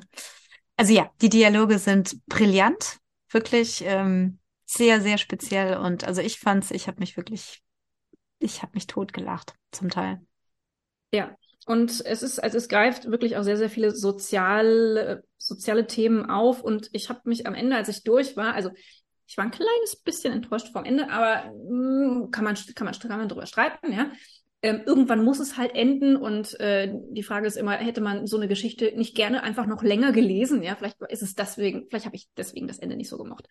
Also 0.75 0.93
ja, 0.93 1.09
die 1.21 1.29
Dialoge 1.29 1.79
sind 1.79 2.25
brillant, 2.27 2.99
wirklich 3.29 3.83
ähm, 3.85 4.39
sehr, 4.65 5.01
sehr 5.01 5.17
speziell 5.17 5.77
und 5.77 6.03
also 6.03 6.21
ich 6.21 6.39
fand's, 6.39 6.71
ich 6.71 6.87
habe 6.87 6.99
mich 6.99 7.15
wirklich, 7.15 7.61
ich 8.39 8.61
habe 8.61 8.71
mich 8.73 8.87
totgelacht 8.87 9.53
zum 9.71 9.89
Teil. 9.89 10.21
Ja, 11.13 11.35
und 11.65 11.91
es 11.91 12.23
ist, 12.23 12.39
also 12.39 12.57
es 12.57 12.69
greift 12.69 13.05
wirklich 13.05 13.37
auch 13.37 13.43
sehr, 13.43 13.57
sehr 13.57 13.69
viele 13.69 13.91
soziale, 13.91 15.23
soziale 15.37 15.85
Themen 15.85 16.29
auf 16.29 16.63
und 16.63 16.89
ich 16.91 17.09
habe 17.09 17.21
mich 17.25 17.45
am 17.45 17.53
Ende, 17.53 17.75
als 17.75 17.89
ich 17.89 18.03
durch 18.03 18.35
war, 18.35 18.55
also 18.55 18.71
ich 19.27 19.37
war 19.37 19.45
ein 19.45 19.51
kleines 19.51 19.95
bisschen 20.03 20.33
enttäuscht 20.33 20.73
vom 20.73 20.85
Ende, 20.85 21.09
aber 21.09 21.51
mh, 21.53 22.23
hm, 22.23 22.31
kann 22.31 22.43
man, 22.43 22.55
kann 22.75 22.85
man, 22.85 22.93
kann 22.99 23.19
man 23.19 23.29
drüber 23.29 23.45
streiten, 23.45 23.93
ja 23.93 24.11
ähm, 24.63 24.81
irgendwann 24.85 25.23
muss 25.23 25.39
es 25.39 25.57
halt 25.57 25.75
enden 25.75 26.15
und 26.15 26.59
äh, 26.61 26.89
die 27.11 27.23
Frage 27.23 27.45
ist 27.45 27.57
immer, 27.57 27.73
hätte 27.73 27.99
man 27.99 28.25
so 28.25 28.37
eine 28.37 28.47
Geschichte 28.47 28.93
nicht 28.95 29.13
gerne 29.13 29.43
einfach 29.43 29.65
noch 29.65 29.83
länger 29.83 30.13
gelesen? 30.13 30.63
Ja, 30.63 30.75
vielleicht 30.75 31.01
ist 31.09 31.21
es 31.21 31.35
deswegen, 31.35 31.85
vielleicht 31.89 32.05
habe 32.05 32.15
ich 32.15 32.29
deswegen 32.37 32.67
das 32.67 32.79
Ende 32.79 32.95
nicht 32.95 33.09
so 33.09 33.17
gemocht. 33.17 33.47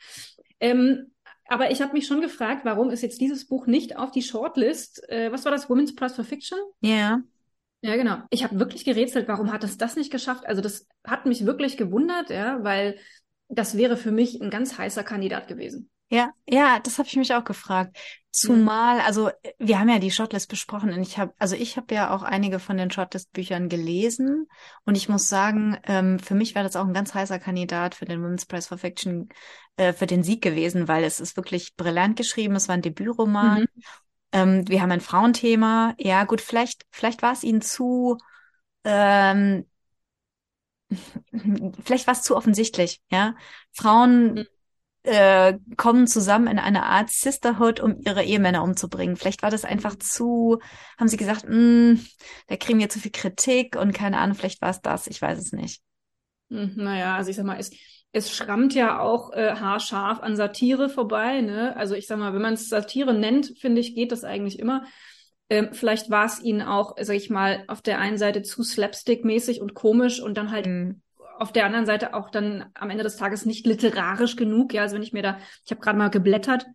Ähm, 0.58 1.12
aber 1.46 1.70
ich 1.70 1.82
habe 1.82 1.92
mich 1.92 2.06
schon 2.06 2.22
gefragt, 2.22 2.64
warum 2.64 2.88
ist 2.88 3.02
jetzt 3.02 3.20
dieses 3.20 3.46
Buch 3.46 3.66
nicht 3.66 3.96
auf 3.96 4.10
die 4.10 4.22
Shortlist? 4.22 5.06
Äh, 5.10 5.30
was 5.30 5.44
war 5.44 5.52
das? 5.52 5.68
Women's 5.68 5.94
Prize 5.94 6.14
for 6.14 6.24
Fiction? 6.24 6.58
Ja. 6.80 6.90
Yeah. 6.90 7.22
Ja, 7.84 7.96
genau. 7.96 8.18
Ich 8.30 8.44
habe 8.44 8.58
wirklich 8.58 8.84
gerätselt, 8.84 9.26
warum 9.28 9.52
hat 9.52 9.64
es 9.64 9.76
das 9.76 9.96
nicht 9.96 10.12
geschafft? 10.12 10.46
Also 10.46 10.62
das 10.62 10.86
hat 11.04 11.26
mich 11.26 11.44
wirklich 11.44 11.76
gewundert, 11.76 12.30
ja, 12.30 12.62
weil 12.62 12.96
das 13.48 13.76
wäre 13.76 13.96
für 13.96 14.12
mich 14.12 14.40
ein 14.40 14.50
ganz 14.50 14.78
heißer 14.78 15.02
Kandidat 15.02 15.48
gewesen. 15.48 15.90
Ja, 16.12 16.30
ja, 16.46 16.78
das 16.78 16.98
habe 16.98 17.08
ich 17.08 17.16
mich 17.16 17.34
auch 17.34 17.44
gefragt. 17.44 17.96
Zumal, 18.32 19.00
also 19.00 19.30
wir 19.58 19.78
haben 19.78 19.88
ja 19.88 19.98
die 19.98 20.10
Shortlist 20.10 20.50
besprochen 20.50 20.92
und 20.92 21.00
ich 21.00 21.16
habe, 21.16 21.32
also 21.38 21.56
ich 21.56 21.78
habe 21.78 21.94
ja 21.94 22.14
auch 22.14 22.22
einige 22.22 22.58
von 22.58 22.76
den 22.76 22.90
Shortlist-Büchern 22.90 23.70
gelesen 23.70 24.46
und 24.84 24.94
ich 24.94 25.08
muss 25.08 25.30
sagen, 25.30 25.78
ähm, 25.84 26.18
für 26.18 26.34
mich 26.34 26.54
war 26.54 26.64
das 26.64 26.76
auch 26.76 26.86
ein 26.86 26.92
ganz 26.92 27.14
heißer 27.14 27.38
Kandidat 27.38 27.94
für 27.94 28.04
den 28.04 28.22
Women's 28.22 28.44
Prize 28.44 28.68
for 28.68 28.76
Fiction 28.76 29.30
äh, 29.76 29.94
für 29.94 30.06
den 30.06 30.22
Sieg 30.22 30.42
gewesen, 30.42 30.86
weil 30.86 31.02
es 31.04 31.18
ist 31.18 31.36
wirklich 31.36 31.76
brillant 31.76 32.16
geschrieben, 32.16 32.56
es 32.56 32.68
war 32.68 32.74
ein 32.74 32.82
Debütroman. 32.82 33.62
Mhm. 33.62 33.82
Ähm, 34.32 34.68
wir 34.68 34.82
haben 34.82 34.92
ein 34.92 35.00
Frauenthema. 35.00 35.94
Ja, 35.98 36.24
gut, 36.24 36.42
vielleicht, 36.42 36.84
vielleicht 36.90 37.22
war 37.22 37.32
es 37.32 37.42
ihnen 37.42 37.62
zu 37.62 38.18
ähm, 38.84 39.64
vielleicht 41.84 42.06
war 42.06 42.12
es 42.12 42.22
zu 42.22 42.36
offensichtlich, 42.36 43.00
ja. 43.10 43.34
Frauen 43.72 44.34
mhm 44.34 44.46
äh, 45.04 45.58
kommen 45.76 46.06
zusammen 46.06 46.46
in 46.46 46.58
eine 46.58 46.84
Art 46.84 47.10
Sisterhood, 47.10 47.80
um 47.80 47.96
ihre 48.04 48.22
Ehemänner 48.22 48.62
umzubringen. 48.62 49.16
Vielleicht 49.16 49.42
war 49.42 49.50
das 49.50 49.64
einfach 49.64 49.96
zu, 49.96 50.60
haben 50.98 51.08
sie 51.08 51.16
gesagt, 51.16 51.44
mh, 51.48 51.98
da 52.46 52.56
kriegen 52.56 52.78
wir 52.78 52.88
zu 52.88 53.00
viel 53.00 53.10
Kritik 53.10 53.76
und 53.76 53.92
keine 53.92 54.18
Ahnung, 54.18 54.36
vielleicht 54.36 54.62
war 54.62 54.70
es 54.70 54.80
das, 54.80 55.06
ich 55.06 55.20
weiß 55.20 55.38
es 55.38 55.52
nicht. 55.52 55.82
Hm, 56.50 56.74
naja, 56.76 57.16
also 57.16 57.30
ich 57.30 57.36
sag 57.36 57.46
mal, 57.46 57.58
es, 57.58 57.70
es 58.12 58.34
schrammt 58.34 58.74
ja 58.74 59.00
auch 59.00 59.32
äh, 59.32 59.54
haarscharf 59.54 60.20
an 60.20 60.36
Satire 60.36 60.88
vorbei, 60.88 61.40
ne? 61.40 61.74
Also 61.76 61.94
ich 61.94 62.06
sag 62.06 62.18
mal, 62.18 62.34
wenn 62.34 62.42
man 62.42 62.54
es 62.54 62.68
Satire 62.68 63.14
nennt, 63.14 63.54
finde 63.58 63.80
ich, 63.80 63.94
geht 63.94 64.12
das 64.12 64.22
eigentlich 64.22 64.58
immer. 64.58 64.84
Ähm, 65.48 65.70
vielleicht 65.72 66.10
war 66.10 66.26
es 66.26 66.40
ihnen 66.40 66.62
auch, 66.62 66.94
sag 67.00 67.16
ich 67.16 67.28
mal, 67.28 67.64
auf 67.66 67.82
der 67.82 67.98
einen 67.98 68.18
Seite 68.18 68.42
zu 68.42 68.62
slapstick-mäßig 68.62 69.60
und 69.60 69.74
komisch 69.74 70.20
und 70.20 70.36
dann 70.36 70.50
halt 70.50 70.66
mhm 70.66 71.02
auf 71.42 71.52
der 71.52 71.66
anderen 71.66 71.86
Seite 71.86 72.14
auch 72.14 72.30
dann 72.30 72.66
am 72.74 72.88
Ende 72.88 73.02
des 73.02 73.16
Tages 73.16 73.44
nicht 73.44 73.66
literarisch 73.66 74.36
genug. 74.36 74.72
Ja, 74.72 74.82
also 74.82 74.94
wenn 74.94 75.02
ich 75.02 75.12
mir 75.12 75.22
da, 75.22 75.38
ich 75.64 75.72
habe 75.72 75.80
gerade 75.80 75.98
mal 75.98 76.08
geblättert, 76.08 76.66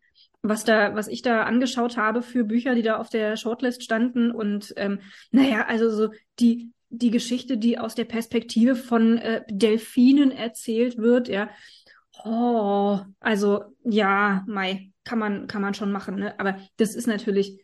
was 0.42 0.66
da, 0.66 0.94
was 0.94 1.08
ich 1.08 1.22
da 1.22 1.44
angeschaut 1.44 1.96
habe 1.96 2.22
für 2.22 2.44
Bücher, 2.44 2.76
die 2.76 2.82
da 2.82 2.98
auf 2.98 3.10
der 3.10 3.38
Shortlist 3.38 3.82
standen 3.82 4.30
und 4.30 4.74
ähm, 4.76 5.00
naja, 5.32 5.66
also 5.68 5.90
so 5.90 6.10
die 6.40 6.74
die 6.90 7.12
Geschichte, 7.12 7.58
die 7.58 7.80
aus 7.80 7.96
der 7.96 8.06
Perspektive 8.06 8.76
von 8.76 9.18
äh, 9.18 9.44
Delfinen 9.50 10.32
erzählt 10.32 10.98
wird, 10.98 11.30
ja. 11.30 11.50
Oh, 12.26 13.00
also 13.20 13.64
ja, 13.84 14.44
Mai, 14.48 14.92
kann 15.06 15.20
man 15.20 15.48
kann 15.48 15.62
man 15.62 15.76
schon 15.76 15.94
machen, 15.94 16.16
ne? 16.16 16.38
Aber 16.40 16.58
das 16.76 16.94
ist 16.94 17.08
natürlich 17.08 17.62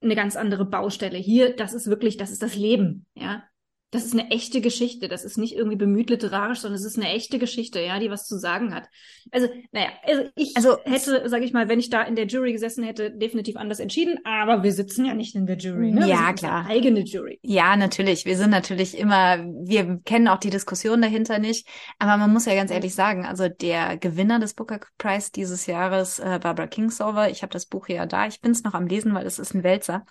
eine 0.00 0.14
ganz 0.14 0.34
andere 0.36 0.64
Baustelle. 0.64 1.18
Hier, 1.18 1.54
das 1.54 1.74
ist 1.74 1.88
wirklich, 1.88 2.16
das 2.16 2.30
ist 2.30 2.42
das 2.42 2.56
Leben, 2.56 3.04
ja 3.14 3.42
das 3.90 4.04
ist 4.04 4.12
eine 4.12 4.30
echte 4.30 4.60
Geschichte. 4.60 5.08
Das 5.08 5.24
ist 5.24 5.38
nicht 5.38 5.54
irgendwie 5.54 5.76
bemüht 5.76 6.10
literarisch, 6.10 6.58
sondern 6.58 6.78
es 6.78 6.84
ist 6.84 6.98
eine 6.98 7.08
echte 7.08 7.38
Geschichte, 7.38 7.80
ja, 7.80 7.98
die 7.98 8.10
was 8.10 8.26
zu 8.26 8.38
sagen 8.38 8.74
hat. 8.74 8.86
Also, 9.30 9.48
naja, 9.72 9.88
also 10.04 10.24
ich 10.34 10.56
also, 10.56 10.76
hätte, 10.84 11.26
sage 11.28 11.44
ich 11.44 11.54
mal, 11.54 11.70
wenn 11.70 11.80
ich 11.80 11.88
da 11.88 12.02
in 12.02 12.14
der 12.14 12.26
Jury 12.26 12.52
gesessen 12.52 12.84
hätte, 12.84 13.10
definitiv 13.10 13.56
anders 13.56 13.80
entschieden. 13.80 14.18
Aber 14.24 14.62
wir 14.62 14.72
sitzen 14.72 15.06
ja 15.06 15.14
nicht 15.14 15.34
in 15.34 15.46
der 15.46 15.56
Jury, 15.56 15.90
ne? 15.90 16.06
Ja, 16.06 16.34
klar. 16.34 16.66
Eigene 16.68 17.00
Jury. 17.00 17.38
Ja, 17.42 17.76
natürlich. 17.76 18.26
Wir 18.26 18.36
sind 18.36 18.50
natürlich 18.50 18.98
immer, 18.98 19.38
wir 19.38 20.00
kennen 20.04 20.28
auch 20.28 20.38
die 20.38 20.50
Diskussion 20.50 21.00
dahinter 21.00 21.38
nicht. 21.38 21.66
Aber 21.98 22.18
man 22.18 22.30
muss 22.30 22.44
ja 22.44 22.54
ganz 22.54 22.70
ehrlich 22.70 22.94
sagen, 22.94 23.24
also 23.24 23.48
der 23.48 23.96
Gewinner 23.96 24.38
des 24.38 24.52
Booker 24.52 24.80
Prize 24.98 25.30
dieses 25.34 25.64
Jahres, 25.64 26.18
äh, 26.18 26.38
Barbara 26.42 26.66
Kingsolver, 26.66 27.30
ich 27.30 27.40
habe 27.40 27.52
das 27.54 27.64
Buch 27.64 27.88
ja 27.88 28.04
da. 28.04 28.26
Ich 28.26 28.42
bin 28.42 28.52
es 28.52 28.64
noch 28.64 28.74
am 28.74 28.86
Lesen, 28.86 29.14
weil 29.14 29.26
es 29.26 29.38
ist 29.38 29.54
ein 29.54 29.62
Wälzer. 29.62 30.04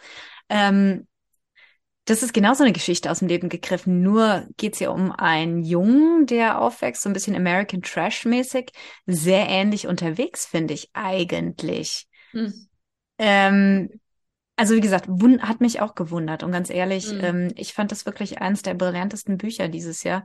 Ähm, 0.49 1.05
das 2.07 2.23
ist 2.23 2.33
genauso 2.33 2.63
eine 2.63 2.71
Geschichte 2.71 3.11
aus 3.11 3.19
dem 3.19 3.27
Leben 3.27 3.49
gegriffen. 3.49 4.01
Nur 4.01 4.47
geht's 4.55 4.77
hier 4.77 4.93
um 4.93 5.11
einen 5.11 5.61
Jungen, 5.61 6.25
der 6.25 6.61
aufwächst, 6.61 7.01
so 7.03 7.09
ein 7.09 7.13
bisschen 7.13 7.35
American 7.35 7.81
Trash-mäßig. 7.81 8.71
Sehr 9.05 9.47
ähnlich 9.49 9.87
unterwegs, 9.87 10.45
finde 10.45 10.73
ich 10.73 10.89
eigentlich. 10.93 12.07
Hm. 12.31 12.53
Ähm, 13.17 13.89
also 14.55 14.73
wie 14.73 14.79
gesagt, 14.79 15.09
hat 15.41 15.59
mich 15.59 15.81
auch 15.81 15.95
gewundert. 15.95 16.43
Und 16.43 16.53
ganz 16.53 16.69
ehrlich, 16.69 17.09
hm. 17.09 17.23
ähm, 17.23 17.51
ich 17.55 17.73
fand 17.73 17.91
das 17.91 18.05
wirklich 18.05 18.41
eines 18.41 18.61
der 18.61 18.73
brillantesten 18.73 19.37
Bücher 19.37 19.67
dieses 19.67 20.03
Jahr. 20.03 20.23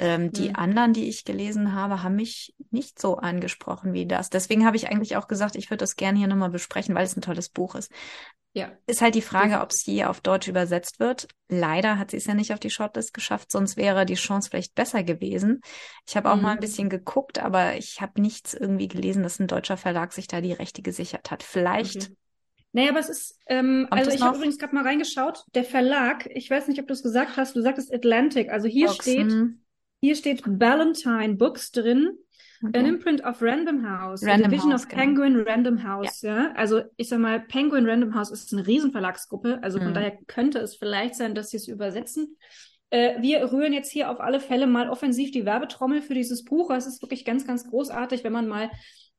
Ähm, 0.00 0.32
die 0.32 0.48
hm. 0.48 0.56
anderen, 0.56 0.92
die 0.94 1.08
ich 1.08 1.24
gelesen 1.24 1.74
habe, 1.74 2.02
haben 2.02 2.16
mich 2.16 2.56
nicht 2.72 2.98
so 2.98 3.18
angesprochen 3.18 3.92
wie 3.92 4.06
das. 4.06 4.30
Deswegen 4.30 4.66
habe 4.66 4.76
ich 4.76 4.88
eigentlich 4.88 5.16
auch 5.16 5.28
gesagt, 5.28 5.54
ich 5.54 5.70
würde 5.70 5.84
das 5.84 5.94
gerne 5.94 6.18
hier 6.18 6.26
nochmal 6.26 6.50
besprechen, 6.50 6.96
weil 6.96 7.04
es 7.04 7.16
ein 7.16 7.22
tolles 7.22 7.50
Buch 7.50 7.76
ist. 7.76 7.92
Ja. 8.52 8.72
Ist 8.86 9.00
halt 9.00 9.14
die 9.14 9.22
Frage, 9.22 9.60
ob 9.60 9.70
es 9.70 9.86
je 9.86 10.04
auf 10.04 10.20
Deutsch 10.20 10.48
übersetzt 10.48 10.98
wird. 10.98 11.28
Leider 11.48 11.98
hat 11.98 12.10
sie 12.10 12.16
es 12.16 12.26
ja 12.26 12.34
nicht 12.34 12.52
auf 12.52 12.58
die 12.58 12.70
Shortlist 12.70 13.14
geschafft, 13.14 13.52
sonst 13.52 13.76
wäre 13.76 14.04
die 14.06 14.14
Chance 14.14 14.50
vielleicht 14.50 14.74
besser 14.74 15.04
gewesen. 15.04 15.60
Ich 16.08 16.16
habe 16.16 16.30
auch 16.30 16.36
mhm. 16.36 16.42
mal 16.42 16.52
ein 16.52 16.60
bisschen 16.60 16.88
geguckt, 16.88 17.38
aber 17.38 17.76
ich 17.76 18.00
habe 18.00 18.20
nichts 18.20 18.54
irgendwie 18.54 18.88
gelesen, 18.88 19.22
dass 19.22 19.38
ein 19.38 19.46
deutscher 19.46 19.76
Verlag 19.76 20.12
sich 20.12 20.26
da 20.26 20.40
die 20.40 20.52
Rechte 20.52 20.82
gesichert 20.82 21.30
hat. 21.30 21.44
Vielleicht. 21.44 22.04
Okay. 22.04 22.16
Naja, 22.72 22.90
aber 22.90 23.00
es 23.00 23.08
ist, 23.08 23.38
ähm, 23.46 23.88
also 23.90 24.10
ich 24.10 24.22
habe 24.22 24.36
übrigens 24.36 24.58
gerade 24.58 24.74
mal 24.74 24.84
reingeschaut, 24.84 25.44
der 25.54 25.64
Verlag, 25.64 26.26
ich 26.32 26.48
weiß 26.48 26.68
nicht, 26.68 26.80
ob 26.80 26.86
du 26.86 26.92
es 26.92 27.02
gesagt 27.02 27.36
hast, 27.36 27.56
du 27.56 27.62
sagtest 27.62 27.92
Atlantic, 27.92 28.50
also 28.50 28.68
hier 28.68 28.86
Boxen. 28.86 29.28
steht, 29.28 29.48
hier 30.02 30.14
steht 30.14 30.42
Valentine 30.46 31.34
Books 31.34 31.72
drin. 31.72 32.16
Okay. 32.62 32.78
An 32.78 32.86
Imprint 32.86 33.24
of 33.24 33.40
Random 33.40 33.82
House, 33.88 34.22
Random 34.22 34.50
Division 34.50 34.72
House, 34.72 34.82
of 34.82 34.88
genau. 34.88 35.02
Penguin 35.02 35.44
Random 35.46 35.82
House, 35.82 36.20
ja. 36.20 36.36
ja. 36.36 36.52
Also 36.54 36.82
ich 36.96 37.08
sag 37.08 37.18
mal, 37.18 37.40
Penguin 37.40 37.88
Random 37.88 38.14
House 38.14 38.30
ist 38.30 38.52
eine 38.52 38.66
Riesenverlagsgruppe, 38.66 39.60
also 39.62 39.78
von 39.78 39.90
mhm. 39.90 39.94
daher 39.94 40.18
könnte 40.26 40.58
es 40.58 40.76
vielleicht 40.76 41.14
sein, 41.14 41.34
dass 41.34 41.50
sie 41.50 41.56
es 41.56 41.68
übersetzen. 41.68 42.36
Äh, 42.90 43.22
wir 43.22 43.50
rühren 43.50 43.72
jetzt 43.72 43.90
hier 43.90 44.10
auf 44.10 44.20
alle 44.20 44.40
Fälle 44.40 44.66
mal 44.66 44.90
offensiv 44.90 45.30
die 45.30 45.46
Werbetrommel 45.46 46.02
für 46.02 46.14
dieses 46.14 46.44
Buch. 46.44 46.70
Es 46.70 46.86
ist 46.86 47.00
wirklich 47.02 47.24
ganz, 47.24 47.46
ganz 47.46 47.68
großartig, 47.68 48.24
wenn 48.24 48.32
man 48.32 48.46
mal 48.46 48.70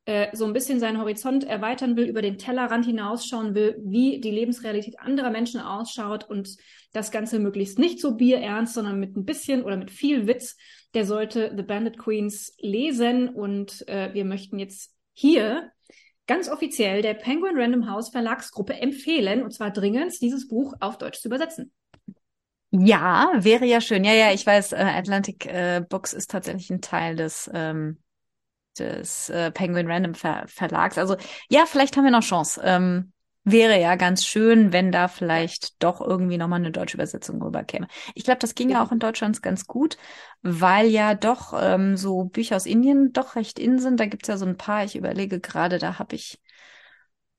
äh, 0.04 0.36
so 0.36 0.44
ein 0.44 0.52
bisschen 0.52 0.78
seinen 0.78 0.98
Horizont 0.98 1.44
erweitern 1.44 1.96
will, 1.96 2.06
über 2.06 2.22
den 2.22 2.38
Tellerrand 2.38 2.84
hinausschauen 2.84 3.54
will, 3.54 3.76
wie 3.84 4.20
die 4.20 4.30
Lebensrealität 4.30 5.00
anderer 5.00 5.30
Menschen 5.30 5.60
ausschaut 5.60 6.28
und 6.28 6.56
das 6.92 7.10
Ganze 7.10 7.38
möglichst 7.38 7.78
nicht 7.78 8.00
so 8.00 8.16
bierernst, 8.16 8.74
sondern 8.74 9.00
mit 9.00 9.16
ein 9.16 9.24
bisschen 9.24 9.62
oder 9.62 9.76
mit 9.76 9.90
viel 9.90 10.26
Witz 10.26 10.56
der 10.94 11.06
sollte 11.06 11.52
The 11.56 11.62
Bandit 11.62 11.98
Queens 11.98 12.54
lesen 12.58 13.28
und 13.28 13.86
äh, 13.88 14.12
wir 14.12 14.24
möchten 14.24 14.58
jetzt 14.58 14.94
hier 15.12 15.70
ganz 16.26 16.48
offiziell 16.48 17.02
der 17.02 17.14
Penguin 17.14 17.58
Random 17.58 17.90
House 17.90 18.10
Verlagsgruppe 18.10 18.74
empfehlen, 18.74 19.42
und 19.42 19.52
zwar 19.52 19.70
dringend, 19.70 20.20
dieses 20.20 20.48
Buch 20.48 20.74
auf 20.80 20.98
Deutsch 20.98 21.20
zu 21.20 21.28
übersetzen. 21.28 21.72
Ja, 22.70 23.32
wäre 23.34 23.66
ja 23.66 23.82
schön. 23.82 24.02
Ja, 24.02 24.14
ja, 24.14 24.32
ich 24.32 24.46
weiß, 24.46 24.72
äh, 24.72 24.76
Atlantic 24.76 25.44
äh, 25.44 25.82
Books 25.86 26.14
ist 26.14 26.30
tatsächlich 26.30 26.70
ein 26.70 26.80
Teil 26.80 27.16
des, 27.16 27.50
ähm, 27.52 27.98
des 28.78 29.28
äh, 29.28 29.50
Penguin 29.50 29.90
Random 29.90 30.14
Ver 30.14 30.44
Verlags. 30.46 30.96
Also 30.96 31.16
ja, 31.50 31.66
vielleicht 31.66 31.96
haben 31.96 32.04
wir 32.04 32.10
noch 32.10 32.22
Chance. 32.22 32.62
Ähm, 32.64 33.12
Wäre 33.44 33.80
ja 33.80 33.96
ganz 33.96 34.24
schön, 34.24 34.72
wenn 34.72 34.92
da 34.92 35.08
vielleicht 35.08 35.82
doch 35.82 36.00
irgendwie 36.00 36.38
nochmal 36.38 36.60
eine 36.60 36.70
deutsche 36.70 36.96
Übersetzung 36.96 37.42
rüberkäme. 37.42 37.88
Ich 38.14 38.22
glaube, 38.22 38.38
das 38.38 38.54
ging 38.54 38.70
ja. 38.70 38.76
ja 38.76 38.84
auch 38.84 38.92
in 38.92 39.00
Deutschland 39.00 39.42
ganz 39.42 39.66
gut, 39.66 39.96
weil 40.42 40.86
ja 40.86 41.14
doch 41.14 41.52
ähm, 41.60 41.96
so 41.96 42.24
Bücher 42.24 42.54
aus 42.54 42.66
Indien 42.66 43.12
doch 43.12 43.34
recht 43.34 43.58
in 43.58 43.80
sind. 43.80 43.98
Da 43.98 44.06
gibt's 44.06 44.28
ja 44.28 44.36
so 44.36 44.46
ein 44.46 44.56
paar, 44.56 44.84
ich 44.84 44.94
überlege 44.94 45.40
gerade, 45.40 45.78
da 45.78 45.98
habe 45.98 46.14
ich, 46.14 46.40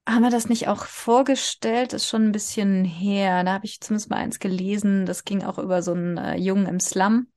haben 0.05 0.23
wir 0.23 0.29
das 0.29 0.49
nicht 0.49 0.67
auch 0.67 0.83
vorgestellt? 0.83 1.93
Ist 1.93 2.09
schon 2.09 2.25
ein 2.25 2.31
bisschen 2.33 2.83
her. 2.83 3.45
Da 3.45 3.53
habe 3.53 3.65
ich 3.65 3.79
zumindest 3.79 4.09
mal 4.09 4.17
eins 4.17 4.39
gelesen. 4.39 5.05
Das 5.05 5.23
ging 5.23 5.41
auch 5.43 5.57
über 5.57 5.81
so 5.81 5.93
einen 5.93 6.17
äh, 6.17 6.35
Jungen 6.35 6.67
im 6.67 6.81
Slum 6.81 7.27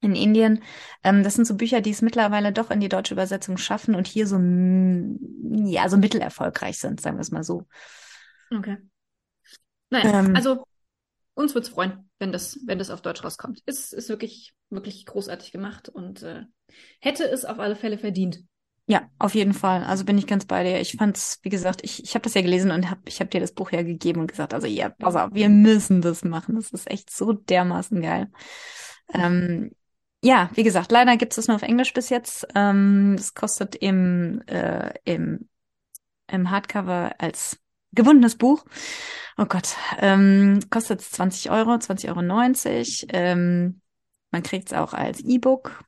in 0.00 0.14
Indien. 0.14 0.62
Ähm, 1.04 1.22
das 1.22 1.34
sind 1.34 1.46
so 1.46 1.56
Bücher, 1.56 1.80
die 1.80 1.90
es 1.90 2.02
mittlerweile 2.02 2.52
doch 2.52 2.70
in 2.70 2.80
die 2.80 2.88
deutsche 2.88 3.14
Übersetzung 3.14 3.56
schaffen 3.56 3.94
und 3.94 4.06
hier 4.06 4.26
so, 4.26 4.36
ja, 4.36 5.88
so 5.88 5.96
mittelerfolgreich 5.96 6.78
sind, 6.78 7.00
sagen 7.00 7.16
wir 7.16 7.22
es 7.22 7.30
mal 7.30 7.44
so. 7.44 7.66
Okay. 8.54 8.78
Naja, 9.90 10.20
ähm, 10.20 10.34
also 10.34 10.64
uns 11.34 11.54
wird's 11.54 11.68
freuen, 11.68 12.10
wenn 12.18 12.32
das, 12.32 12.58
wenn 12.66 12.78
das 12.78 12.90
auf 12.90 13.02
Deutsch 13.02 13.24
rauskommt. 13.24 13.60
Ist, 13.66 13.92
ist 13.92 14.08
wirklich, 14.08 14.54
wirklich 14.70 15.06
großartig 15.06 15.52
gemacht 15.52 15.88
und 15.88 16.22
äh, 16.22 16.44
hätte 17.00 17.24
es 17.24 17.44
auf 17.44 17.58
alle 17.58 17.76
Fälle 17.76 17.98
verdient. 17.98 18.42
Ja, 18.86 19.08
auf 19.20 19.36
jeden 19.36 19.54
Fall. 19.54 19.84
Also 19.84 20.04
bin 20.04 20.18
ich 20.18 20.26
ganz 20.26 20.46
bei 20.46 20.64
dir. 20.64 20.80
Ich 20.80 20.96
fand's, 20.96 21.38
wie 21.42 21.48
gesagt, 21.48 21.80
ich, 21.84 22.02
ich 22.02 22.14
habe 22.14 22.24
das 22.24 22.34
ja 22.34 22.42
gelesen 22.42 22.72
und 22.72 22.90
hab, 22.90 22.98
ich 23.06 23.20
habe 23.20 23.30
dir 23.30 23.40
das 23.40 23.52
Buch 23.52 23.70
ja 23.70 23.82
gegeben 23.82 24.20
und 24.20 24.26
gesagt, 24.26 24.52
also 24.52 24.66
ja, 24.66 24.88
pass 24.88 25.14
auf, 25.14 25.32
wir 25.32 25.48
müssen 25.48 26.02
das 26.02 26.24
machen. 26.24 26.56
Das 26.56 26.70
ist 26.70 26.90
echt 26.90 27.08
so 27.08 27.32
dermaßen 27.32 28.02
geil. 28.02 28.32
Ähm, 29.14 29.70
ja, 30.22 30.50
wie 30.54 30.62
gesagt, 30.62 30.92
leider 30.92 31.16
gibt 31.16 31.32
es 31.32 31.36
das 31.36 31.48
nur 31.48 31.56
auf 31.56 31.62
Englisch 31.62 31.92
bis 31.94 32.10
jetzt. 32.10 32.46
Ähm, 32.54 33.14
das 33.16 33.34
kostet 33.34 33.74
im, 33.76 34.42
äh, 34.46 34.92
im, 35.04 35.48
im 36.26 36.50
Hardcover 36.50 37.14
als 37.18 37.58
gebundenes 37.92 38.36
Buch. 38.36 38.64
Oh 39.38 39.46
Gott, 39.46 39.76
ähm, 39.98 40.60
kostet 40.70 41.00
20 41.00 41.50
Euro, 41.50 41.70
20,90 41.78 42.08
Euro. 42.08 43.10
Ähm, 43.12 43.80
man 44.30 44.42
kriegt 44.42 44.68
es 44.68 44.78
auch 44.78 44.92
als 44.92 45.20
E-Book. 45.20 45.82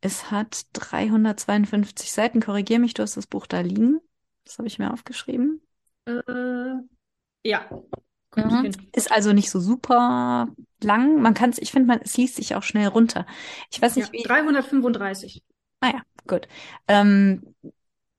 Es 0.00 0.30
hat 0.30 0.62
352 0.74 2.12
Seiten. 2.12 2.40
Korrigier 2.40 2.78
mich, 2.78 2.94
du 2.94 3.02
hast 3.02 3.16
das 3.16 3.26
Buch 3.26 3.46
da 3.46 3.60
liegen. 3.60 4.00
Das 4.44 4.58
habe 4.58 4.68
ich 4.68 4.78
mir 4.78 4.92
aufgeschrieben. 4.92 5.60
Äh, 6.06 6.76
ja. 7.42 7.68
Mhm. 8.36 8.72
Ist 8.92 9.10
also 9.10 9.32
nicht 9.32 9.50
so 9.50 9.60
super 9.60 10.48
lang. 10.82 11.20
Man 11.20 11.34
kann 11.34 11.50
es, 11.50 11.58
ich 11.58 11.72
finde, 11.72 11.88
man, 11.88 12.00
es 12.02 12.16
liest 12.16 12.36
sich 12.36 12.54
auch 12.54 12.62
schnell 12.62 12.88
runter. 12.88 13.26
Ich 13.72 13.80
weiß 13.80 13.96
nicht, 13.96 14.08
ja, 14.08 14.12
wie. 14.12 14.22
335. 14.22 15.42
Ah 15.80 15.88
ja, 15.88 16.02
gut. 16.26 16.48
Ähm, 16.86 17.54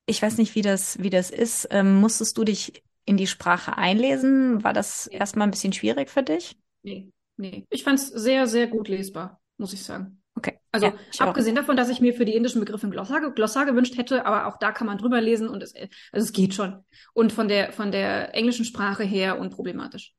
ich 0.05 0.21
weiß 0.21 0.37
nicht, 0.37 0.55
wie 0.55 0.61
das, 0.61 1.01
wie 1.01 1.09
das 1.09 1.29
ist. 1.29 1.67
Ähm, 1.71 1.95
musstest 1.95 2.37
du 2.37 2.43
dich 2.43 2.83
in 3.05 3.17
die 3.17 3.27
Sprache 3.27 3.77
einlesen? 3.77 4.63
War 4.63 4.73
das 4.73 5.07
erstmal 5.07 5.47
ein 5.47 5.51
bisschen 5.51 5.73
schwierig 5.73 6.09
für 6.09 6.23
dich? 6.23 6.57
Nee, 6.83 7.09
nee. 7.37 7.65
Ich 7.69 7.83
fand 7.83 7.99
es 7.99 8.07
sehr, 8.07 8.47
sehr 8.47 8.67
gut 8.67 8.87
lesbar, 8.87 9.39
muss 9.57 9.73
ich 9.73 9.83
sagen. 9.83 10.21
Okay. 10.37 10.59
Also 10.71 10.87
ja, 10.87 10.93
abgesehen 11.17 11.57
auch. 11.57 11.61
davon, 11.61 11.75
dass 11.75 11.89
ich 11.89 11.99
mir 11.99 12.13
für 12.13 12.23
die 12.23 12.35
indischen 12.35 12.59
Begriffe 12.59 12.85
ein 12.85 12.91
Glossar, 12.91 13.31
Glossar 13.31 13.65
gewünscht 13.65 13.97
hätte, 13.97 14.23
aber 14.25 14.45
auch 14.45 14.57
da 14.59 14.71
kann 14.71 14.85
man 14.85 14.99
drüber 14.99 15.19
lesen 15.19 15.49
und 15.49 15.63
es, 15.63 15.73
also 15.73 16.25
es 16.25 16.31
geht 16.31 16.53
schon. 16.53 16.83
Und 17.13 17.33
von 17.33 17.47
der, 17.47 17.73
von 17.73 17.91
der 17.91 18.35
englischen 18.35 18.63
Sprache 18.63 19.03
her 19.03 19.39
unproblematisch. 19.39 20.13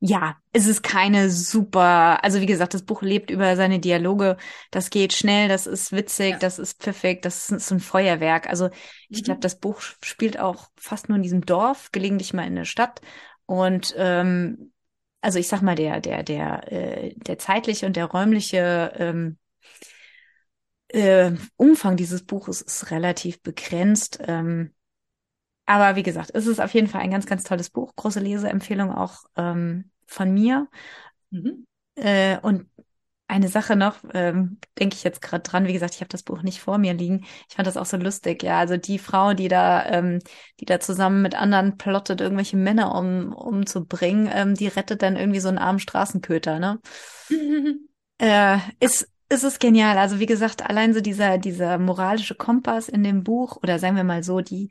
ja, 0.00 0.36
es 0.52 0.66
ist 0.66 0.82
keine 0.82 1.30
super, 1.30 2.22
also 2.22 2.40
wie 2.40 2.46
gesagt, 2.46 2.74
das 2.74 2.82
Buch 2.82 3.00
lebt 3.00 3.30
über 3.30 3.56
seine 3.56 3.78
Dialoge. 3.78 4.36
Das 4.70 4.90
geht 4.90 5.14
schnell, 5.14 5.48
das 5.48 5.66
ist 5.66 5.92
witzig, 5.92 6.32
ja. 6.32 6.38
das 6.38 6.58
ist 6.58 6.82
pfiffig, 6.82 7.22
das 7.22 7.48
ist 7.48 7.70
ein 7.70 7.80
Feuerwerk. 7.80 8.48
Also 8.48 8.68
ich 9.08 9.20
mhm. 9.20 9.24
glaube, 9.24 9.40
das 9.40 9.58
Buch 9.58 9.80
spielt 9.80 10.38
auch 10.38 10.66
fast 10.76 11.08
nur 11.08 11.16
in 11.16 11.22
diesem 11.22 11.46
Dorf, 11.46 11.92
gelegentlich 11.92 12.34
mal 12.34 12.46
in 12.46 12.56
der 12.56 12.64
Stadt. 12.66 13.00
Und 13.46 13.94
ähm, 13.96 14.71
also 15.22 15.38
ich 15.38 15.48
sag 15.48 15.62
mal, 15.62 15.76
der, 15.76 16.00
der, 16.00 16.22
der, 16.22 16.72
äh, 16.72 17.14
der 17.16 17.38
zeitliche 17.38 17.86
und 17.86 17.96
der 17.96 18.06
räumliche 18.06 18.92
ähm, 18.98 19.38
äh, 20.88 21.32
Umfang 21.56 21.96
dieses 21.96 22.24
Buches 22.24 22.60
ist 22.60 22.90
relativ 22.90 23.42
begrenzt. 23.42 24.18
Ähm, 24.26 24.74
aber 25.66 25.96
wie 25.96 26.02
gesagt, 26.02 26.30
es 26.34 26.46
ist 26.46 26.60
auf 26.60 26.74
jeden 26.74 26.88
Fall 26.88 27.02
ein 27.02 27.10
ganz, 27.10 27.26
ganz 27.26 27.44
tolles 27.44 27.70
Buch. 27.70 27.94
Große 27.96 28.20
Leseempfehlung 28.20 28.90
auch 28.92 29.24
ähm, 29.36 29.90
von 30.06 30.32
mir. 30.34 30.68
Mhm. 31.30 31.66
Äh, 31.94 32.38
und 32.40 32.68
eine 33.32 33.48
Sache 33.48 33.76
noch, 33.76 33.96
ähm, 34.12 34.58
denke 34.78 34.94
ich 34.94 35.04
jetzt 35.04 35.22
gerade 35.22 35.42
dran, 35.42 35.66
wie 35.66 35.72
gesagt, 35.72 35.94
ich 35.94 36.00
habe 36.00 36.10
das 36.10 36.22
Buch 36.22 36.42
nicht 36.42 36.60
vor 36.60 36.76
mir 36.76 36.92
liegen. 36.92 37.24
Ich 37.48 37.56
fand 37.56 37.66
das 37.66 37.78
auch 37.78 37.86
so 37.86 37.96
lustig, 37.96 38.42
ja. 38.42 38.58
Also 38.58 38.76
die 38.76 38.98
Frau, 38.98 39.32
die 39.32 39.48
da, 39.48 39.86
ähm, 39.86 40.18
die 40.60 40.66
da 40.66 40.80
zusammen 40.80 41.22
mit 41.22 41.34
anderen 41.34 41.78
plottet, 41.78 42.20
irgendwelche 42.20 42.58
Männer 42.58 42.94
um, 42.94 43.32
umzubringen, 43.32 44.28
ähm, 44.32 44.54
die 44.54 44.68
rettet 44.68 45.00
dann 45.02 45.16
irgendwie 45.16 45.40
so 45.40 45.48
einen 45.48 45.58
armen 45.58 45.78
Straßenköter, 45.78 46.58
ne? 46.58 46.80
Äh, 48.18 48.58
ist, 48.78 49.08
ist 49.30 49.42
es 49.42 49.58
genial. 49.58 49.98
Also 49.98 50.20
wie 50.20 50.26
gesagt, 50.26 50.62
allein 50.64 50.94
so 50.94 51.00
dieser, 51.00 51.38
dieser 51.38 51.76
moralische 51.78 52.36
Kompass 52.36 52.88
in 52.88 53.02
dem 53.02 53.24
Buch, 53.24 53.56
oder 53.56 53.80
sagen 53.80 53.96
wir 53.96 54.04
mal 54.04 54.22
so, 54.22 54.40
die, 54.40 54.68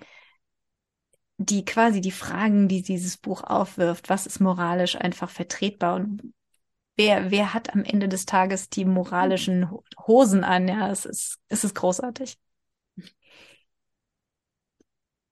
die 1.37 1.65
quasi 1.65 1.99
die 1.99 2.11
Fragen, 2.11 2.69
die 2.69 2.81
dieses 2.81 3.17
Buch 3.17 3.43
aufwirft, 3.43 4.07
was 4.07 4.25
ist 4.25 4.39
moralisch 4.39 4.95
einfach 4.95 5.29
vertretbar 5.29 5.95
und 5.95 6.33
wer, 7.01 7.31
wer 7.31 7.53
hat 7.53 7.73
am 7.73 7.83
Ende 7.83 8.07
des 8.07 8.25
Tages 8.25 8.69
die 8.69 8.85
moralischen 8.85 9.69
Hosen 10.07 10.43
an? 10.43 10.67
Ja, 10.67 10.89
es 10.89 11.05
ist, 11.05 11.39
es 11.49 11.63
ist 11.63 11.75
großartig. 11.75 12.37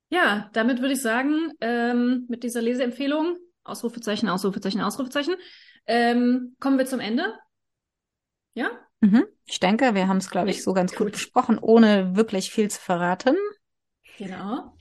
Ja, 0.10 0.50
damit 0.54 0.82
würde 0.82 0.94
ich 0.94 1.02
sagen, 1.02 1.52
ähm, 1.62 2.26
mit 2.30 2.44
dieser 2.44 2.62
Leseempfehlung, 2.62 3.38
Ausrufezeichen, 3.64 4.28
Ausrufezeichen, 4.28 4.82
Ausrufezeichen, 4.82 5.36
ähm, 5.86 6.56
kommen 6.60 6.80
wir 6.80 6.88
zum 6.88 7.00
Ende. 7.00 7.38
Ja? 8.56 8.72
Mhm. 9.02 9.26
Ich 9.46 9.60
denke, 9.60 9.94
wir 9.94 10.08
haben 10.08 10.18
es, 10.18 10.32
glaube 10.32 10.50
ich, 10.50 10.64
so 10.64 10.74
ganz 10.74 10.96
gut 10.96 11.12
besprochen, 11.12 11.60
ohne 11.60 12.16
wirklich 12.16 12.52
viel 12.52 12.72
zu 12.72 12.82
verraten. 12.82 13.36
Genau 14.18 14.76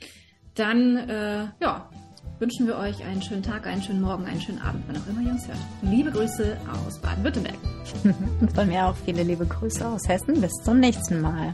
dann 0.59 0.97
äh, 0.97 1.49
ja, 1.61 1.91
wünschen 2.39 2.67
wir 2.67 2.77
euch 2.77 3.05
einen 3.05 3.23
schönen 3.23 3.43
Tag, 3.43 3.67
einen 3.67 3.83
schönen 3.83 4.01
Morgen, 4.01 4.25
einen 4.27 4.41
schönen 4.41 4.61
Abend, 4.61 4.85
wann 4.87 4.97
auch 4.97 5.07
immer 5.09 5.21
ihr 5.23 5.33
uns 5.33 5.47
hört. 5.47 5.59
Liebe 5.83 6.11
Grüße 6.11 6.57
aus 6.87 6.99
Baden-Württemberg. 6.99 7.57
Und 8.41 8.53
von 8.55 8.69
mir 8.69 8.87
auch 8.87 8.97
viele 9.05 9.23
liebe 9.23 9.47
Grüße 9.47 9.87
aus 9.87 10.09
Hessen. 10.09 10.41
Bis 10.41 10.53
zum 10.65 10.81
nächsten 10.81 11.21
Mal. 11.21 11.53